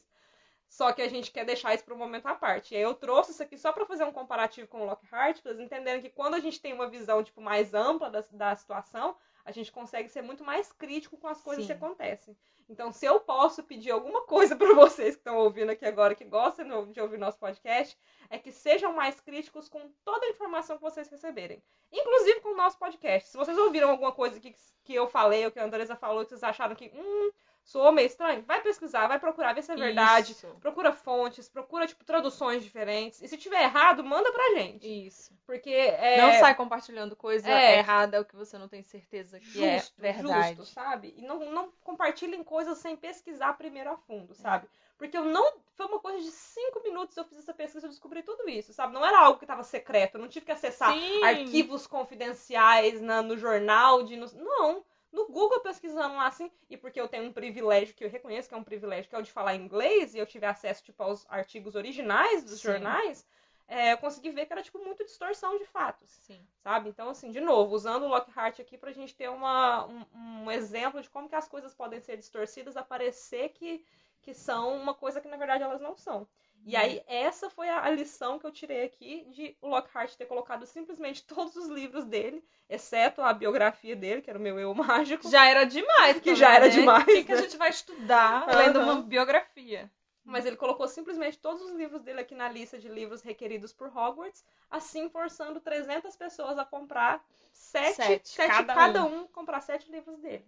Só 0.68 0.90
que 0.92 1.02
a 1.02 1.08
gente 1.08 1.30
quer 1.30 1.44
deixar 1.44 1.74
isso 1.74 1.84
para 1.84 1.94
um 1.94 1.98
momento 1.98 2.26
à 2.26 2.34
parte. 2.34 2.72
E 2.74 2.76
aí 2.78 2.82
eu 2.82 2.94
trouxe 2.94 3.30
isso 3.30 3.42
aqui 3.42 3.58
só 3.58 3.72
para 3.72 3.84
fazer 3.86 4.04
um 4.04 4.12
comparativo 4.12 4.66
com 4.68 4.80
o 4.80 4.86
Lockhart, 4.86 5.40
para 5.40 5.52
vocês 5.52 5.60
entenderem 5.64 6.00
que 6.00 6.08
quando 6.10 6.34
a 6.34 6.40
gente 6.40 6.60
tem 6.60 6.72
uma 6.72 6.88
visão 6.88 7.22
tipo 7.22 7.40
mais 7.40 7.72
ampla 7.74 8.10
da, 8.10 8.24
da 8.32 8.56
situação, 8.56 9.14
a 9.44 9.52
gente 9.52 9.72
consegue 9.72 10.08
ser 10.08 10.22
muito 10.22 10.44
mais 10.44 10.72
crítico 10.72 11.16
com 11.16 11.28
as 11.28 11.40
coisas 11.40 11.64
Sim. 11.64 11.66
que 11.66 11.72
acontecem. 11.72 12.36
Então, 12.68 12.92
se 12.92 13.04
eu 13.04 13.20
posso 13.20 13.62
pedir 13.62 13.90
alguma 13.90 14.22
coisa 14.22 14.54
para 14.56 14.74
vocês 14.74 15.14
que 15.14 15.20
estão 15.20 15.36
ouvindo 15.36 15.70
aqui 15.70 15.84
agora, 15.84 16.14
que 16.14 16.24
gostam 16.24 16.90
de 16.90 17.00
ouvir 17.00 17.18
nosso 17.18 17.38
podcast, 17.38 17.98
é 18.30 18.38
que 18.38 18.52
sejam 18.52 18.92
mais 18.92 19.20
críticos 19.20 19.68
com 19.68 19.90
toda 20.04 20.24
a 20.26 20.30
informação 20.30 20.76
que 20.76 20.82
vocês 20.82 21.08
receberem. 21.08 21.62
Inclusive 21.90 22.40
com 22.40 22.50
o 22.50 22.56
nosso 22.56 22.78
podcast. 22.78 23.28
Se 23.28 23.36
vocês 23.36 23.58
ouviram 23.58 23.90
alguma 23.90 24.12
coisa 24.12 24.40
que, 24.40 24.54
que 24.84 24.94
eu 24.94 25.06
falei, 25.06 25.44
ou 25.44 25.50
que 25.50 25.58
a 25.58 25.64
Andresa 25.64 25.96
falou, 25.96 26.22
que 26.24 26.30
vocês 26.30 26.42
acharam 26.42 26.74
que, 26.74 26.90
hum, 26.94 27.30
soou 27.64 27.92
meio 27.92 28.06
estranho, 28.06 28.42
vai 28.42 28.60
pesquisar, 28.60 29.06
vai 29.06 29.18
procurar, 29.18 29.52
ver 29.54 29.62
se 29.62 29.72
é 29.72 29.76
verdade. 29.76 30.32
Isso. 30.32 30.48
Procura 30.60 30.92
fontes, 30.92 31.48
procura, 31.48 31.86
tipo, 31.86 32.04
traduções 32.04 32.62
diferentes. 32.62 33.22
E 33.22 33.28
se 33.28 33.36
tiver 33.38 33.62
errado, 33.62 34.02
manda 34.04 34.30
pra 34.32 34.54
gente. 34.56 35.06
Isso. 35.06 35.32
Porque 35.46 35.70
é... 35.70 36.20
Não 36.20 36.32
sai 36.40 36.54
compartilhando 36.54 37.14
coisa 37.16 37.48
É. 37.48 37.78
errada, 37.78 38.20
o 38.20 38.24
que 38.24 38.34
você 38.36 38.58
não 38.58 38.68
tem 38.68 38.82
certeza 38.82 39.38
que 39.40 39.62
é 39.64 39.78
justo, 39.78 40.00
verdade. 40.00 40.56
justo, 40.56 40.72
sabe? 40.74 41.14
E 41.16 41.22
não, 41.22 41.50
não 41.50 41.72
compartilhem 41.82 42.42
coisas 42.42 42.78
sem 42.78 42.96
pesquisar 42.96 43.52
primeiro 43.54 43.90
a 43.90 43.96
fundo, 43.96 44.34
sabe? 44.34 44.66
Porque 44.98 45.16
eu 45.16 45.24
não. 45.24 45.54
Foi 45.74 45.86
uma 45.86 45.98
coisa 45.98 46.18
de 46.20 46.30
cinco 46.30 46.80
minutos 46.82 47.16
eu 47.16 47.24
fiz 47.24 47.38
essa 47.38 47.52
pesquisa 47.54 47.86
e 47.86 47.90
descobri 47.90 48.22
tudo 48.22 48.48
isso, 48.48 48.72
sabe? 48.72 48.92
Não 48.92 49.04
era 49.04 49.18
algo 49.18 49.38
que 49.38 49.44
estava 49.44 49.64
secreto, 49.64 50.14
eu 50.16 50.20
não 50.20 50.28
tive 50.28 50.46
que 50.46 50.52
acessar 50.52 50.92
Sim. 50.92 51.24
arquivos 51.24 51.86
confidenciais 51.88 53.00
na, 53.00 53.20
no 53.22 53.36
jornal 53.36 54.02
de. 54.04 54.16
no- 54.16 54.30
não. 54.34 54.84
No 55.12 55.26
Google 55.26 55.60
pesquisando 55.60 56.16
lá 56.16 56.26
assim, 56.26 56.50
e 56.70 56.76
porque 56.76 56.98
eu 56.98 57.06
tenho 57.06 57.24
um 57.24 57.32
privilégio 57.32 57.94
que 57.94 58.02
eu 58.02 58.08
reconheço 58.08 58.48
que 58.48 58.54
é 58.54 58.58
um 58.58 58.64
privilégio, 58.64 59.10
que 59.10 59.14
é 59.14 59.18
o 59.18 59.22
de 59.22 59.30
falar 59.30 59.54
inglês, 59.54 60.14
e 60.14 60.18
eu 60.18 60.26
tive 60.26 60.46
acesso, 60.46 60.82
tipo, 60.82 61.02
aos 61.02 61.26
artigos 61.28 61.74
originais 61.74 62.42
dos 62.42 62.60
Sim. 62.60 62.68
jornais, 62.68 63.26
é, 63.68 63.92
eu 63.92 63.98
consegui 63.98 64.30
ver 64.30 64.46
que 64.46 64.52
era, 64.52 64.62
tipo, 64.62 64.78
muito 64.78 65.04
distorção 65.04 65.58
de 65.58 65.64
fatos 65.66 66.08
Sim. 66.10 66.46
sabe? 66.62 66.88
Então, 66.88 67.10
assim, 67.10 67.30
de 67.30 67.40
novo, 67.40 67.74
usando 67.74 68.04
o 68.04 68.08
Lockhart 68.08 68.58
aqui 68.60 68.78
pra 68.78 68.92
gente 68.92 69.14
ter 69.14 69.28
uma, 69.28 69.86
um, 69.86 70.06
um 70.14 70.50
exemplo 70.50 71.00
de 71.02 71.10
como 71.10 71.28
que 71.28 71.34
as 71.34 71.48
coisas 71.48 71.74
podem 71.74 72.00
ser 72.00 72.16
distorcidas 72.16 72.76
a 72.76 72.82
parecer 72.82 73.50
que, 73.50 73.84
que 74.22 74.32
são 74.32 74.76
uma 74.76 74.94
coisa 74.94 75.20
que, 75.20 75.28
na 75.28 75.36
verdade, 75.36 75.62
elas 75.62 75.80
não 75.80 75.94
são. 75.94 76.26
E 76.64 76.76
aí, 76.76 77.02
essa 77.06 77.50
foi 77.50 77.68
a, 77.68 77.88
lição 77.90 78.38
que 78.38 78.46
eu 78.46 78.52
tirei 78.52 78.84
aqui 78.84 79.24
de 79.30 79.56
o 79.60 79.68
Lockhart 79.68 80.14
ter 80.14 80.26
colocado 80.26 80.64
simplesmente 80.66 81.24
todos 81.26 81.56
os 81.56 81.68
livros 81.68 82.04
dele, 82.04 82.44
exceto 82.68 83.20
a 83.22 83.32
biografia 83.32 83.96
dele, 83.96 84.22
que 84.22 84.30
era 84.30 84.38
o 84.38 84.42
meu 84.42 84.58
eu 84.58 84.74
mágico. 84.74 85.28
Já 85.30 85.46
era 85.46 85.64
demais. 85.64 86.20
Que 86.20 86.34
também, 86.34 86.36
já 86.36 86.54
era 86.54 86.68
né? 86.68 86.68
demais, 86.68 87.06
O 87.06 87.08
que, 87.08 87.24
que 87.24 87.32
a 87.32 87.36
né? 87.36 87.42
gente 87.42 87.56
vai 87.56 87.70
estudar 87.70 88.50
lendo 88.52 88.78
uma 88.80 89.02
biografia? 89.02 89.90
Mas 90.24 90.44
ele 90.44 90.56
colocou 90.56 90.88
simplesmente 90.88 91.38
todos 91.38 91.62
os 91.62 91.72
livros 91.76 92.02
dele 92.02 92.18
aqui 92.20 92.34
na 92.34 92.48
lista 92.48 92.76
de 92.76 92.88
livros 92.88 93.22
requeridos 93.22 93.72
por 93.72 93.86
Hogwarts, 93.96 94.44
assim 94.68 95.08
forçando 95.08 95.60
300 95.60 96.16
pessoas 96.16 96.58
a 96.58 96.64
comprar 96.64 97.24
sete, 97.52 97.94
Sete, 97.94 98.28
sete 98.28 98.64
cada 98.70 98.74
cada, 98.74 99.04
um. 99.04 99.28
comprar 99.28 99.60
sete 99.60 99.90
livros 99.92 100.18
dele. 100.18 100.44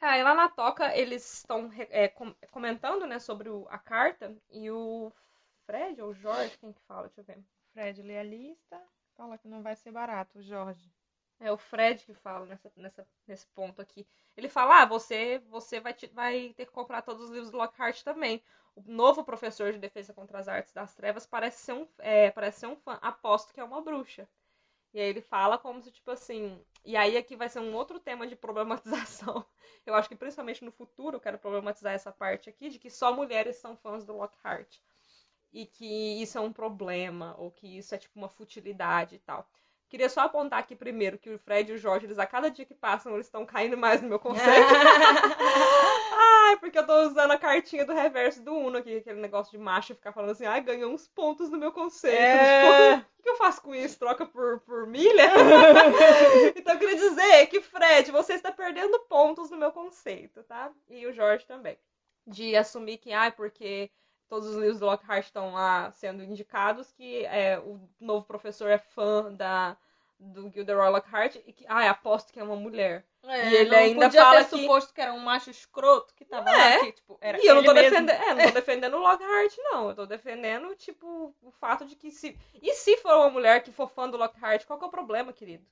Aí 0.00 0.22
lá 0.22 0.34
na 0.34 0.48
toca 0.48 0.96
eles 0.96 1.24
estão 1.34 1.70
é, 1.90 2.08
com- 2.08 2.34
comentando 2.50 3.06
né, 3.06 3.18
sobre 3.18 3.48
o- 3.48 3.66
a 3.70 3.78
carta 3.78 4.36
e 4.50 4.70
o 4.70 5.12
Fred 5.68 6.02
ou 6.02 6.08
o 6.10 6.14
Jorge, 6.14 6.58
quem 6.58 6.72
que 6.72 6.80
fala? 6.82 7.06
Deixa 7.06 7.20
eu 7.20 7.24
ver. 7.24 7.38
Fred 7.72 8.02
lê 8.02 8.18
a 8.18 8.24
lista, 8.24 8.82
fala 9.16 9.38
que 9.38 9.46
não 9.46 9.62
vai 9.62 9.76
ser 9.76 9.92
barato, 9.92 10.42
Jorge. 10.42 10.92
É 11.38 11.52
o 11.52 11.56
Fred 11.56 12.04
que 12.04 12.12
fala 12.14 12.44
nessa, 12.46 12.72
nessa, 12.76 13.06
nesse 13.26 13.46
ponto 13.48 13.80
aqui. 13.80 14.04
Ele 14.36 14.48
fala: 14.48 14.82
ah, 14.82 14.86
você, 14.86 15.38
você 15.48 15.78
vai, 15.78 15.94
te- 15.94 16.08
vai 16.08 16.52
ter 16.56 16.66
que 16.66 16.72
comprar 16.72 17.02
todos 17.02 17.24
os 17.24 17.30
livros 17.30 17.50
do 17.52 17.58
Lockhart 17.58 18.02
também. 18.02 18.42
O 18.74 18.82
novo 18.90 19.22
professor 19.22 19.72
de 19.72 19.78
defesa 19.78 20.12
contra 20.14 20.38
as 20.40 20.48
artes 20.48 20.72
das 20.72 20.94
trevas 20.94 21.26
parece 21.26 21.62
ser 21.62 21.74
um, 21.74 21.86
é, 21.98 22.30
parece 22.32 22.60
ser 22.60 22.66
um 22.66 22.76
fã. 22.76 22.98
Aposto 23.02 23.52
que 23.54 23.60
é 23.60 23.64
uma 23.64 23.80
bruxa. 23.82 24.28
E 24.92 25.00
aí 25.00 25.08
ele 25.08 25.20
fala 25.22 25.58
como 25.58 25.80
se, 25.82 25.90
tipo 25.90 26.10
assim. 26.10 26.62
E 26.84 26.96
aí 26.96 27.16
aqui 27.16 27.36
vai 27.36 27.48
ser 27.48 27.60
um 27.60 27.74
outro 27.74 27.98
tema 28.00 28.26
de 28.26 28.36
problematização. 28.36 29.44
Eu 29.86 29.94
acho 29.94 30.08
que 30.08 30.16
principalmente 30.16 30.64
no 30.64 30.70
futuro 30.72 31.16
eu 31.16 31.20
quero 31.20 31.38
problematizar 31.38 31.94
essa 31.94 32.12
parte 32.12 32.50
aqui 32.50 32.68
de 32.68 32.78
que 32.78 32.90
só 32.90 33.12
mulheres 33.14 33.56
são 33.56 33.76
fãs 33.76 34.04
do 34.04 34.14
Lockhart. 34.14 34.78
E 35.52 35.66
que 35.66 36.20
isso 36.22 36.36
é 36.36 36.40
um 36.40 36.52
problema, 36.52 37.34
ou 37.38 37.50
que 37.50 37.78
isso 37.78 37.94
é 37.94 37.98
tipo 37.98 38.18
uma 38.18 38.28
futilidade 38.28 39.16
e 39.16 39.18
tal. 39.18 39.48
Queria 39.88 40.10
só 40.10 40.20
apontar 40.20 40.58
aqui 40.58 40.76
primeiro 40.76 41.16
que 41.16 41.30
o 41.30 41.38
Fred 41.38 41.72
e 41.72 41.74
o 41.74 41.78
Jorge, 41.78 42.04
eles 42.04 42.18
a 42.18 42.26
cada 42.26 42.50
dia 42.50 42.66
que 42.66 42.74
passam, 42.74 43.14
eles 43.14 43.26
estão 43.26 43.46
caindo 43.46 43.76
mais 43.76 44.02
no 44.02 44.08
meu 44.08 44.18
conceito. 44.18 44.44
Ai, 46.48 46.56
porque 46.58 46.78
eu 46.78 46.86
tô 46.86 47.06
usando 47.06 47.30
a 47.30 47.38
cartinha 47.38 47.86
do 47.86 47.94
reverso 47.94 48.42
do 48.42 48.54
Uno 48.54 48.78
aqui, 48.78 48.98
aquele 48.98 49.20
negócio 49.20 49.50
de 49.50 49.56
macho 49.56 49.94
ficar 49.94 50.12
falando 50.12 50.30
assim, 50.30 50.46
ai, 50.46 50.60
ganhou 50.62 50.92
uns 50.92 51.06
pontos 51.06 51.50
no 51.50 51.58
meu 51.58 51.72
conceito. 51.72 52.16
É. 52.16 52.96
Tipo, 52.96 53.08
o 53.18 53.22
que 53.22 53.28
eu 53.30 53.36
faço 53.36 53.62
com 53.62 53.74
isso? 53.74 53.98
Troca 53.98 54.26
por, 54.26 54.60
por 54.60 54.86
milha? 54.86 55.30
então 56.56 56.74
eu 56.74 56.78
queria 56.78 56.96
dizer 56.96 57.46
que, 57.46 57.60
Fred, 57.60 58.10
você 58.10 58.34
está 58.34 58.50
perdendo 58.50 58.98
pontos 59.00 59.50
no 59.50 59.56
meu 59.56 59.72
conceito, 59.72 60.42
tá? 60.44 60.70
E 60.88 61.06
o 61.06 61.12
Jorge 61.12 61.46
também. 61.46 61.78
De 62.26 62.56
assumir 62.56 62.98
que, 62.98 63.12
ai, 63.12 63.30
porque 63.32 63.90
todos 64.28 64.48
os 64.48 64.56
livros 64.56 64.78
do 64.78 64.86
Lockhart 64.86 65.24
estão 65.24 65.52
lá 65.54 65.90
sendo 65.92 66.22
indicados, 66.22 66.92
que 66.92 67.24
é, 67.26 67.58
o 67.58 67.80
novo 68.00 68.24
professor 68.24 68.70
é 68.70 68.78
fã 68.78 69.32
da, 69.32 69.76
do 70.18 70.50
Gilderoy 70.50 70.90
Lockhart 70.90 71.36
e 71.46 71.52
que, 71.52 71.64
ai, 71.68 71.88
aposto 71.88 72.32
que 72.32 72.40
é 72.40 72.44
uma 72.44 72.56
mulher. 72.56 73.04
É, 73.24 73.50
e 73.50 73.54
ele 73.56 73.74
ainda 73.74 74.06
podia 74.06 74.22
fala 74.22 74.44
ter 74.44 74.50
que... 74.50 74.62
suposto 74.62 74.94
que 74.94 75.00
era 75.00 75.12
um 75.12 75.18
macho 75.18 75.50
escroto 75.50 76.14
que 76.14 76.24
tava 76.24 76.50
É. 76.50 76.54
lá 76.54 76.66
aqui, 76.76 76.92
tipo, 76.92 77.18
era 77.20 77.38
E 77.38 77.46
eu 77.46 77.54
não 77.56 77.64
tô 77.64 77.74
mesmo. 77.74 77.90
defendendo, 77.90 78.10
é, 78.10 78.34
não 78.34 78.42
tô 78.42 78.50
defendendo 78.52 78.94
o 78.94 79.00
Lockhart, 79.00 79.54
não. 79.58 79.88
Eu 79.90 79.94
tô 79.94 80.06
defendendo, 80.06 80.74
tipo, 80.76 81.34
o 81.42 81.50
fato 81.50 81.84
de 81.84 81.94
que 81.96 82.10
se. 82.10 82.38
E 82.62 82.72
se 82.74 82.96
for 82.98 83.14
uma 83.16 83.30
mulher 83.30 83.62
que 83.62 83.72
for 83.72 83.88
fã 83.88 84.08
do 84.08 84.16
Lockhart, 84.16 84.64
qual 84.66 84.78
que 84.78 84.84
é 84.84 84.88
o 84.88 84.90
problema, 84.90 85.32
querido? 85.32 85.64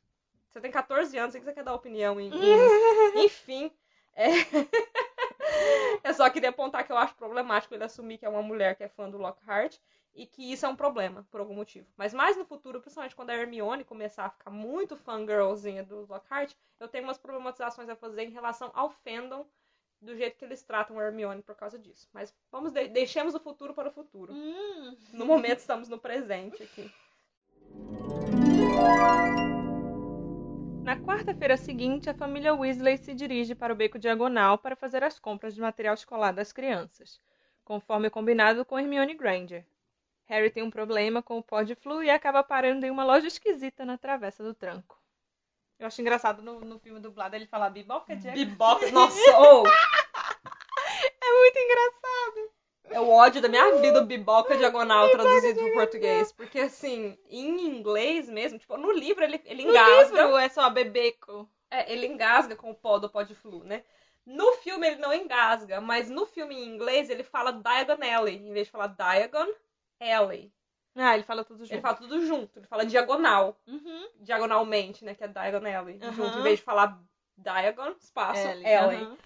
Você 0.50 0.60
tem 0.60 0.70
14 0.70 1.16
anos, 1.18 1.34
o 1.34 1.38
que 1.38 1.44
você 1.44 1.52
quer 1.52 1.64
dar 1.64 1.74
opinião 1.74 2.20
em. 2.20 2.28
em- 2.28 3.24
Enfim. 3.24 3.70
É... 4.14 4.28
Eu 6.02 6.14
só 6.14 6.28
queria 6.30 6.50
apontar 6.50 6.84
que 6.84 6.92
eu 6.92 6.96
acho 6.96 7.14
problemático 7.14 7.74
ele 7.74 7.84
assumir 7.84 8.18
que 8.18 8.24
é 8.24 8.28
uma 8.28 8.42
mulher 8.42 8.76
que 8.76 8.84
é 8.84 8.88
fã 8.88 9.10
do 9.10 9.18
Lockhart 9.18 9.76
e 10.14 10.26
que 10.26 10.52
isso 10.52 10.64
é 10.64 10.68
um 10.68 10.76
problema, 10.76 11.26
por 11.30 11.40
algum 11.40 11.54
motivo. 11.54 11.86
Mas 11.96 12.14
mais 12.14 12.36
no 12.36 12.44
futuro, 12.44 12.80
principalmente 12.80 13.14
quando 13.14 13.30
a 13.30 13.34
Hermione 13.34 13.84
começar 13.84 14.26
a 14.26 14.30
ficar 14.30 14.50
muito 14.50 14.96
fangirlzinha 14.96 15.82
do 15.82 16.06
Lockhart, 16.06 16.54
eu 16.80 16.88
tenho 16.88 17.04
umas 17.04 17.18
problematizações 17.18 17.88
a 17.88 17.96
fazer 17.96 18.22
em 18.22 18.30
relação 18.30 18.70
ao 18.74 18.90
fandom 18.90 19.46
do 20.00 20.14
jeito 20.16 20.36
que 20.36 20.44
eles 20.44 20.62
tratam 20.62 20.98
a 20.98 21.04
Hermione 21.04 21.42
por 21.42 21.54
causa 21.54 21.78
disso. 21.78 22.08
Mas 22.12 22.34
vamos 22.50 22.72
de 22.72 22.88
deixemos 22.88 23.34
o 23.34 23.40
futuro 23.40 23.74
para 23.74 23.88
o 23.88 23.92
futuro. 23.92 24.32
Hum. 24.32 24.96
No 25.12 25.26
momento 25.26 25.58
estamos 25.58 25.88
no 25.88 25.98
presente 25.98 26.62
aqui. 26.62 26.90
Na 30.86 30.96
quarta-feira 30.96 31.56
seguinte, 31.56 32.08
a 32.08 32.14
família 32.14 32.54
Weasley 32.54 32.96
se 32.96 33.12
dirige 33.12 33.56
para 33.56 33.72
o 33.72 33.76
beco 33.76 33.98
diagonal 33.98 34.56
para 34.56 34.76
fazer 34.76 35.02
as 35.02 35.18
compras 35.18 35.52
de 35.52 35.60
material 35.60 35.94
escolar 35.94 36.30
das 36.30 36.52
crianças, 36.52 37.20
conforme 37.64 38.08
combinado 38.08 38.64
com 38.64 38.78
Hermione 38.78 39.14
Granger. 39.14 39.66
Harry 40.26 40.48
tem 40.48 40.62
um 40.62 40.70
problema 40.70 41.20
com 41.20 41.38
o 41.38 41.42
pó 41.42 41.62
de 41.62 41.74
flu 41.74 42.04
e 42.04 42.08
acaba 42.08 42.44
parando 42.44 42.86
em 42.86 42.90
uma 42.90 43.02
loja 43.04 43.26
esquisita 43.26 43.84
na 43.84 43.98
travessa 43.98 44.44
do 44.44 44.54
tranco. 44.54 44.96
Eu 45.76 45.88
acho 45.88 46.00
engraçado 46.00 46.40
no, 46.40 46.60
no 46.60 46.78
filme 46.78 47.00
dublado 47.00 47.34
ele 47.34 47.46
falar 47.46 47.70
biboca 47.70 48.14
de 48.14 48.30
Biboca, 48.30 48.88
nossa, 48.94 49.38
ou 49.38 49.66
É 49.66 51.32
muito 51.32 51.58
engraçado. 51.58 52.55
É 52.90 53.00
o 53.00 53.08
ódio 53.10 53.40
da 53.42 53.48
minha 53.48 53.74
vida 53.76 54.00
o 54.00 54.06
biboca 54.06 54.56
diagonal 54.56 55.08
traduzido 55.10 55.58
para 55.60 55.72
português, 55.72 56.32
porque 56.32 56.60
assim, 56.60 57.18
em 57.28 57.66
inglês 57.66 58.28
mesmo, 58.28 58.58
tipo, 58.58 58.76
no 58.76 58.92
livro 58.92 59.24
ele 59.24 59.40
ele 59.44 59.64
No 59.64 59.70
engasga, 59.70 60.22
livro 60.22 60.36
é 60.36 60.48
só 60.48 60.70
bebeco. 60.70 61.48
é, 61.70 61.92
ele 61.92 62.06
engasga 62.06 62.54
com 62.56 62.70
o 62.70 62.74
pó 62.74 62.98
do 62.98 63.08
pó 63.08 63.22
de 63.22 63.34
flu, 63.34 63.64
né? 63.64 63.82
No 64.24 64.52
filme 64.54 64.86
ele 64.86 64.96
não 64.96 65.12
engasga, 65.14 65.80
mas 65.80 66.08
no 66.10 66.26
filme 66.26 66.54
em 66.56 66.64
inglês 66.74 67.08
ele 67.10 67.22
fala 67.22 67.52
Diagon 67.52 67.98
Alley, 68.02 68.36
em 68.36 68.52
vez 68.52 68.66
de 68.66 68.70
falar 68.72 68.88
Diagon 68.88 69.46
Alley. 70.00 70.52
Ah, 70.96 71.14
ele 71.14 71.24
fala 71.24 71.44
tudo 71.44 71.58
junto. 71.64 71.72
Ele 71.72 71.82
fala 71.82 71.94
tudo 71.94 72.26
junto, 72.26 72.58
ele 72.58 72.66
fala 72.66 72.86
diagonal. 72.86 73.56
Uhum. 73.66 74.08
diagonalmente, 74.20 75.04
né? 75.04 75.14
Que 75.14 75.24
é 75.24 75.28
Diagon 75.28 75.66
Alley. 75.66 75.98
Aham. 76.02 76.12
Junto, 76.12 76.38
em 76.38 76.42
vez 76.42 76.58
de 76.58 76.64
falar 76.64 76.98
Diagon, 77.36 77.94
espaço, 78.00 78.48
Alley, 78.48 78.74
Alley. 78.74 78.98
aham. 79.02 79.16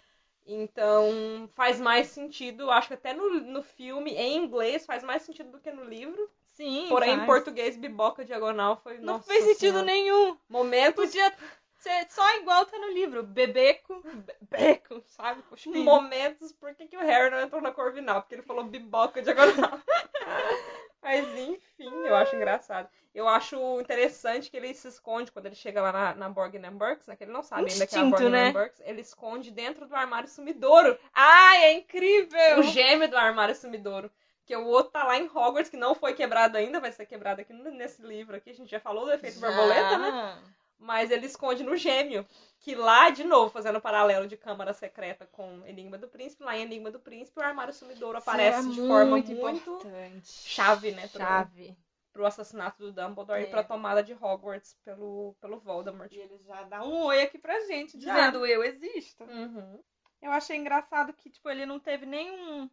Então, 0.46 1.48
faz 1.54 1.80
mais 1.80 2.08
sentido. 2.08 2.70
Acho 2.70 2.88
que 2.88 2.94
até 2.94 3.12
no, 3.12 3.28
no 3.40 3.62
filme, 3.62 4.12
em 4.12 4.36
inglês, 4.36 4.84
faz 4.86 5.02
mais 5.02 5.22
sentido 5.22 5.50
do 5.50 5.60
que 5.60 5.70
no 5.70 5.84
livro. 5.84 6.30
Sim, 6.56 6.86
Porém, 6.88 7.12
em 7.12 7.16
faz. 7.16 7.26
português, 7.26 7.76
biboca 7.76 8.24
diagonal 8.24 8.80
foi. 8.82 8.98
Não 8.98 9.20
fez 9.20 9.44
sentido 9.44 9.58
Senhora. 9.58 9.82
nenhum. 9.84 10.36
Momentos, 10.48 11.06
Podia 11.06 11.32
Ser 11.80 12.06
só 12.10 12.36
igual 12.36 12.66
tá 12.66 12.78
no 12.78 12.92
livro. 12.92 13.22
Bebeco, 13.22 14.02
bebeco, 14.40 15.02
sabe? 15.06 15.42
Momentos, 15.66 16.52
por 16.52 16.74
que, 16.74 16.86
que 16.86 16.96
o 16.96 17.00
Harry 17.00 17.30
não 17.30 17.40
entrou 17.40 17.62
na 17.62 17.72
Corvinal? 17.72 18.20
Porque 18.20 18.34
ele 18.34 18.42
falou 18.42 18.64
biboca 18.64 19.22
diagonal. 19.22 19.80
Mas 21.02 21.26
enfim, 21.38 22.06
eu 22.06 22.14
acho 22.14 22.36
engraçado. 22.36 22.88
Eu 23.14 23.26
acho 23.26 23.80
interessante 23.80 24.50
que 24.50 24.56
ele 24.56 24.72
se 24.74 24.86
esconde 24.88 25.32
quando 25.32 25.46
ele 25.46 25.54
chega 25.54 25.82
lá 25.82 25.92
na, 25.92 26.14
na 26.14 26.28
Borgin 26.28 26.60
Burks, 26.72 27.06
né? 27.06 27.16
Que 27.16 27.24
ele 27.24 27.32
não 27.32 27.42
sabe 27.42 27.70
ainda 27.70 27.86
que 27.86 27.94
é 27.94 27.98
a 27.98 28.02
Instinto, 28.02 28.10
Borgin 28.10 28.30
né? 28.30 28.52
Burks. 28.52 28.80
Ele 28.84 29.00
esconde 29.00 29.50
dentro 29.50 29.86
do 29.86 29.96
armário 29.96 30.28
sumidouro. 30.28 30.96
Ai, 31.12 31.64
é 31.64 31.72
incrível! 31.72 32.60
O 32.60 32.62
gêmeo 32.62 33.08
do 33.08 33.16
armário 33.16 33.54
sumidouro. 33.54 34.10
Que 34.44 34.54
o 34.54 34.66
outro 34.66 34.92
tá 34.92 35.04
lá 35.04 35.16
em 35.16 35.26
Hogwarts, 35.26 35.70
que 35.70 35.76
não 35.76 35.94
foi 35.94 36.12
quebrado 36.12 36.56
ainda, 36.56 36.80
vai 36.80 36.92
ser 36.92 37.06
quebrado 37.06 37.40
aqui 37.40 37.52
nesse 37.52 38.02
livro 38.02 38.36
aqui. 38.36 38.50
A 38.50 38.54
gente 38.54 38.70
já 38.70 38.80
falou 38.80 39.04
do 39.04 39.12
efeito 39.12 39.40
borboleta, 39.40 39.96
né? 39.98 40.38
Mas 40.82 41.10
ele 41.10 41.26
esconde 41.26 41.62
no 41.62 41.76
gêmeo. 41.76 42.26
Que 42.58 42.74
lá, 42.74 43.10
de 43.10 43.22
novo, 43.22 43.50
fazendo 43.50 43.76
um 43.78 43.80
paralelo 43.82 44.26
de 44.26 44.36
Câmara 44.36 44.72
Secreta 44.72 45.26
com 45.26 45.62
Enigma 45.66 45.96
do 45.98 46.08
Príncipe, 46.08 46.42
lá 46.42 46.56
em 46.56 46.62
Enigma 46.62 46.90
do 46.90 46.98
Príncipe, 46.98 47.38
o 47.38 47.42
armário 47.42 47.72
sumidouro 47.72 48.16
aparece 48.18 48.68
é 48.68 48.72
de 48.72 48.76
forma 48.86 49.10
muito 49.12 49.30
muito 49.32 49.70
importante. 49.70 50.26
chave, 50.26 50.90
né? 50.92 51.06
Chave. 51.08 51.76
pro 52.12 52.26
assassinato 52.26 52.78
do 52.82 52.92
Dumbledore 52.92 53.44
É. 53.44 53.46
e 53.46 53.50
pra 53.50 53.62
tomada 53.62 54.02
de 54.02 54.12
Hogwarts 54.14 54.74
pelo, 54.84 55.34
pelo 55.40 55.60
Voldemort. 55.60 56.10
E 56.12 56.18
ele 56.18 56.38
já 56.38 56.62
dá 56.64 56.82
um 56.82 57.04
oi 57.04 57.22
aqui 57.22 57.38
pra 57.38 57.60
gente, 57.66 58.00
Já. 58.00 58.14
dizendo 58.14 58.44
eu 58.44 58.64
existo. 58.64 59.22
Uhum. 59.24 59.80
Eu 60.20 60.32
achei 60.32 60.56
engraçado 60.56 61.12
que, 61.12 61.30
tipo, 61.30 61.48
ele 61.48 61.64
não 61.64 61.78
teve 61.78 62.04
nenhum. 62.04 62.68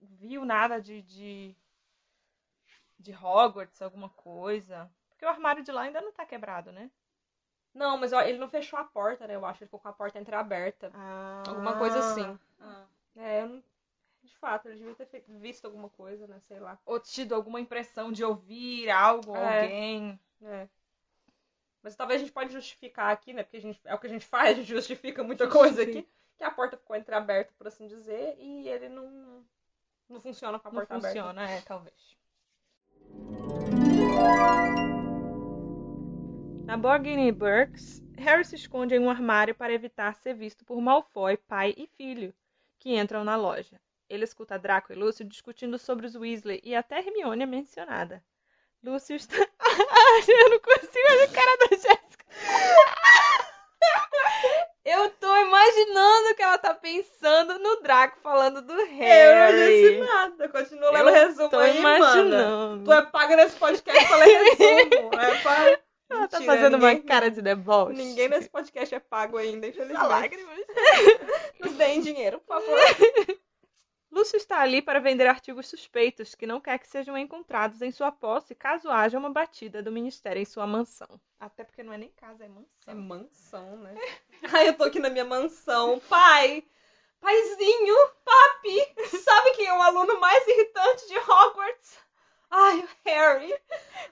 Viu 0.00 0.44
nada 0.44 0.80
de. 0.80 1.02
de, 1.02 1.56
de 2.98 3.12
Hogwarts, 3.12 3.80
alguma 3.82 4.08
coisa. 4.08 4.90
Porque 5.24 5.26
o 5.26 5.28
armário 5.30 5.64
de 5.64 5.72
lá 5.72 5.82
ainda 5.82 6.02
não 6.02 6.12
tá 6.12 6.26
quebrado, 6.26 6.70
né? 6.70 6.90
Não, 7.72 7.96
mas 7.96 8.12
ó, 8.12 8.20
ele 8.20 8.36
não 8.36 8.48
fechou 8.48 8.78
a 8.78 8.84
porta, 8.84 9.26
né? 9.26 9.34
Eu 9.34 9.44
acho. 9.46 9.62
Ele 9.62 9.68
ficou 9.68 9.80
com 9.80 9.88
a 9.88 9.92
porta 9.92 10.18
entreaberta. 10.18 10.92
Alguma 11.48 11.78
coisa 11.78 11.98
assim. 11.98 12.38
Ah. 12.60 12.84
É, 13.16 13.40
eu 13.42 13.48
não... 13.48 13.64
de 14.22 14.36
fato, 14.36 14.68
ele 14.68 14.76
devia 14.76 14.94
ter 14.94 15.24
visto 15.26 15.64
alguma 15.64 15.88
coisa, 15.88 16.26
né? 16.26 16.38
Sei 16.40 16.60
lá. 16.60 16.78
Ou 16.84 17.00
tido 17.00 17.34
alguma 17.34 17.58
impressão 17.58 18.12
de 18.12 18.22
ouvir 18.22 18.90
algo, 18.90 19.34
É. 19.34 19.62
alguém. 19.62 20.20
É. 20.42 20.68
Mas 21.82 21.96
talvez 21.96 22.20
a 22.20 22.24
gente 22.24 22.34
pode 22.34 22.52
justificar 22.52 23.10
aqui, 23.10 23.32
né? 23.32 23.42
Porque 23.44 23.56
a 23.56 23.60
gente, 23.62 23.80
é 23.84 23.94
o 23.94 23.98
que 23.98 24.06
a 24.06 24.10
gente 24.10 24.26
faz, 24.28 24.50
a 24.50 24.60
gente 24.60 24.68
justifica 24.68 25.24
muita 25.24 25.48
coisa 25.48 25.82
aqui. 25.82 26.06
Que 26.36 26.44
a 26.44 26.50
porta 26.50 26.76
ficou 26.76 26.94
entreaberta, 26.96 27.52
por 27.56 27.66
assim 27.66 27.86
dizer, 27.86 28.36
e 28.38 28.68
ele 28.68 28.90
não, 28.90 29.42
não 30.06 30.20
funciona 30.20 30.58
com 30.58 30.68
a 30.68 30.70
Não 30.70 30.78
porta 30.80 30.96
aberta. 30.96 31.18
funciona, 31.18 31.50
é, 31.50 31.60
talvez. 31.62 32.14
Na 36.74 36.78
Borgini 36.78 37.30
Burks, 37.30 38.02
Harry 38.18 38.44
se 38.44 38.56
esconde 38.56 38.96
em 38.96 38.98
um 38.98 39.08
armário 39.08 39.54
para 39.54 39.72
evitar 39.72 40.12
ser 40.16 40.34
visto 40.34 40.64
por 40.64 40.80
Malfoy, 40.80 41.36
pai 41.36 41.72
e 41.76 41.86
filho, 41.86 42.34
que 42.80 42.96
entram 42.96 43.22
na 43.22 43.36
loja. 43.36 43.80
Ele 44.10 44.24
escuta 44.24 44.58
Draco 44.58 44.92
e 44.92 44.96
Lúcio 44.96 45.24
discutindo 45.24 45.78
sobre 45.78 46.04
os 46.04 46.16
Weasley 46.16 46.60
e 46.64 46.74
até 46.74 46.98
Hermione 46.98 47.44
é 47.44 47.46
mencionada. 47.46 48.20
Lúcio 48.82 49.14
está... 49.14 49.36
Eu 50.26 50.50
não 50.50 50.58
consigo 50.58 51.12
olhar 51.12 51.22
a 51.22 51.28
cara 51.28 51.56
da 51.58 51.76
Jéssica. 51.76 52.24
Eu 54.84 55.10
tô 55.10 55.36
imaginando 55.46 56.34
que 56.34 56.42
ela 56.42 56.58
tá 56.58 56.74
pensando 56.74 57.56
no 57.60 57.82
Draco 57.82 58.18
falando 58.20 58.60
do 58.60 58.72
Eu 58.72 58.86
Harry. 58.86 59.52
não 59.56 59.66
disse 59.68 60.12
nada, 60.12 60.48
continua 60.48 60.90
lendo 60.90 61.06
o 61.06 61.08
Eu 61.08 61.14
resumo 61.14 61.48
tô 61.50 61.58
aí, 61.60 61.78
imaginando. 61.78 62.84
Tu 62.84 62.92
é 62.92 63.02
paga 63.02 63.36
nesse 63.36 63.56
podcast 63.56 64.08
pra 64.08 64.16
ler 64.16 64.42
resumo. 64.56 65.20
É 65.20 65.38
pra... 65.40 65.83
Ela 66.10 66.28
tá 66.28 66.38
Mentira, 66.38 66.56
fazendo 66.56 66.76
ninguém- 66.78 66.96
uma 67.00 67.02
cara 67.06 67.30
de 67.30 67.40
deboche. 67.42 67.96
Ninguém 67.96 68.28
nesse 68.28 68.48
podcast 68.48 68.94
é 68.94 69.00
pago 69.00 69.36
ainda, 69.38 69.66
infelizmente. 69.66 70.06
Lágrimas. 70.06 70.58
Nos 71.60 71.72
deem 71.72 72.00
dinheiro, 72.00 72.40
por 72.40 72.60
favor. 72.60 72.78
Lúcio 74.12 74.36
está 74.36 74.60
ali 74.60 74.80
para 74.80 75.00
vender 75.00 75.26
artigos 75.26 75.66
suspeitos 75.68 76.36
que 76.36 76.46
não 76.46 76.60
quer 76.60 76.78
que 76.78 76.86
sejam 76.86 77.18
encontrados 77.18 77.82
em 77.82 77.90
sua 77.90 78.12
posse 78.12 78.54
caso 78.54 78.88
haja 78.88 79.18
uma 79.18 79.30
batida 79.30 79.82
do 79.82 79.90
ministério 79.90 80.40
em 80.40 80.44
sua 80.44 80.68
mansão. 80.68 81.20
Até 81.40 81.64
porque 81.64 81.82
não 81.82 81.92
é 81.92 81.98
nem 81.98 82.10
casa, 82.10 82.44
é 82.44 82.48
mansão. 82.48 82.68
É 82.86 82.94
mansão, 82.94 83.76
né? 83.78 83.94
Ai, 84.54 84.68
eu 84.68 84.74
tô 84.76 84.84
aqui 84.84 85.00
na 85.00 85.10
minha 85.10 85.24
mansão. 85.24 86.00
Pai! 86.08 86.62
Paizinho! 87.20 87.96
Papi! 88.24 89.18
Sabe 89.18 89.50
quem 89.56 89.66
é 89.66 89.72
o 89.74 89.82
aluno 89.82 90.20
mais 90.20 90.46
irritante 90.46 91.08
de 91.08 91.18
Hogwarts? 91.18 91.98
Ai, 92.50 92.78
o 92.78 92.88
Harry! 93.04 93.62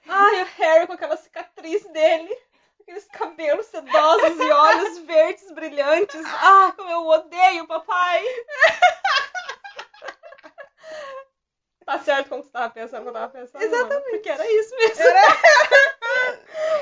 Ai, 0.07 0.41
o 0.41 0.45
Harry 0.57 0.87
com 0.87 0.93
aquela 0.93 1.17
cicatriz 1.17 1.83
dele. 1.91 2.37
Aqueles 2.81 3.05
cabelos 3.05 3.65
sedosos 3.67 4.39
e 4.39 4.51
olhos 4.51 4.97
verdes 4.99 5.51
brilhantes. 5.51 6.25
Ah, 6.25 6.73
como 6.75 6.89
eu 6.89 7.05
odeio, 7.07 7.67
papai! 7.67 8.23
Tá 11.85 11.99
certo 11.99 12.29
como 12.29 12.41
você 12.41 12.49
tava 12.49 12.69
pensando 12.69 13.03
que 13.03 13.09
eu 13.09 13.13
tava 13.13 13.29
pensando? 13.29 13.61
Exatamente. 13.61 14.09
Porque 14.11 14.29
era 14.29 14.51
isso 14.51 14.75
mesmo. 14.75 15.03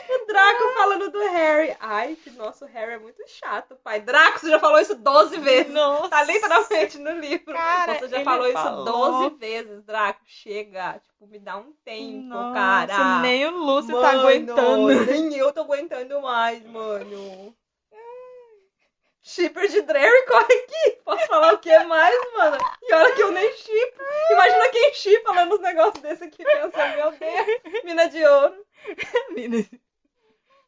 O 0.09 0.25
Draco 0.25 0.73
falando 0.75 1.09
do 1.09 1.19
Harry. 1.19 1.75
Ai, 1.79 2.15
que 2.15 2.29
nosso 2.31 2.65
Harry 2.65 2.93
é 2.93 2.99
muito 2.99 3.21
chato, 3.27 3.75
pai. 3.83 4.01
Draco, 4.01 4.39
você 4.39 4.49
já 4.49 4.59
falou 4.59 4.79
isso 4.79 4.95
12 4.95 5.37
vezes. 5.39 5.71
Nossa. 5.71 6.09
Tá 6.09 6.23
literalmente 6.23 6.97
no 6.99 7.11
livro. 7.11 7.53
Cara, 7.53 7.99
você 7.99 8.07
já 8.09 8.17
ele 8.17 8.25
falou 8.25 8.47
isso 8.47 8.53
falou. 8.57 8.85
12 9.29 9.35
vezes, 9.37 9.83
Draco. 9.83 10.21
Chega. 10.25 10.99
Tipo, 10.99 11.27
me 11.27 11.39
dá 11.39 11.57
um 11.57 11.71
tempo, 11.85 12.23
Nossa, 12.27 12.53
cara. 12.53 13.19
nem 13.21 13.45
o 13.45 13.51
Lúcio 13.51 13.93
tá 13.99 14.07
Mano, 14.07 14.19
aguentando. 14.19 15.05
Nem 15.05 15.35
eu 15.35 15.51
tô 15.53 15.61
aguentando 15.61 16.21
mais, 16.21 16.63
mano. 16.65 17.55
Shipper 19.23 19.67
de 19.67 19.81
Drake, 19.83 20.25
corre 20.27 20.53
aqui. 20.53 20.97
Posso 21.05 21.27
falar 21.27 21.53
o 21.53 21.59
que 21.59 21.77
mais, 21.83 22.15
mano? 22.33 22.57
E 22.81 22.93
olha 22.93 23.13
que 23.13 23.21
eu 23.21 23.31
nem 23.31 23.51
shippo. 23.53 24.01
Imagina 24.31 24.69
quem 24.71 24.93
shippa 24.95 25.31
lendo 25.31 25.55
uns 25.55 25.61
negócios 25.61 26.01
desse 26.01 26.23
aqui 26.23 26.43
pensando, 26.43 26.95
meu 26.95 27.11
Deus, 27.11 27.83
mina 27.83 28.09
de 28.09 28.25
ouro. 28.25 28.65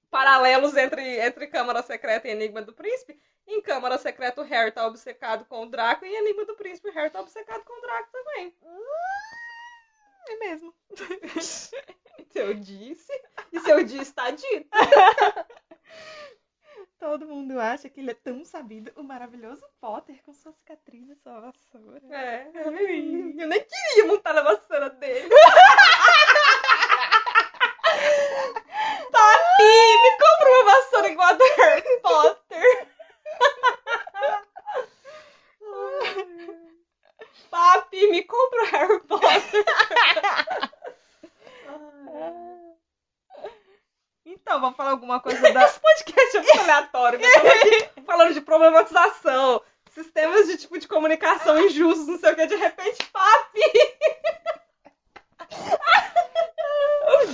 Paralelos 0.09 0.78
entre, 0.78 1.01
entre 1.20 1.47
Câmara 1.47 1.82
Secreta 1.82 2.28
e 2.28 2.32
Enigma 2.32 2.61
do 2.61 2.74
Príncipe. 2.74 3.20
Em 3.47 3.61
Câmara 3.61 3.97
Secreta, 3.97 4.41
o 4.41 4.43
Harry 4.43 4.72
tá 4.72 4.86
obcecado 4.86 5.45
com 5.45 5.64
o 5.64 5.70
Draco. 5.70 6.05
E 6.05 6.09
em 6.09 6.16
Enigma 6.18 6.45
do 6.45 6.55
Príncipe, 6.55 6.89
o 6.89 6.93
Harry 6.93 7.09
tá 7.09 7.20
obcecado 7.20 7.64
com 7.64 7.78
o 7.78 7.82
Draco 7.82 8.09
também. 8.11 8.53
É 10.28 10.38
mesmo. 10.38 10.74
Se 11.41 12.39
eu 12.39 12.53
disse. 12.53 13.11
E 13.51 13.59
se 13.59 13.70
eu 13.70 13.84
disse, 13.84 14.14
tá 14.14 14.32
dito. 14.32 14.68
Todo 16.99 17.28
mundo 17.28 17.59
acha 17.59 17.89
que 17.89 17.99
ele 17.99 18.11
é 18.11 18.16
tão 18.16 18.45
sabido, 18.45 18.91
o 18.95 19.03
maravilhoso 19.03 19.61
Potter 19.82 20.24
com 20.24 20.34
sua 20.34 20.53
cicatriz 20.53 21.09
e 21.09 21.16
sua 21.16 21.39
vassoura. 21.41 22.01
É, 22.09 22.49
eu 22.53 22.72
nem, 22.72 23.39
eu 23.39 23.47
nem 23.47 23.64
queria 23.64 24.05
montar 24.07 24.34
na 24.34 24.41
vassoura 24.41 24.89
dele. 24.89 25.30
Papi, 29.11 29.63
me 29.74 30.12
compra 30.18 30.50
uma 30.50 30.64
vassoura 30.64 31.10
igual 31.10 31.28
a 31.30 31.34
do 31.34 31.44
Harry 31.58 32.00
Potter. 32.02 32.88
Papi, 37.50 38.08
me 38.08 38.24
compra 38.24 38.64
o 38.64 38.66
Harry 38.66 39.00
Potter. 39.02 39.66
Então, 44.26 44.60
vamos 44.60 44.76
falar 44.76 44.92
alguma 44.92 45.20
coisa 45.20 45.42
da. 45.54 45.64
Esse 45.66 45.80
podcast 45.80 46.38
é 46.38 46.42
muito 46.42 46.60
aleatório. 46.60 47.20
falando 48.06 48.34
de 48.34 48.42
problematização, 48.42 49.62
sistemas 49.92 50.48
de 50.48 50.58
tipo 50.58 50.78
de 50.78 50.88
comunicação 50.88 51.60
injustos, 51.60 52.08
não 52.08 52.18
sei 52.20 52.32
o 52.32 52.36
que, 52.36 52.46
de 52.48 52.56
repente, 52.56 53.04
papi! 53.12 53.62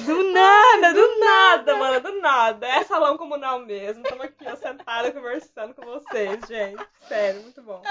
Do 0.05 0.32
nada, 0.32 0.93
Do 0.93 1.19
nada, 1.19 1.75
mano, 1.77 1.99
do 1.99 2.21
nada. 2.21 2.67
É 2.67 2.84
salão 2.84 3.17
comunal 3.17 3.59
mesmo. 3.59 4.03
Estamos 4.03 4.25
aqui, 4.25 4.45
ó, 4.47 4.55
sentada 4.55 5.11
conversando 5.11 5.73
com 5.73 5.86
vocês, 5.86 6.39
gente. 6.47 6.86
Sério, 7.07 7.41
muito 7.41 7.61
bom. 7.61 7.82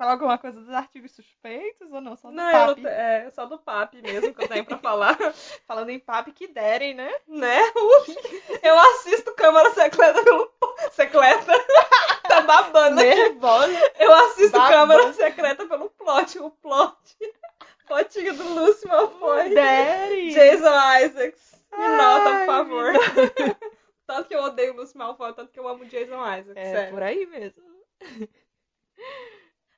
Falar 0.00 0.12
alguma 0.12 0.38
coisa 0.38 0.58
dos 0.58 0.70
artigos 0.70 1.12
suspeitos 1.12 1.92
ou 1.92 2.00
não? 2.00 2.16
Só 2.16 2.28
do 2.28 2.34
Não, 2.34 2.74
não 2.74 2.88
é 2.88 3.28
só 3.30 3.44
do 3.44 3.58
papi 3.58 4.00
mesmo 4.00 4.32
que 4.32 4.44
eu 4.44 4.48
tenho 4.48 4.64
pra 4.64 4.78
falar. 4.78 5.18
Falando 5.68 5.90
em 5.90 5.98
papi, 5.98 6.32
que 6.32 6.48
derem, 6.48 6.94
né? 6.94 7.12
Né? 7.28 7.60
Eu 8.62 8.78
assisto 8.78 9.34
Câmara 9.34 9.70
Secreta 9.72 10.22
pelo. 10.24 10.50
Secreta. 10.92 11.52
Tá 12.30 12.42
babando. 12.42 12.94
Nervosa. 12.94 13.92
Eu 13.98 14.14
assisto 14.14 14.56
Babando. 14.56 14.72
Câmara 14.72 15.12
Secreta 15.12 15.66
pelo 15.66 15.90
plot. 15.90 16.38
O 16.38 16.48
plot. 16.48 16.96
Fotinho 17.88 18.34
do 18.34 18.54
Lúcio 18.54 18.88
Malfoy. 18.88 19.19
Jason 20.32 21.04
Isaacs. 21.04 21.64
Me 21.72 21.88
nota, 21.96 22.38
por 22.38 22.46
favor. 22.46 22.92
tanto 24.06 24.28
que 24.28 24.34
eu 24.34 24.42
odeio 24.42 24.72
o 24.72 24.76
Lúcio 24.76 24.98
Malfoy, 24.98 25.32
tanto 25.34 25.52
que 25.52 25.60
eu 25.60 25.68
amo 25.68 25.84
o 25.84 25.86
Jason 25.86 26.16
Isaacs. 26.16 26.56
É, 26.56 26.72
sério. 26.72 26.90
por 26.92 27.02
aí 27.02 27.26
mesmo. 27.26 27.64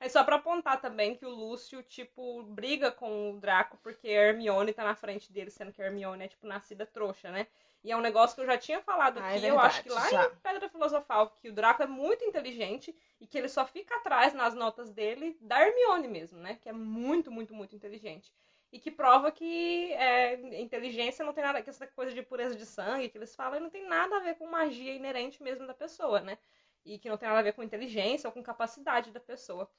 É 0.03 0.09
só 0.09 0.25
pra 0.25 0.35
apontar 0.35 0.81
também 0.81 1.15
que 1.15 1.25
o 1.25 1.31
Lúcio, 1.31 1.81
tipo, 1.81 2.43
briga 2.43 2.91
com 2.91 3.31
o 3.31 3.39
Draco 3.39 3.79
porque 3.85 4.09
a 4.09 4.29
Hermione 4.29 4.73
tá 4.73 4.83
na 4.83 4.97
frente 4.97 5.33
dele, 5.33 5.49
sendo 5.49 5.73
que 5.73 5.81
a 5.81 5.87
Hermione 5.87 6.25
é, 6.25 6.29
tipo, 6.29 6.45
nascida 6.45 6.85
trouxa, 6.85 7.31
né? 7.31 7.47
E 7.85 7.93
é 7.93 7.97
um 7.97 8.01
negócio 8.01 8.35
que 8.35 8.43
eu 8.43 8.47
já 8.47 8.59
tinha 8.59 8.81
falado 8.81 9.21
Ah, 9.21 9.33
é 9.33 9.37
aqui, 9.37 9.47
eu 9.47 9.61
acho 9.61 9.81
que 9.81 9.89
lá 9.89 10.11
já. 10.11 10.27
em 10.27 10.35
Pedra 10.43 10.69
Filosofal, 10.69 11.31
que 11.41 11.49
o 11.49 11.53
Draco 11.53 11.85
é 11.85 11.87
muito 11.87 12.25
inteligente 12.25 12.93
e 13.21 13.29
que 13.29 13.39
ele 13.39 13.49
só 13.49 13.65
fica 13.65 13.95
atrás 13.95 14.35
nas 14.35 14.55
notas 14.55 14.91
dele 14.91 15.37
da 15.41 15.61
Hermione 15.61 16.09
mesmo, 16.09 16.41
né? 16.41 16.59
Que 16.61 16.69
é 16.69 16.73
muito, 16.73 17.31
muito, 17.31 17.55
muito 17.55 17.77
inteligente. 17.77 18.33
E 18.73 18.81
que 18.81 18.91
prova 18.91 19.31
que 19.31 19.93
é, 19.93 20.61
inteligência 20.61 21.25
não 21.25 21.35
tem 21.35 21.45
nada, 21.45 21.63
que 21.63 21.69
essa 21.69 21.87
coisa 21.87 22.15
de 22.15 22.23
pureza 22.23 22.57
de 22.57 22.65
sangue 22.65 23.11
que 23.11 23.19
eles 23.19 23.37
falam, 23.37 23.61
não 23.61 23.69
tem 23.69 23.87
nada 23.87 24.17
a 24.17 24.21
ver 24.21 24.37
com 24.37 24.47
magia 24.47 24.95
inerente 24.95 25.43
mesmo 25.43 25.67
da 25.67 25.75
pessoa, 25.75 26.21
né? 26.21 26.39
E 26.83 26.99
que 26.99 27.11
não 27.11 27.19
tem 27.19 27.29
nada 27.29 27.41
a 27.41 27.45
ver 27.45 27.53
com 27.53 27.63
inteligência 27.63 28.27
ou 28.27 28.33
com 28.33 28.43
capacidade 28.43 29.11
da 29.11 29.21
pessoa. 29.21 29.71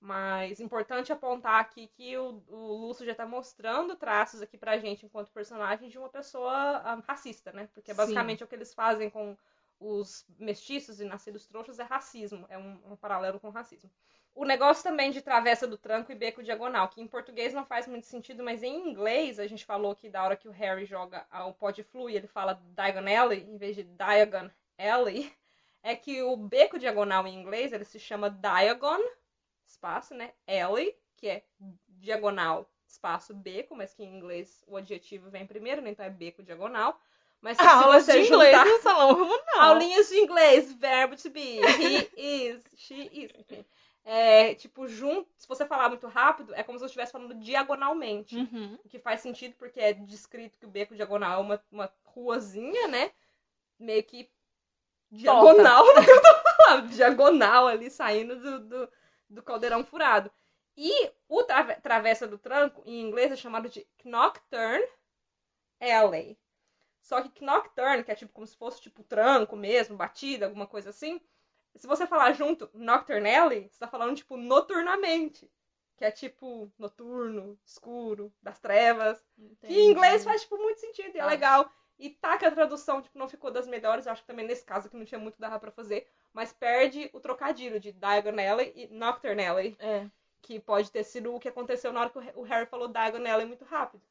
Mas 0.00 0.60
importante 0.60 1.12
apontar 1.12 1.58
aqui 1.60 1.88
que 1.88 2.16
o, 2.16 2.42
o 2.48 2.76
Lúcio 2.86 3.04
já 3.04 3.14
tá 3.14 3.26
mostrando 3.26 3.96
traços 3.96 4.40
aqui 4.40 4.56
pra 4.56 4.78
gente, 4.78 5.06
enquanto 5.06 5.32
personagem, 5.32 5.88
de 5.88 5.98
uma 5.98 6.08
pessoa 6.08 6.52
ah, 6.52 7.02
racista, 7.06 7.50
né? 7.52 7.68
Porque 7.74 7.90
Sim. 7.92 7.96
basicamente 7.96 8.44
o 8.44 8.46
que 8.46 8.54
eles 8.54 8.72
fazem 8.72 9.10
com 9.10 9.36
os 9.80 10.24
mestiços 10.38 11.00
e 11.00 11.04
nascidos 11.04 11.46
trouxas 11.46 11.78
é 11.78 11.82
racismo. 11.82 12.46
É 12.48 12.56
um, 12.56 12.78
um 12.92 12.96
paralelo 12.96 13.40
com 13.40 13.48
o 13.48 13.52
racismo. 13.52 13.90
O 14.36 14.44
negócio 14.44 14.82
também 14.82 15.10
de 15.10 15.22
travessa 15.22 15.66
do 15.66 15.78
tranco 15.78 16.12
e 16.12 16.14
beco 16.14 16.42
diagonal, 16.42 16.90
que 16.90 17.00
em 17.00 17.06
português 17.06 17.54
não 17.54 17.64
faz 17.64 17.86
muito 17.86 18.04
sentido, 18.04 18.44
mas 18.44 18.62
em 18.62 18.86
inglês 18.86 19.40
a 19.40 19.46
gente 19.46 19.64
falou 19.64 19.96
que 19.96 20.10
da 20.10 20.22
hora 20.22 20.36
que 20.36 20.46
o 20.46 20.52
Harry 20.52 20.84
joga 20.84 21.26
o 21.46 21.54
pó 21.54 21.70
de 21.70 21.82
flu 21.82 22.10
e 22.10 22.16
ele 22.16 22.26
fala 22.26 22.60
Diagon 22.74 23.08
Alley 23.18 23.42
em 23.48 23.56
vez 23.56 23.74
de 23.74 23.82
Diagon 23.82 24.50
Alley, 24.76 25.32
é 25.82 25.96
que 25.96 26.22
o 26.22 26.36
beco 26.36 26.78
diagonal 26.78 27.26
em 27.26 27.34
inglês 27.34 27.72
ele 27.72 27.86
se 27.86 27.98
chama 27.98 28.28
Diagon, 28.28 29.00
espaço, 29.64 30.14
né? 30.14 30.32
Alley, 30.46 30.94
que 31.16 31.28
é 31.28 31.42
diagonal, 31.88 32.70
espaço, 32.86 33.34
beco, 33.34 33.74
mas 33.74 33.94
que 33.94 34.04
em 34.04 34.14
inglês 34.18 34.62
o 34.66 34.76
adjetivo 34.76 35.30
vem 35.30 35.46
primeiro, 35.46 35.80
né? 35.80 35.88
Então 35.88 36.04
é 36.04 36.10
beco 36.10 36.42
diagonal. 36.42 37.00
Mas 37.40 37.56
se 37.56 37.62
Aulas 37.62 38.04
você 38.04 38.20
de 38.20 38.26
inglês 38.26 38.54
juntar... 38.54 38.66
no 38.66 38.82
salão 38.82 39.28
não. 39.46 39.62
Aulinhas 39.62 40.08
de 40.08 40.16
inglês, 40.18 40.72
verbo 40.74 41.16
to 41.16 41.30
be, 41.30 41.58
he 42.16 42.48
is, 42.48 42.62
she 42.76 43.10
is. 43.12 43.64
É, 44.08 44.54
tipo, 44.54 44.86
junto, 44.86 45.28
se 45.36 45.48
você 45.48 45.66
falar 45.66 45.88
muito 45.88 46.06
rápido, 46.06 46.54
é 46.54 46.62
como 46.62 46.78
se 46.78 46.84
eu 46.84 46.86
estivesse 46.86 47.10
falando 47.10 47.34
diagonalmente. 47.34 48.36
Uhum. 48.36 48.78
O 48.84 48.88
que 48.88 49.00
faz 49.00 49.20
sentido 49.20 49.56
porque 49.58 49.80
é 49.80 49.92
descrito 49.92 50.56
que 50.56 50.64
o 50.64 50.70
beco 50.70 50.94
diagonal 50.94 51.40
é 51.40 51.42
uma, 51.42 51.64
uma 51.72 51.92
ruazinha, 52.04 52.86
né? 52.86 53.10
Meio 53.80 54.04
que 54.04 54.30
diagonal, 55.10 55.82
que 55.94 55.98
eu 56.10 56.22
tô 56.22 56.34
falando, 56.56 56.88
diagonal 56.88 57.66
ali 57.66 57.90
saindo 57.90 58.38
do, 58.38 58.60
do, 58.60 58.92
do 59.28 59.42
caldeirão 59.42 59.84
furado. 59.84 60.30
E 60.76 61.10
o 61.28 61.42
trave- 61.42 61.80
travessa 61.80 62.28
do 62.28 62.38
tranco, 62.38 62.84
em 62.86 63.00
inglês, 63.00 63.32
é 63.32 63.36
chamado 63.36 63.68
de 63.68 63.84
Knockturn 64.04 64.86
Alley. 65.80 66.38
Só 67.00 67.22
que 67.22 67.44
Knockturn, 67.44 68.04
que 68.04 68.12
é 68.12 68.14
tipo 68.14 68.32
como 68.32 68.46
se 68.46 68.56
fosse 68.56 68.80
tipo 68.80 69.02
tranco 69.02 69.56
mesmo, 69.56 69.96
batida, 69.96 70.46
alguma 70.46 70.66
coisa 70.66 70.90
assim. 70.90 71.20
Se 71.76 71.86
você 71.86 72.06
falar 72.06 72.32
junto 72.32 72.68
Nocturne 72.74 73.34
Alley, 73.34 73.68
você 73.70 73.78
tá 73.78 73.88
falando 73.88 74.16
tipo 74.16 74.36
noturnamente. 74.36 75.50
Que 75.96 76.04
é 76.04 76.10
tipo 76.10 76.70
noturno, 76.78 77.58
escuro, 77.64 78.30
das 78.42 78.58
trevas. 78.58 79.18
Que 79.60 79.66
em 79.66 79.90
inglês 79.90 80.24
faz 80.24 80.42
tipo 80.42 80.58
muito 80.58 80.78
sentido 80.78 81.14
e 81.14 81.18
é 81.18 81.22
Faz. 81.22 81.30
legal. 81.32 81.70
E 81.98 82.10
tá 82.10 82.36
que 82.36 82.44
a 82.44 82.50
tradução 82.50 83.00
tipo, 83.00 83.18
não 83.18 83.26
ficou 83.26 83.50
das 83.50 83.66
melhores, 83.66 84.04
eu 84.04 84.12
acho 84.12 84.20
que 84.20 84.26
também 84.26 84.46
nesse 84.46 84.62
caso 84.64 84.90
que 84.90 84.96
não 84.96 85.06
tinha 85.06 85.18
muito 85.18 85.40
dava 85.40 85.58
pra 85.58 85.70
fazer. 85.70 86.06
Mas 86.34 86.52
perde 86.52 87.08
o 87.14 87.20
trocadilho 87.20 87.80
de 87.80 87.92
Diagon 87.92 88.38
Alley 88.38 88.72
e 88.76 88.86
Nocturne 88.88 89.46
Alley. 89.46 89.74
É. 89.78 90.06
Que 90.42 90.60
pode 90.60 90.90
ter 90.92 91.02
sido 91.02 91.34
o 91.34 91.40
que 91.40 91.48
aconteceu 91.48 91.90
na 91.92 92.00
hora 92.02 92.10
que 92.10 92.18
o 92.18 92.20
Ha- 92.20 92.32
o 92.36 92.42
Harry 92.42 92.66
falou 92.66 92.88
Diagon 92.88 93.26
Alley 93.26 93.46
muito 93.46 93.64
rápido. 93.64 94.02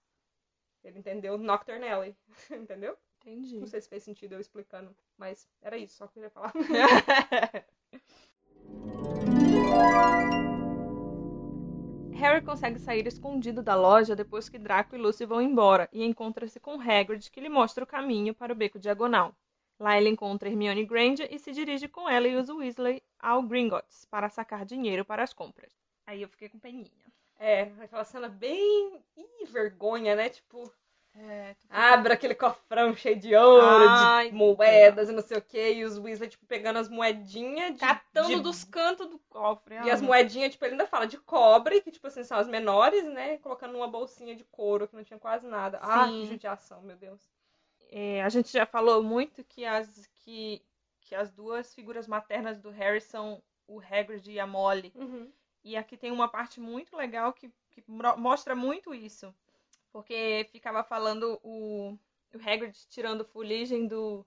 Ele 0.84 0.98
entendeu 0.98 1.38
Nocturne 1.38 1.88
Alley. 1.88 2.16
Entendeu? 2.50 2.98
Entendi. 3.26 3.60
Não 3.60 3.66
sei 3.66 3.82
se 3.82 3.90
fez 3.90 4.04
sentido 4.04 4.34
eu 4.34 4.40
explicando, 4.40 4.96
mas 5.18 5.50
era 5.60 5.76
isso, 5.76 5.98
só 5.98 6.06
que 6.06 6.12
eu 6.12 6.14
queria 6.14 6.30
falar. 6.30 6.54
Harry 12.14 12.46
consegue 12.46 12.78
sair 12.78 13.08
escondido 13.08 13.64
da 13.64 13.74
loja 13.74 14.16
depois 14.16 14.48
que 14.48 14.60
Draco 14.60 14.96
e 14.96 15.00
Lucy 15.00 15.26
vão 15.26 15.42
embora 15.42 15.90
e 15.92 16.04
encontra-se 16.04 16.60
com 16.60 16.80
Hagrid, 16.80 17.32
que 17.32 17.42
lhe 17.42 17.50
mostra 17.50 17.84
o 17.84 17.88
caminho 17.88 18.36
para 18.36 18.54
o 18.54 18.56
beco 18.56 18.78
diagonal. 18.78 19.36
Lá 19.80 19.98
ele 19.98 20.10
encontra 20.10 20.48
Hermione 20.48 20.86
Granger 20.86 21.28
e 21.32 21.40
se 21.40 21.52
dirige 21.52 21.88
com 21.88 22.08
ela 22.08 22.28
e 22.28 22.36
os 22.36 22.48
Weasley 22.48 23.02
ao 23.20 23.42
Gringotts 23.42 24.06
para 24.06 24.30
sacar 24.30 24.66
dinheiro 24.66 25.04
para 25.04 25.24
as 25.24 25.34
compras. 25.34 25.74
Aí 26.06 26.22
eu 26.22 26.30
fiquei 26.30 26.48
com 26.48 26.60
peninha. 26.60 26.92
É, 27.38 27.64
aquela 27.82 28.06
cena 28.06 28.30
bem. 28.30 29.04
Ih, 29.18 29.46
vergonha, 29.48 30.16
né? 30.16 30.30
Tipo, 30.30 30.72
É, 31.18 31.56
abre 31.70 32.14
aquele 32.14 32.36
cofrão 32.36 32.94
cheio 32.96 33.18
de 33.18 33.34
ouro, 33.36 33.86
Ai, 33.90 34.30
de 34.30 34.36
moedas 34.36 35.10
e 35.10 35.14
não 35.14 35.22
sei 35.22 35.38
o 35.38 35.42
que, 35.42 35.74
e 35.74 35.86
os 35.86 35.98
Weasley, 35.98 36.30
tipo, 36.30 36.46
pegando 36.46 36.78
as 36.78 36.90
moedinhas 36.90 37.74
de. 37.74 37.80
catando 37.80 38.28
de- 38.36 38.42
dos 38.42 38.64
cantos 38.66 39.08
do 39.10 39.18
cofre. 39.30 39.76
E 39.76 39.90
as 39.90 40.02
Ah, 40.02 40.06
moedinhas, 40.06 40.52
tipo, 40.52 40.66
ele 40.66 40.74
ainda 40.74 40.88
fala 40.88 41.08
de 41.08 41.18
cobre, 41.18 41.82
que, 41.82 41.92
tipo 41.92 42.06
assim, 42.08 42.24
são 42.24 42.38
as 42.38 42.48
menores, 42.48 43.06
né? 43.06 43.38
Colocando 43.38 43.74
numa 43.74 43.88
bolsinha 43.88 44.36
de 44.36 44.44
couro, 44.44 44.88
que 44.88 44.96
não 44.96 45.04
tinha 45.04 45.20
quase 45.20 45.48
nada. 45.48 45.80
Ah, 45.82 46.08
Sim. 46.08 46.22
que 46.24 46.28
judiação, 46.28 46.82
meu 46.82 46.98
Deus. 46.98 47.22
É, 47.92 48.22
a 48.24 48.30
gente 48.30 48.52
já 48.52 48.66
falou 48.66 49.02
muito 49.02 49.44
que 49.44 49.66
as, 49.66 50.08
que, 50.16 50.62
que 51.02 51.16
as 51.16 51.32
duas 51.32 51.74
figuras 51.74 52.08
maternas 52.08 52.60
do 52.60 52.70
Harry 52.72 53.00
são 53.00 53.42
o 53.68 53.80
Hagrid 53.80 54.30
e 54.32 54.40
a 54.40 54.46
Molly. 54.48 54.92
Uhum. 54.96 55.32
E 55.64 55.76
aqui 55.78 55.98
tem 55.98 56.12
uma 56.12 56.28
parte 56.28 56.60
muito 56.60 56.96
legal 56.96 57.34
que, 57.34 57.50
que 57.72 57.84
mostra 57.88 58.56
muito 58.56 58.94
isso. 58.94 59.34
Porque 59.96 60.48
ficava 60.52 60.84
falando 60.84 61.40
o, 61.44 61.94
o 62.36 62.40
Hagrid 62.40 62.76
tirando 62.90 63.24
fuligem 63.26 63.88
do, 63.88 64.26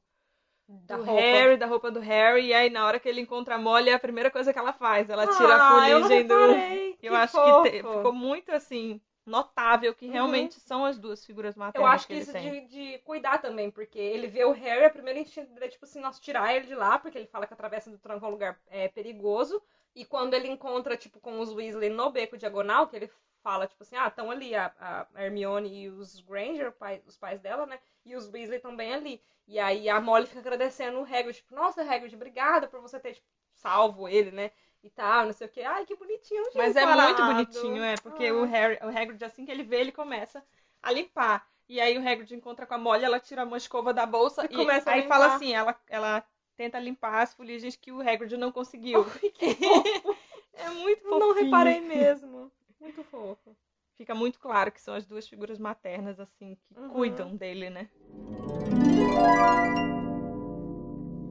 Da 0.88 0.96
do 0.96 1.02
roupa. 1.04 1.40
Harry, 1.40 1.56
da 1.56 1.66
roupa 1.66 1.90
do 1.90 2.00
Harry, 2.00 2.46
e 2.46 2.54
aí 2.54 2.68
na 2.70 2.84
hora 2.86 2.98
que 3.00 3.08
ele 3.08 3.20
encontra 3.20 3.54
a 3.54 3.58
Molly, 3.58 3.90
é 3.90 3.94
a 3.94 3.98
primeira 3.98 4.30
coisa 4.30 4.52
que 4.52 4.58
ela 4.58 4.72
faz. 4.72 5.10
Ela 5.10 5.26
tira 5.28 5.56
Ah, 5.56 5.88
a 5.88 5.90
eu 5.90 6.00
fuligem 6.00 6.26
do. 6.26 6.66
reparei, 6.66 6.96
Eu 7.02 7.14
que 7.14 7.16
acho 7.16 7.40
fofo. 7.40 7.42
que 7.42 7.54
te- 7.54 7.84
ficou 7.84 8.12
muito 8.12 8.50
assim, 8.52 9.00
notável 9.26 9.94
que 9.94 10.06
Uhum. 10.08 10.08
realmente 10.08 10.58
são 10.60 10.84
as 10.84 10.98
duas 10.98 11.24
figuras 11.24 11.54
Eu 11.72 11.84
maternas 11.84 11.86
acho 11.86 12.06
que 12.06 12.12
ele 12.12 12.24
isso 12.24 12.34
de, 12.34 12.66
de 12.66 12.98
cuidar 13.00 13.38
também, 13.38 13.70
porque 13.70 13.98
ele 13.98 14.26
vê 14.26 14.44
o 14.44 14.52
Harry, 14.52 14.84
a 14.84 14.90
primeira 14.90 15.18
instinto 15.20 15.52
dele 15.52 15.66
é 15.66 15.68
tipo 15.68 15.84
assim, 15.84 16.00
nossa, 16.00 16.20
tirar 16.20 16.54
ele 16.54 16.66
de 16.66 16.74
lá, 16.74 16.98
porque 16.98 17.16
ele 17.18 17.26
fala 17.26 17.46
que 17.46 17.54
a 17.54 17.56
travessa 17.56 17.90
do 17.90 17.98
tranco 17.98 18.24
é 18.24 18.28
um 18.28 18.32
lugar 18.32 18.60
é, 18.68 18.88
perigoso. 18.88 19.62
E 19.94 20.04
quando 20.04 20.34
ele 20.34 20.48
encontra, 20.48 20.96
tipo, 20.96 21.20
com 21.20 21.40
os 21.40 21.52
Weasley 21.52 21.90
no 21.90 22.10
beco 22.10 22.36
diagonal, 22.36 22.86
que 22.88 22.96
ele 22.96 23.10
fala, 23.48 23.66
tipo 23.66 23.82
assim, 23.82 23.96
ah, 23.96 24.08
estão 24.08 24.30
ali 24.30 24.54
a, 24.54 24.70
a 24.78 25.22
Hermione 25.22 25.68
e 25.84 25.88
os 25.88 26.20
Granger, 26.20 26.72
pai- 26.72 27.02
os 27.06 27.16
pais 27.16 27.40
dela, 27.40 27.64
né? 27.66 27.78
E 28.04 28.14
os 28.16 28.28
Weasley 28.28 28.56
estão 28.56 28.76
bem 28.76 28.92
ali. 28.94 29.22
E 29.46 29.58
aí 29.58 29.88
a 29.88 30.00
Molly 30.00 30.26
fica 30.26 30.40
agradecendo 30.40 30.98
o 31.00 31.04
Hagrid, 31.04 31.34
tipo, 31.36 31.54
nossa, 31.54 31.82
Hagrid, 31.82 32.14
obrigada 32.14 32.68
por 32.68 32.80
você 32.80 33.00
ter, 33.00 33.14
tipo, 33.14 33.26
salvo 33.54 34.08
ele, 34.08 34.30
né? 34.30 34.50
E 34.82 34.90
tal, 34.90 35.26
não 35.26 35.32
sei 35.32 35.46
o 35.46 35.50
que. 35.50 35.62
Ai, 35.62 35.84
que 35.86 35.96
bonitinho, 35.96 36.44
gente. 36.52 36.56
Mas 36.58 36.76
é 36.76 36.82
parado. 36.82 37.14
muito 37.14 37.24
bonitinho, 37.24 37.82
é, 37.82 37.96
porque 37.96 38.30
Ah. 38.30 38.32
o, 38.32 38.44
Harry, 38.44 38.78
o 38.82 38.88
Hagrid, 38.88 39.24
assim 39.24 39.44
que 39.44 39.50
ele 39.50 39.62
vê, 39.62 39.80
ele 39.80 39.92
começa 39.92 40.44
a 40.82 40.92
limpar. 40.92 41.46
E 41.68 41.80
aí 41.80 41.96
o 41.98 42.00
Hagrid 42.08 42.34
encontra 42.34 42.66
com 42.66 42.74
a 42.74 42.78
Molly, 42.78 43.04
ela 43.04 43.20
tira 43.20 43.44
uma 43.44 43.56
escova 43.56 43.92
da 43.92 44.06
bolsa 44.06 44.44
E 44.44 44.48
e, 44.50 44.54
começa 44.54 44.90
a 44.90 44.94
aí 44.94 45.02
fala 45.02 45.26
assim, 45.26 45.52
ela, 45.54 45.74
ela 45.88 46.24
tenta 46.56 46.78
limpar 46.78 47.22
as 47.22 47.34
fuligens 47.34 47.76
que 47.76 47.92
o 47.92 48.00
Hagrid 48.00 48.36
não 48.36 48.50
conseguiu. 48.52 49.04
é 50.54 50.68
muito 50.70 51.08
Eu 51.10 51.18
não 51.18 51.34
reparei 51.34 51.80
mesmo. 51.80 52.50
Muito 52.80 53.02
fofo. 53.04 53.56
Fica 53.96 54.14
muito 54.14 54.38
claro 54.38 54.70
que 54.70 54.80
são 54.80 54.94
as 54.94 55.04
duas 55.04 55.28
figuras 55.28 55.58
maternas, 55.58 56.20
assim, 56.20 56.54
que 56.54 56.78
Uhum. 56.78 56.88
cuidam 56.90 57.36
dele, 57.36 57.68
né? 57.68 57.90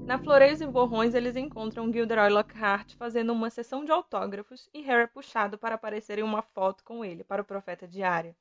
Na 0.06 0.18
Floreios 0.18 0.62
e 0.62 0.68
Borrões, 0.68 1.14
eles 1.14 1.36
encontram 1.36 1.92
Gilderoy 1.92 2.30
Lockhart 2.30 2.96
fazendo 2.96 3.34
uma 3.34 3.50
sessão 3.50 3.84
de 3.84 3.92
autógrafos 3.92 4.70
e 4.74 4.82
Harry 4.82 5.04
é 5.04 5.08
puxado 5.08 5.58
para 5.58 5.76
aparecer 5.76 6.18
em 6.18 6.24
uma 6.24 6.42
foto 6.42 6.84
com 6.84 7.04
ele 7.04 7.26
para 7.26 7.42
o 7.42 7.46
Profeta 7.46 7.86
Diário. 7.86 8.34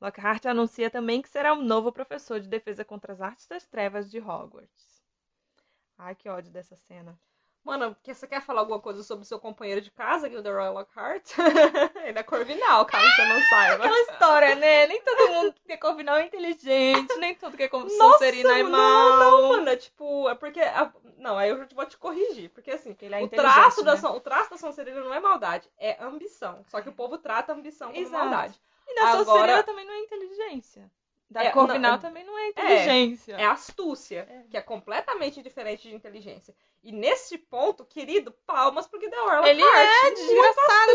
Lockhart 0.00 0.46
anuncia 0.46 0.90
também 0.90 1.20
que 1.20 1.28
será 1.28 1.52
o 1.52 1.62
novo 1.62 1.92
professor 1.92 2.40
de 2.40 2.48
defesa 2.48 2.84
contra 2.84 3.12
as 3.12 3.20
artes 3.20 3.46
das 3.46 3.66
trevas 3.66 4.10
de 4.10 4.18
Hogwarts. 4.18 5.02
Ai, 5.98 6.14
que 6.14 6.28
ódio 6.28 6.50
dessa 6.50 6.76
cena. 6.76 7.18
Mano, 7.64 7.96
você 8.04 8.26
quer 8.26 8.42
falar 8.42 8.60
alguma 8.60 8.78
coisa 8.78 9.02
sobre 9.02 9.24
seu 9.24 9.38
companheiro 9.38 9.80
de 9.80 9.90
casa, 9.90 10.28
Gilderoy 10.28 10.68
Lockhart? 10.68 11.30
Ele 12.04 12.18
é 12.18 12.22
corvinal, 12.22 12.84
caso 12.84 13.10
você 13.10 13.24
não 13.24 13.40
saiba. 13.40 13.76
Aquela 13.82 14.00
história, 14.02 14.54
né? 14.54 14.86
Nem 14.86 15.00
todo 15.02 15.32
mundo 15.32 15.54
que 15.66 15.72
é 15.72 15.76
corvinal 15.78 16.16
é 16.16 16.26
inteligente, 16.26 17.16
nem 17.16 17.34
todo 17.34 17.56
que 17.56 17.62
é 17.62 17.68
como 17.68 17.88
Sonserina 17.88 18.58
é 18.58 18.62
não, 18.62 18.70
mal. 18.70 19.18
não, 19.18 19.48
mano, 19.48 19.68
é 19.70 19.76
tipo, 19.76 20.28
é 20.28 20.34
porque, 20.34 20.60
a- 20.60 20.92
não, 21.16 21.38
aí 21.38 21.48
eu 21.48 21.66
vou 21.74 21.86
te 21.86 21.96
corrigir, 21.96 22.50
porque 22.50 22.70
assim, 22.70 22.94
Ele 23.00 23.14
é 23.14 23.22
o, 23.22 23.28
traço 23.28 23.82
da, 23.82 23.94
né? 23.94 24.00
Son- 24.00 24.12
o 24.14 24.20
traço 24.20 24.50
da 24.50 24.58
Sonserina 24.58 25.00
não 25.00 25.14
é 25.14 25.20
maldade, 25.20 25.66
é 25.78 25.96
ambição, 26.04 26.62
só 26.68 26.82
que 26.82 26.90
o 26.90 26.92
povo 26.92 27.16
trata 27.16 27.52
a 27.52 27.56
ambição 27.56 27.88
como 27.90 27.98
Exato. 27.98 28.24
maldade. 28.26 28.60
E 28.86 28.94
na 28.94 29.08
Agora- 29.08 29.24
Sonserina 29.24 29.62
também 29.62 29.86
não 29.86 29.94
é 29.94 30.00
inteligência. 30.00 30.90
Da 31.30 31.50
Corvinal 31.50 31.98
também 31.98 32.22
não 32.24 32.38
é 32.38 32.48
inteligência. 32.50 33.36
É, 33.36 33.42
é 33.42 33.46
astúcia, 33.46 34.28
é. 34.30 34.42
que 34.50 34.56
é 34.58 34.60
completamente 34.60 35.42
diferente 35.42 35.88
de 35.88 35.94
inteligência. 35.94 36.54
E 36.84 36.92
nesse 36.92 37.38
ponto, 37.38 37.82
querido, 37.82 38.30
palmas 38.46 38.86
pro 38.86 39.00
Guido 39.00 39.16
Orla 39.16 39.48
Ele 39.48 39.62
é 39.62 40.10
desgraçado. 40.10 40.92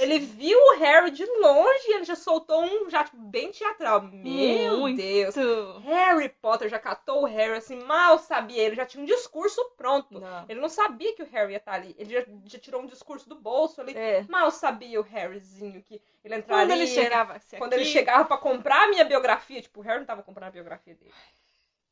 Ele 0.00 0.18
viu 0.18 0.58
o 0.58 0.78
Harry 0.78 1.12
de 1.12 1.24
longe 1.24 1.84
e 1.86 1.94
ele 1.94 2.04
já 2.04 2.16
soltou 2.16 2.64
um 2.64 2.90
já 2.90 3.04
tipo, 3.04 3.16
bem 3.16 3.52
teatral. 3.52 4.02
Meu 4.02 4.78
Muito. 4.78 4.96
Deus. 4.96 5.36
Harry 5.84 6.28
Potter 6.28 6.68
já 6.68 6.80
catou 6.80 7.22
o 7.22 7.26
Harry 7.26 7.58
assim, 7.58 7.80
mal 7.84 8.18
sabia. 8.18 8.60
Ele 8.60 8.74
já 8.74 8.84
tinha 8.84 9.00
um 9.00 9.06
discurso 9.06 9.64
pronto. 9.76 10.18
Não. 10.18 10.46
Ele 10.48 10.60
não 10.60 10.68
sabia 10.68 11.14
que 11.14 11.22
o 11.22 11.30
Harry 11.30 11.52
ia 11.52 11.58
estar 11.58 11.74
ali. 11.74 11.94
Ele 11.96 12.12
já, 12.12 12.24
já 12.46 12.58
tirou 12.58 12.82
um 12.82 12.86
discurso 12.86 13.28
do 13.28 13.36
bolso 13.36 13.80
ali. 13.80 13.96
É. 13.96 14.24
Mal 14.28 14.50
sabia 14.50 15.00
o 15.00 15.04
Harryzinho 15.04 15.80
que 15.80 16.02
ele 16.24 16.34
entraria. 16.34 16.66
Quando 16.66 16.70
ele 16.72 16.86
chegava, 16.88 17.40
quando 17.56 17.72
aqui... 17.74 17.82
ele 17.82 17.90
chegava 17.90 18.24
para 18.24 18.36
comprar 18.36 18.82
a 18.82 18.88
minha 18.88 19.04
biografia, 19.04 19.62
tipo, 19.62 19.78
o 19.78 19.82
Harry 19.84 20.00
não 20.00 20.06
tava 20.06 20.24
comprando 20.24 20.48
a 20.48 20.50
biografia 20.50 20.94
dele 20.96 21.12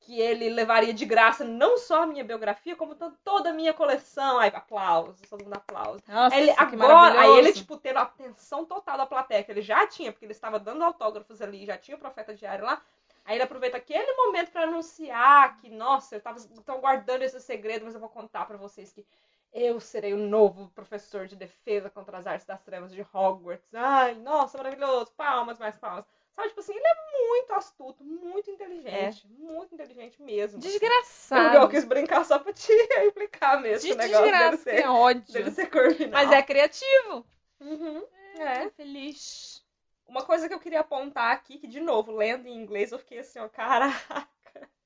que 0.08 0.18
ele 0.18 0.48
levaria 0.48 0.94
de 0.94 1.04
graça 1.04 1.44
não 1.44 1.76
só 1.76 2.04
a 2.04 2.06
minha 2.06 2.24
biografia, 2.24 2.74
como 2.74 2.94
toda 2.94 3.50
a 3.50 3.52
minha 3.52 3.74
coleção. 3.74 4.38
Aí, 4.38 4.50
aplausos, 4.54 5.20
todo 5.28 5.44
mundo 5.44 5.52
aplausos. 5.52 6.00
Nossa, 6.08 6.34
ele, 6.34 6.50
agora, 6.56 7.20
aí 7.20 7.36
ele, 7.36 7.52
tipo, 7.52 7.76
tendo 7.76 7.98
a 7.98 8.02
atenção 8.02 8.64
total 8.64 8.96
da 8.96 9.04
plateia, 9.04 9.44
que 9.44 9.52
ele 9.52 9.60
já 9.60 9.86
tinha, 9.86 10.10
porque 10.10 10.24
ele 10.24 10.32
estava 10.32 10.58
dando 10.58 10.82
autógrafos 10.82 11.42
ali, 11.42 11.66
já 11.66 11.76
tinha 11.76 11.94
o 11.94 12.00
Profeta 12.00 12.34
Diário 12.34 12.64
lá. 12.64 12.80
Aí 13.22 13.36
ele 13.36 13.42
aproveita 13.42 13.76
aquele 13.76 14.10
momento 14.14 14.50
para 14.50 14.62
anunciar 14.62 15.58
que, 15.58 15.68
nossa, 15.68 16.16
eu 16.16 16.22
tava 16.22 16.40
tão 16.64 16.80
guardando 16.80 17.20
esse 17.20 17.38
segredo, 17.42 17.84
mas 17.84 17.92
eu 17.92 18.00
vou 18.00 18.08
contar 18.08 18.46
para 18.46 18.56
vocês 18.56 18.90
que 18.90 19.04
eu 19.52 19.78
serei 19.78 20.14
o 20.14 20.16
novo 20.16 20.70
professor 20.70 21.26
de 21.26 21.36
defesa 21.36 21.90
contra 21.90 22.16
as 22.16 22.26
artes 22.26 22.46
das 22.46 22.62
trevas 22.62 22.94
de 22.94 23.06
Hogwarts. 23.12 23.74
Ai, 23.74 24.14
nossa, 24.14 24.56
maravilhoso. 24.56 25.12
Palmas, 25.14 25.58
mais 25.58 25.76
palmas. 25.76 26.06
Sabe, 26.38 26.50
tipo 26.50 26.60
assim, 26.60 26.72
ele 26.72 26.86
é 26.86 27.18
muito 27.18 27.52
astuto, 27.52 28.04
muito 28.04 28.48
inteligente. 28.48 29.26
É. 29.26 29.42
Muito 29.42 29.74
inteligente 29.74 30.22
mesmo. 30.22 30.60
Desgraçado. 30.60 31.56
Eu, 31.56 31.62
eu 31.62 31.68
quis 31.68 31.84
brincar 31.84 32.24
só 32.24 32.38
pra 32.38 32.52
te 32.52 32.70
explicar 33.02 33.60
mesmo 33.60 33.88
de 33.88 33.92
o 33.92 33.96
negócio 33.96 34.22
desgraça, 34.22 34.50
dele 34.50 34.62
ser, 34.62 34.84
é 34.84 34.88
ódio. 34.88 35.32
dele 35.32 35.50
ser 35.50 35.66
corvinal. 35.68 36.12
Mas 36.12 36.30
é 36.30 36.40
criativo. 36.40 37.26
Uhum. 37.58 38.06
É, 38.38 38.66
é. 38.66 38.70
feliz. 38.70 39.66
Uma 40.06 40.24
coisa 40.24 40.46
que 40.48 40.54
eu 40.54 40.60
queria 40.60 40.78
apontar 40.78 41.32
aqui, 41.32 41.58
que 41.58 41.66
de 41.66 41.80
novo, 41.80 42.12
lendo 42.12 42.46
em 42.46 42.56
inglês, 42.56 42.92
eu 42.92 43.00
fiquei 43.00 43.18
assim, 43.18 43.40
ó, 43.40 43.48
caraca. 43.48 44.28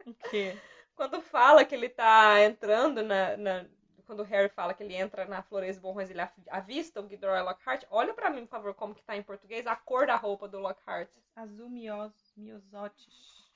O 0.06 0.14
quê? 0.30 0.56
Quando 0.96 1.20
fala 1.20 1.66
que 1.66 1.74
ele 1.74 1.90
tá 1.90 2.42
entrando 2.42 3.02
na, 3.02 3.36
na 3.36 3.66
quando 4.12 4.20
o 4.20 4.24
Harry 4.24 4.50
fala 4.50 4.74
que 4.74 4.82
ele 4.82 4.94
entra 4.94 5.24
na 5.24 5.42
Flores 5.42 5.78
Borrões, 5.78 6.10
ele 6.10 6.20
avista 6.50 7.00
o 7.00 7.08
Gilderoy 7.08 7.40
Lockhart. 7.40 7.84
Olha 7.90 8.12
para 8.12 8.28
mim, 8.28 8.44
por 8.44 8.50
favor, 8.50 8.74
como 8.74 8.94
que 8.94 9.02
tá 9.02 9.16
em 9.16 9.22
português 9.22 9.66
a 9.66 9.74
cor 9.74 10.06
da 10.06 10.16
roupa 10.16 10.46
do 10.46 10.58
Lockhart. 10.58 11.08
Azul 11.34 11.70
mios, 11.70 12.12
miosotes. 12.36 13.50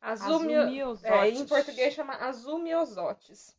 Azul, 0.00 0.40
Azul. 0.50 0.98
É, 1.04 1.28
em 1.28 1.46
português 1.46 1.94
chama 1.94 2.14
azul 2.14 2.58
miosotes. 2.58 3.56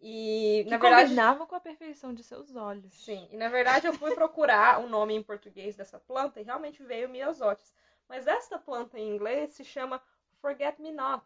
E, 0.00 0.62
que 0.64 0.70
na 0.70 0.76
verdade, 0.76 1.10
combinava 1.10 1.46
com 1.46 1.54
a 1.54 1.60
perfeição 1.60 2.12
de 2.12 2.24
seus 2.24 2.56
olhos. 2.56 2.92
Sim, 2.92 3.28
e 3.30 3.36
na 3.36 3.48
verdade 3.48 3.86
eu 3.86 3.92
fui 3.92 4.12
procurar 4.12 4.80
o 4.80 4.88
nome 4.88 5.14
em 5.14 5.22
português 5.22 5.76
dessa 5.76 6.00
planta 6.00 6.40
e 6.40 6.42
realmente 6.42 6.82
veio 6.82 7.08
miosotes. 7.08 7.72
Mas 8.08 8.26
esta 8.26 8.58
planta 8.58 8.98
em 8.98 9.08
inglês 9.08 9.52
se 9.52 9.64
chama 9.64 10.02
Forget 10.40 10.82
Me 10.82 10.90
Not. 10.90 11.24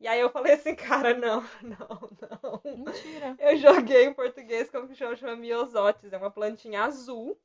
E 0.00 0.06
aí 0.06 0.20
eu 0.20 0.30
falei 0.30 0.54
assim, 0.54 0.74
cara, 0.74 1.14
não, 1.14 1.42
não, 1.62 2.10
não. 2.20 2.76
Mentira. 2.76 3.36
Eu 3.38 3.56
joguei 3.56 4.04
em 4.04 4.14
português 4.14 4.70
como 4.70 4.88
que 4.88 4.94
chama, 4.94 5.16
chama 5.16 5.36
miosotis. 5.36 6.12
É 6.12 6.16
uma 6.16 6.30
plantinha 6.30 6.82
azul, 6.84 7.38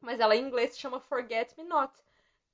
mas 0.00 0.20
ela 0.20 0.36
em 0.36 0.44
inglês 0.44 0.72
se 0.72 0.80
chama 0.80 1.00
Forget 1.00 1.56
Me 1.56 1.64
Not, 1.64 1.92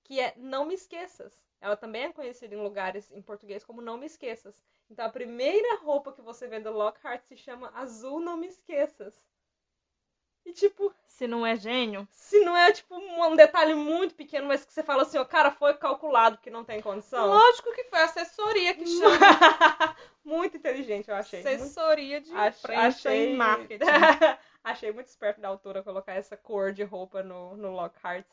que 0.04 0.20
é 0.20 0.34
Não 0.36 0.64
Me 0.64 0.74
Esqueças. 0.74 1.40
Ela 1.60 1.76
também 1.76 2.04
é 2.04 2.12
conhecida 2.12 2.54
em 2.54 2.62
lugares 2.62 3.10
em 3.10 3.22
português 3.22 3.64
como 3.64 3.82
Não 3.82 3.96
Me 3.98 4.06
Esqueças. 4.06 4.62
Então 4.90 5.04
a 5.04 5.10
primeira 5.10 5.76
roupa 5.78 6.12
que 6.12 6.22
você 6.22 6.46
vê 6.46 6.60
do 6.60 6.70
Lockhart 6.70 7.22
se 7.24 7.36
chama 7.36 7.72
Azul 7.74 8.20
Não 8.20 8.36
Me 8.36 8.46
Esqueças. 8.46 9.24
E 10.46 10.52
tipo. 10.52 10.94
Se 11.08 11.26
não 11.26 11.46
é 11.46 11.56
gênio. 11.56 12.06
Se 12.12 12.40
não 12.40 12.54
é, 12.54 12.70
tipo, 12.70 12.94
um 12.94 13.34
detalhe 13.34 13.74
muito 13.74 14.14
pequeno, 14.14 14.46
mas 14.46 14.64
que 14.66 14.72
você 14.72 14.82
fala 14.82 15.02
assim, 15.02 15.16
ó, 15.16 15.24
cara, 15.24 15.50
foi 15.50 15.72
calculado 15.74 16.36
que 16.36 16.50
não 16.50 16.62
tem 16.62 16.82
condição. 16.82 17.28
Lógico 17.28 17.72
que 17.72 17.84
foi 17.84 18.00
a 18.00 18.04
assessoria 18.04 18.74
que 18.74 18.86
chama. 18.86 19.16
muito 20.22 20.58
inteligente, 20.58 21.08
eu 21.08 21.16
achei. 21.16 21.40
Assessoria 21.40 22.20
de 22.20 22.30
Ach... 22.34 22.54
achei... 22.68 23.34
marketing. 23.34 23.84
achei 24.62 24.92
muito 24.92 25.06
esperto 25.06 25.40
da 25.40 25.48
autora 25.48 25.82
colocar 25.82 26.12
essa 26.12 26.36
cor 26.36 26.70
de 26.70 26.84
roupa 26.84 27.22
no, 27.22 27.56
no 27.56 27.70
Lockhart 27.70 28.26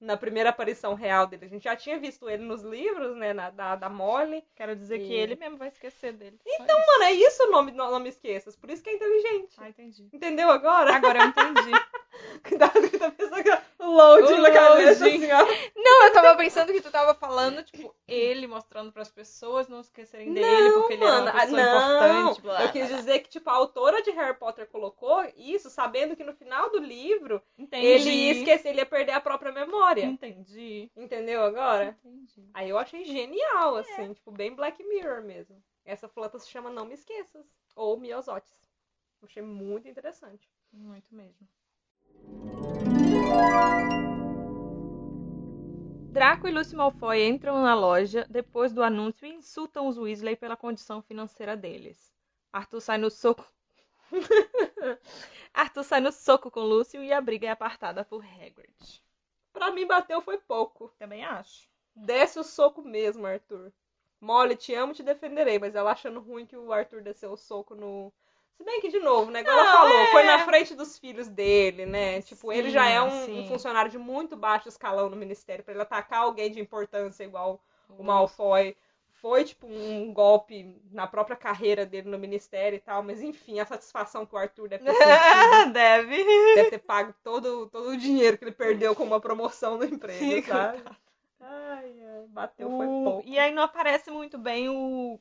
na 0.00 0.16
primeira 0.16 0.50
aparição 0.50 0.94
real 0.94 1.26
dele. 1.26 1.46
A 1.46 1.48
gente 1.48 1.64
já 1.64 1.74
tinha 1.74 1.98
visto 1.98 2.28
ele 2.28 2.44
nos 2.44 2.62
livros, 2.62 3.16
né, 3.16 3.32
na, 3.32 3.50
da, 3.50 3.76
da 3.76 3.88
Molly. 3.88 4.44
Quero 4.54 4.76
dizer 4.76 5.00
e... 5.00 5.06
que 5.06 5.12
ele 5.12 5.36
mesmo 5.36 5.56
vai 5.56 5.68
esquecer 5.68 6.12
dele. 6.12 6.38
Então, 6.46 6.78
mano, 6.78 7.04
é 7.04 7.12
isso 7.12 7.42
o 7.44 7.50
nome, 7.50 7.72
não, 7.72 7.90
não 7.90 8.00
me 8.00 8.08
esqueças. 8.08 8.56
Por 8.56 8.70
isso 8.70 8.82
que 8.82 8.90
é 8.90 8.94
inteligente. 8.94 9.54
Ah, 9.58 9.68
entendi. 9.68 10.08
Entendeu 10.12 10.50
agora? 10.50 10.94
Agora 10.94 11.20
eu 11.20 11.26
entendi. 11.26 11.70
Cuidado 12.46 12.88
que 12.88 12.98
tá 12.98 13.10
pensando 13.10 13.42
que 13.42 13.50
loading 13.78 14.40
na 14.40 14.50
cabeça, 14.50 15.06
assim, 15.06 15.30
ó. 15.30 15.44
Não, 15.74 16.06
eu 16.06 16.12
tava 16.12 16.36
pensando 16.36 16.72
que 16.72 16.80
tu 16.80 16.90
tava 16.90 17.14
falando, 17.14 17.62
tipo, 17.62 17.94
ele 18.06 18.46
mostrando 18.46 18.92
pras 18.92 19.10
pessoas 19.10 19.68
não 19.68 19.80
esquecerem 19.80 20.32
dele, 20.32 20.68
não, 20.68 20.80
porque 20.80 20.94
ele 20.94 21.04
mano, 21.04 21.28
era 21.28 21.32
uma 21.32 21.40
pessoa 21.40 21.62
não. 21.62 22.20
importante. 22.22 22.42
Blá, 22.42 22.62
eu 22.62 22.72
quis 22.72 22.88
dizer 22.88 23.20
que, 23.20 23.28
tipo, 23.28 23.48
a 23.48 23.54
autora 23.54 24.02
de 24.02 24.10
Harry 24.10 24.36
Potter 24.36 24.66
colocou 24.66 25.24
isso 25.36 25.70
sabendo 25.70 26.16
que 26.16 26.24
no 26.24 26.34
final 26.34 26.70
do 26.70 26.78
livro 26.78 27.42
entendi. 27.58 27.86
ele 27.86 28.10
ia 28.10 28.32
esquecer, 28.32 28.70
ele 28.70 28.80
ia 28.80 28.86
perder 28.86 29.12
a 29.12 29.20
própria 29.20 29.52
memória. 29.52 30.04
Entendi. 30.04 30.90
Entendeu 30.96 31.42
agora? 31.42 31.96
Entendi. 32.04 32.50
Aí 32.52 32.68
eu 32.68 32.78
achei 32.78 33.04
genial, 33.04 33.76
assim, 33.76 34.10
é. 34.10 34.14
tipo, 34.14 34.30
bem 34.30 34.54
Black 34.54 34.82
Mirror 34.82 35.22
mesmo. 35.22 35.62
Essa 35.84 36.08
planta 36.08 36.38
se 36.38 36.48
chama 36.48 36.68
Não 36.68 36.84
Me 36.84 36.94
Esqueças, 36.94 37.46
ou 37.74 37.96
Miosotis. 37.96 38.66
Achei 39.22 39.42
muito 39.42 39.88
interessante. 39.88 40.48
Muito 40.72 41.14
mesmo. 41.14 41.48
Draco 46.10 46.48
e 46.48 46.50
Lucy 46.50 46.74
Malfoy 46.74 47.26
entram 47.26 47.62
na 47.62 47.74
loja 47.74 48.26
depois 48.30 48.72
do 48.72 48.82
anúncio 48.82 49.26
e 49.26 49.34
insultam 49.34 49.86
os 49.86 49.98
Weasley 49.98 50.34
pela 50.34 50.56
condição 50.56 51.02
financeira 51.02 51.54
deles. 51.54 52.10
Arthur 52.50 52.80
sai 52.80 52.96
no 52.96 53.10
soco. 53.10 53.46
Arthur 55.52 55.84
sai 55.84 56.00
no 56.00 56.10
soco 56.10 56.50
com 56.50 56.60
Lúcio 56.60 57.02
e 57.02 57.12
a 57.12 57.20
briga 57.20 57.48
é 57.48 57.50
apartada 57.50 58.02
por 58.02 58.24
Hagrid. 58.24 59.02
Pra 59.52 59.70
mim, 59.70 59.86
bateu 59.86 60.22
foi 60.22 60.38
pouco. 60.38 60.90
Também 60.98 61.24
acho. 61.24 61.68
Desce 61.94 62.38
o 62.38 62.44
soco 62.44 62.82
mesmo, 62.82 63.26
Arthur. 63.26 63.72
Molly, 64.20 64.56
te 64.56 64.74
amo, 64.74 64.94
te 64.94 65.02
defenderei, 65.02 65.58
mas 65.58 65.74
ela 65.74 65.92
achando 65.92 66.20
ruim 66.20 66.46
que 66.46 66.56
o 66.56 66.72
Arthur 66.72 67.02
desceu 67.02 67.32
o 67.32 67.36
soco 67.36 67.74
no, 67.74 68.12
se 68.56 68.64
bem 68.64 68.80
que, 68.80 68.88
de 68.88 68.98
novo, 69.00 69.30
né? 69.30 69.40
Igual 69.40 69.58
ela 69.58 69.72
falou, 69.72 69.98
é... 69.98 70.06
foi 70.06 70.22
na 70.22 70.38
frente 70.40 70.74
dos 70.74 70.98
filhos 70.98 71.28
dele, 71.28 71.84
né? 71.84 72.22
Tipo, 72.22 72.50
sim, 72.50 72.58
ele 72.58 72.70
já 72.70 72.88
é 72.88 73.00
um, 73.02 73.40
um, 73.40 73.46
funcionário 73.46 73.90
de 73.90 73.98
muito 73.98 74.36
baixo 74.36 74.68
escalão 74.68 75.10
no 75.10 75.16
ministério. 75.16 75.62
para 75.62 75.74
ele 75.74 75.82
atacar 75.82 76.20
alguém 76.20 76.50
de 76.50 76.60
importância 76.60 77.24
igual 77.24 77.60
o 77.98 78.02
Malfoy. 78.02 78.74
Foi, 79.20 79.44
tipo, 79.44 79.66
um 79.66 80.12
golpe 80.12 80.80
na 80.90 81.06
própria 81.06 81.36
carreira 81.36 81.84
dele 81.84 82.08
no 82.08 82.18
ministério 82.18 82.76
e 82.76 82.80
tal. 82.80 83.02
Mas, 83.02 83.20
enfim, 83.22 83.60
a 83.60 83.66
satisfação 83.66 84.24
que 84.24 84.34
o 84.34 84.38
Arthur 84.38 84.68
deve 84.68 84.84
ter 84.84 84.92
sentido, 84.92 85.72
Deve. 85.72 86.24
Deve 86.54 86.70
ter 86.70 86.78
pago 86.78 87.14
todo, 87.22 87.66
todo 87.66 87.90
o 87.90 87.96
dinheiro 87.96 88.38
que 88.38 88.44
ele 88.44 88.52
perdeu 88.52 88.94
com 88.94 89.04
uma 89.04 89.20
promoção 89.20 89.76
no 89.76 89.84
emprego, 89.84 90.46
sabe? 90.46 90.82
Ai, 91.40 91.94
ai, 92.02 92.26
bateu, 92.28 92.72
o... 92.72 92.76
foi 92.76 92.86
pouco. 92.86 93.22
E 93.28 93.38
aí 93.38 93.52
não 93.52 93.62
aparece 93.62 94.10
muito 94.10 94.38
bem 94.38 94.68
o 94.68 95.18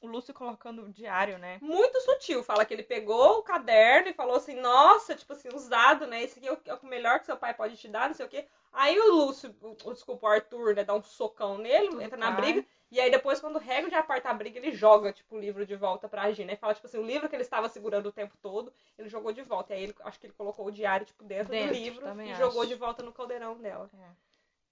o 0.00 0.06
Lúcio 0.06 0.32
colocando 0.32 0.82
o 0.82 0.88
diário, 0.88 1.38
né? 1.38 1.58
Muito 1.60 2.00
sutil. 2.00 2.42
Fala 2.42 2.64
que 2.64 2.72
ele 2.72 2.82
pegou 2.82 3.38
o 3.38 3.42
caderno 3.42 4.08
e 4.08 4.14
falou 4.14 4.36
assim, 4.36 4.54
nossa, 4.54 5.14
tipo 5.14 5.32
assim, 5.32 5.48
usado, 5.54 6.06
né? 6.06 6.22
Esse 6.22 6.38
aqui 6.38 6.48
é 6.48 6.52
o, 6.52 6.58
é 6.64 6.74
o 6.74 6.86
melhor 6.86 7.20
que 7.20 7.26
seu 7.26 7.36
pai 7.36 7.52
pode 7.54 7.76
te 7.76 7.88
dar, 7.88 8.08
não 8.08 8.14
sei 8.14 8.26
o 8.26 8.28
quê. 8.28 8.46
Aí 8.72 8.98
o 8.98 9.12
Lúcio, 9.12 9.54
o, 9.62 9.92
desculpa, 9.92 10.26
o 10.26 10.30
Arthur, 10.30 10.74
né, 10.74 10.84
dá 10.84 10.94
um 10.94 11.02
socão 11.02 11.58
nele, 11.58 11.88
Tudo 11.88 12.02
entra 12.02 12.16
na 12.16 12.30
briga. 12.30 12.64
E 12.90 12.98
aí 12.98 13.10
depois, 13.10 13.40
quando 13.40 13.56
o 13.56 13.58
Hagrid 13.58 13.94
aparta 13.94 14.30
a 14.30 14.34
briga, 14.34 14.58
ele 14.58 14.72
joga, 14.72 15.12
tipo, 15.12 15.36
o 15.36 15.40
livro 15.40 15.64
de 15.64 15.76
volta 15.76 16.08
pra 16.08 16.30
Gina. 16.32 16.52
E 16.52 16.56
fala, 16.56 16.74
tipo 16.74 16.86
assim, 16.86 16.98
o 16.98 17.06
livro 17.06 17.28
que 17.28 17.36
ele 17.36 17.42
estava 17.42 17.68
segurando 17.68 18.08
o 18.08 18.12
tempo 18.12 18.36
todo, 18.42 18.72
ele 18.98 19.08
jogou 19.08 19.32
de 19.32 19.42
volta. 19.42 19.72
E 19.72 19.76
aí 19.76 19.82
ele, 19.84 19.94
acho 20.00 20.18
que 20.18 20.26
ele 20.26 20.34
colocou 20.34 20.66
o 20.66 20.72
diário, 20.72 21.06
tipo, 21.06 21.22
dentro, 21.22 21.50
dentro 21.50 21.68
do 21.68 21.74
livro 21.74 22.06
e 22.22 22.30
acho. 22.30 22.40
jogou 22.40 22.66
de 22.66 22.74
volta 22.74 23.02
no 23.02 23.12
caldeirão 23.12 23.56
dela. 23.58 23.88
É. 23.94 24.29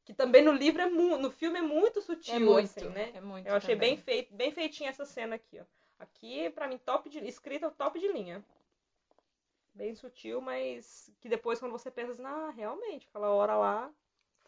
Que 0.08 0.14
também 0.14 0.42
no 0.42 0.52
livro 0.52 0.80
é 0.80 0.86
no 0.86 1.30
filme 1.30 1.58
é 1.58 1.62
muito 1.62 2.00
sutil, 2.00 2.34
é 2.34 2.38
muito, 2.38 2.78
assim, 2.78 2.88
né? 2.88 3.12
É 3.12 3.20
muito 3.20 3.46
Eu 3.46 3.54
achei 3.54 3.74
também. 3.74 3.90
bem 3.90 4.02
feito, 4.02 4.34
bem 4.34 4.50
feitinha 4.50 4.88
essa 4.88 5.04
cena 5.04 5.34
aqui, 5.34 5.60
ó. 5.60 5.64
Aqui, 5.98 6.48
para 6.48 6.66
mim, 6.66 6.78
top 6.78 7.10
de. 7.10 7.18
Escrita 7.28 7.70
top 7.70 8.00
de 8.00 8.08
linha. 8.08 8.42
Bem 9.74 9.94
sutil, 9.94 10.40
mas 10.40 11.12
que 11.20 11.28
depois, 11.28 11.60
quando 11.60 11.72
você 11.72 11.90
pensa 11.90 12.12
assim, 12.12 12.24
ah, 12.24 12.48
realmente, 12.56 13.06
aquela 13.06 13.28
hora 13.28 13.54
lá 13.54 13.92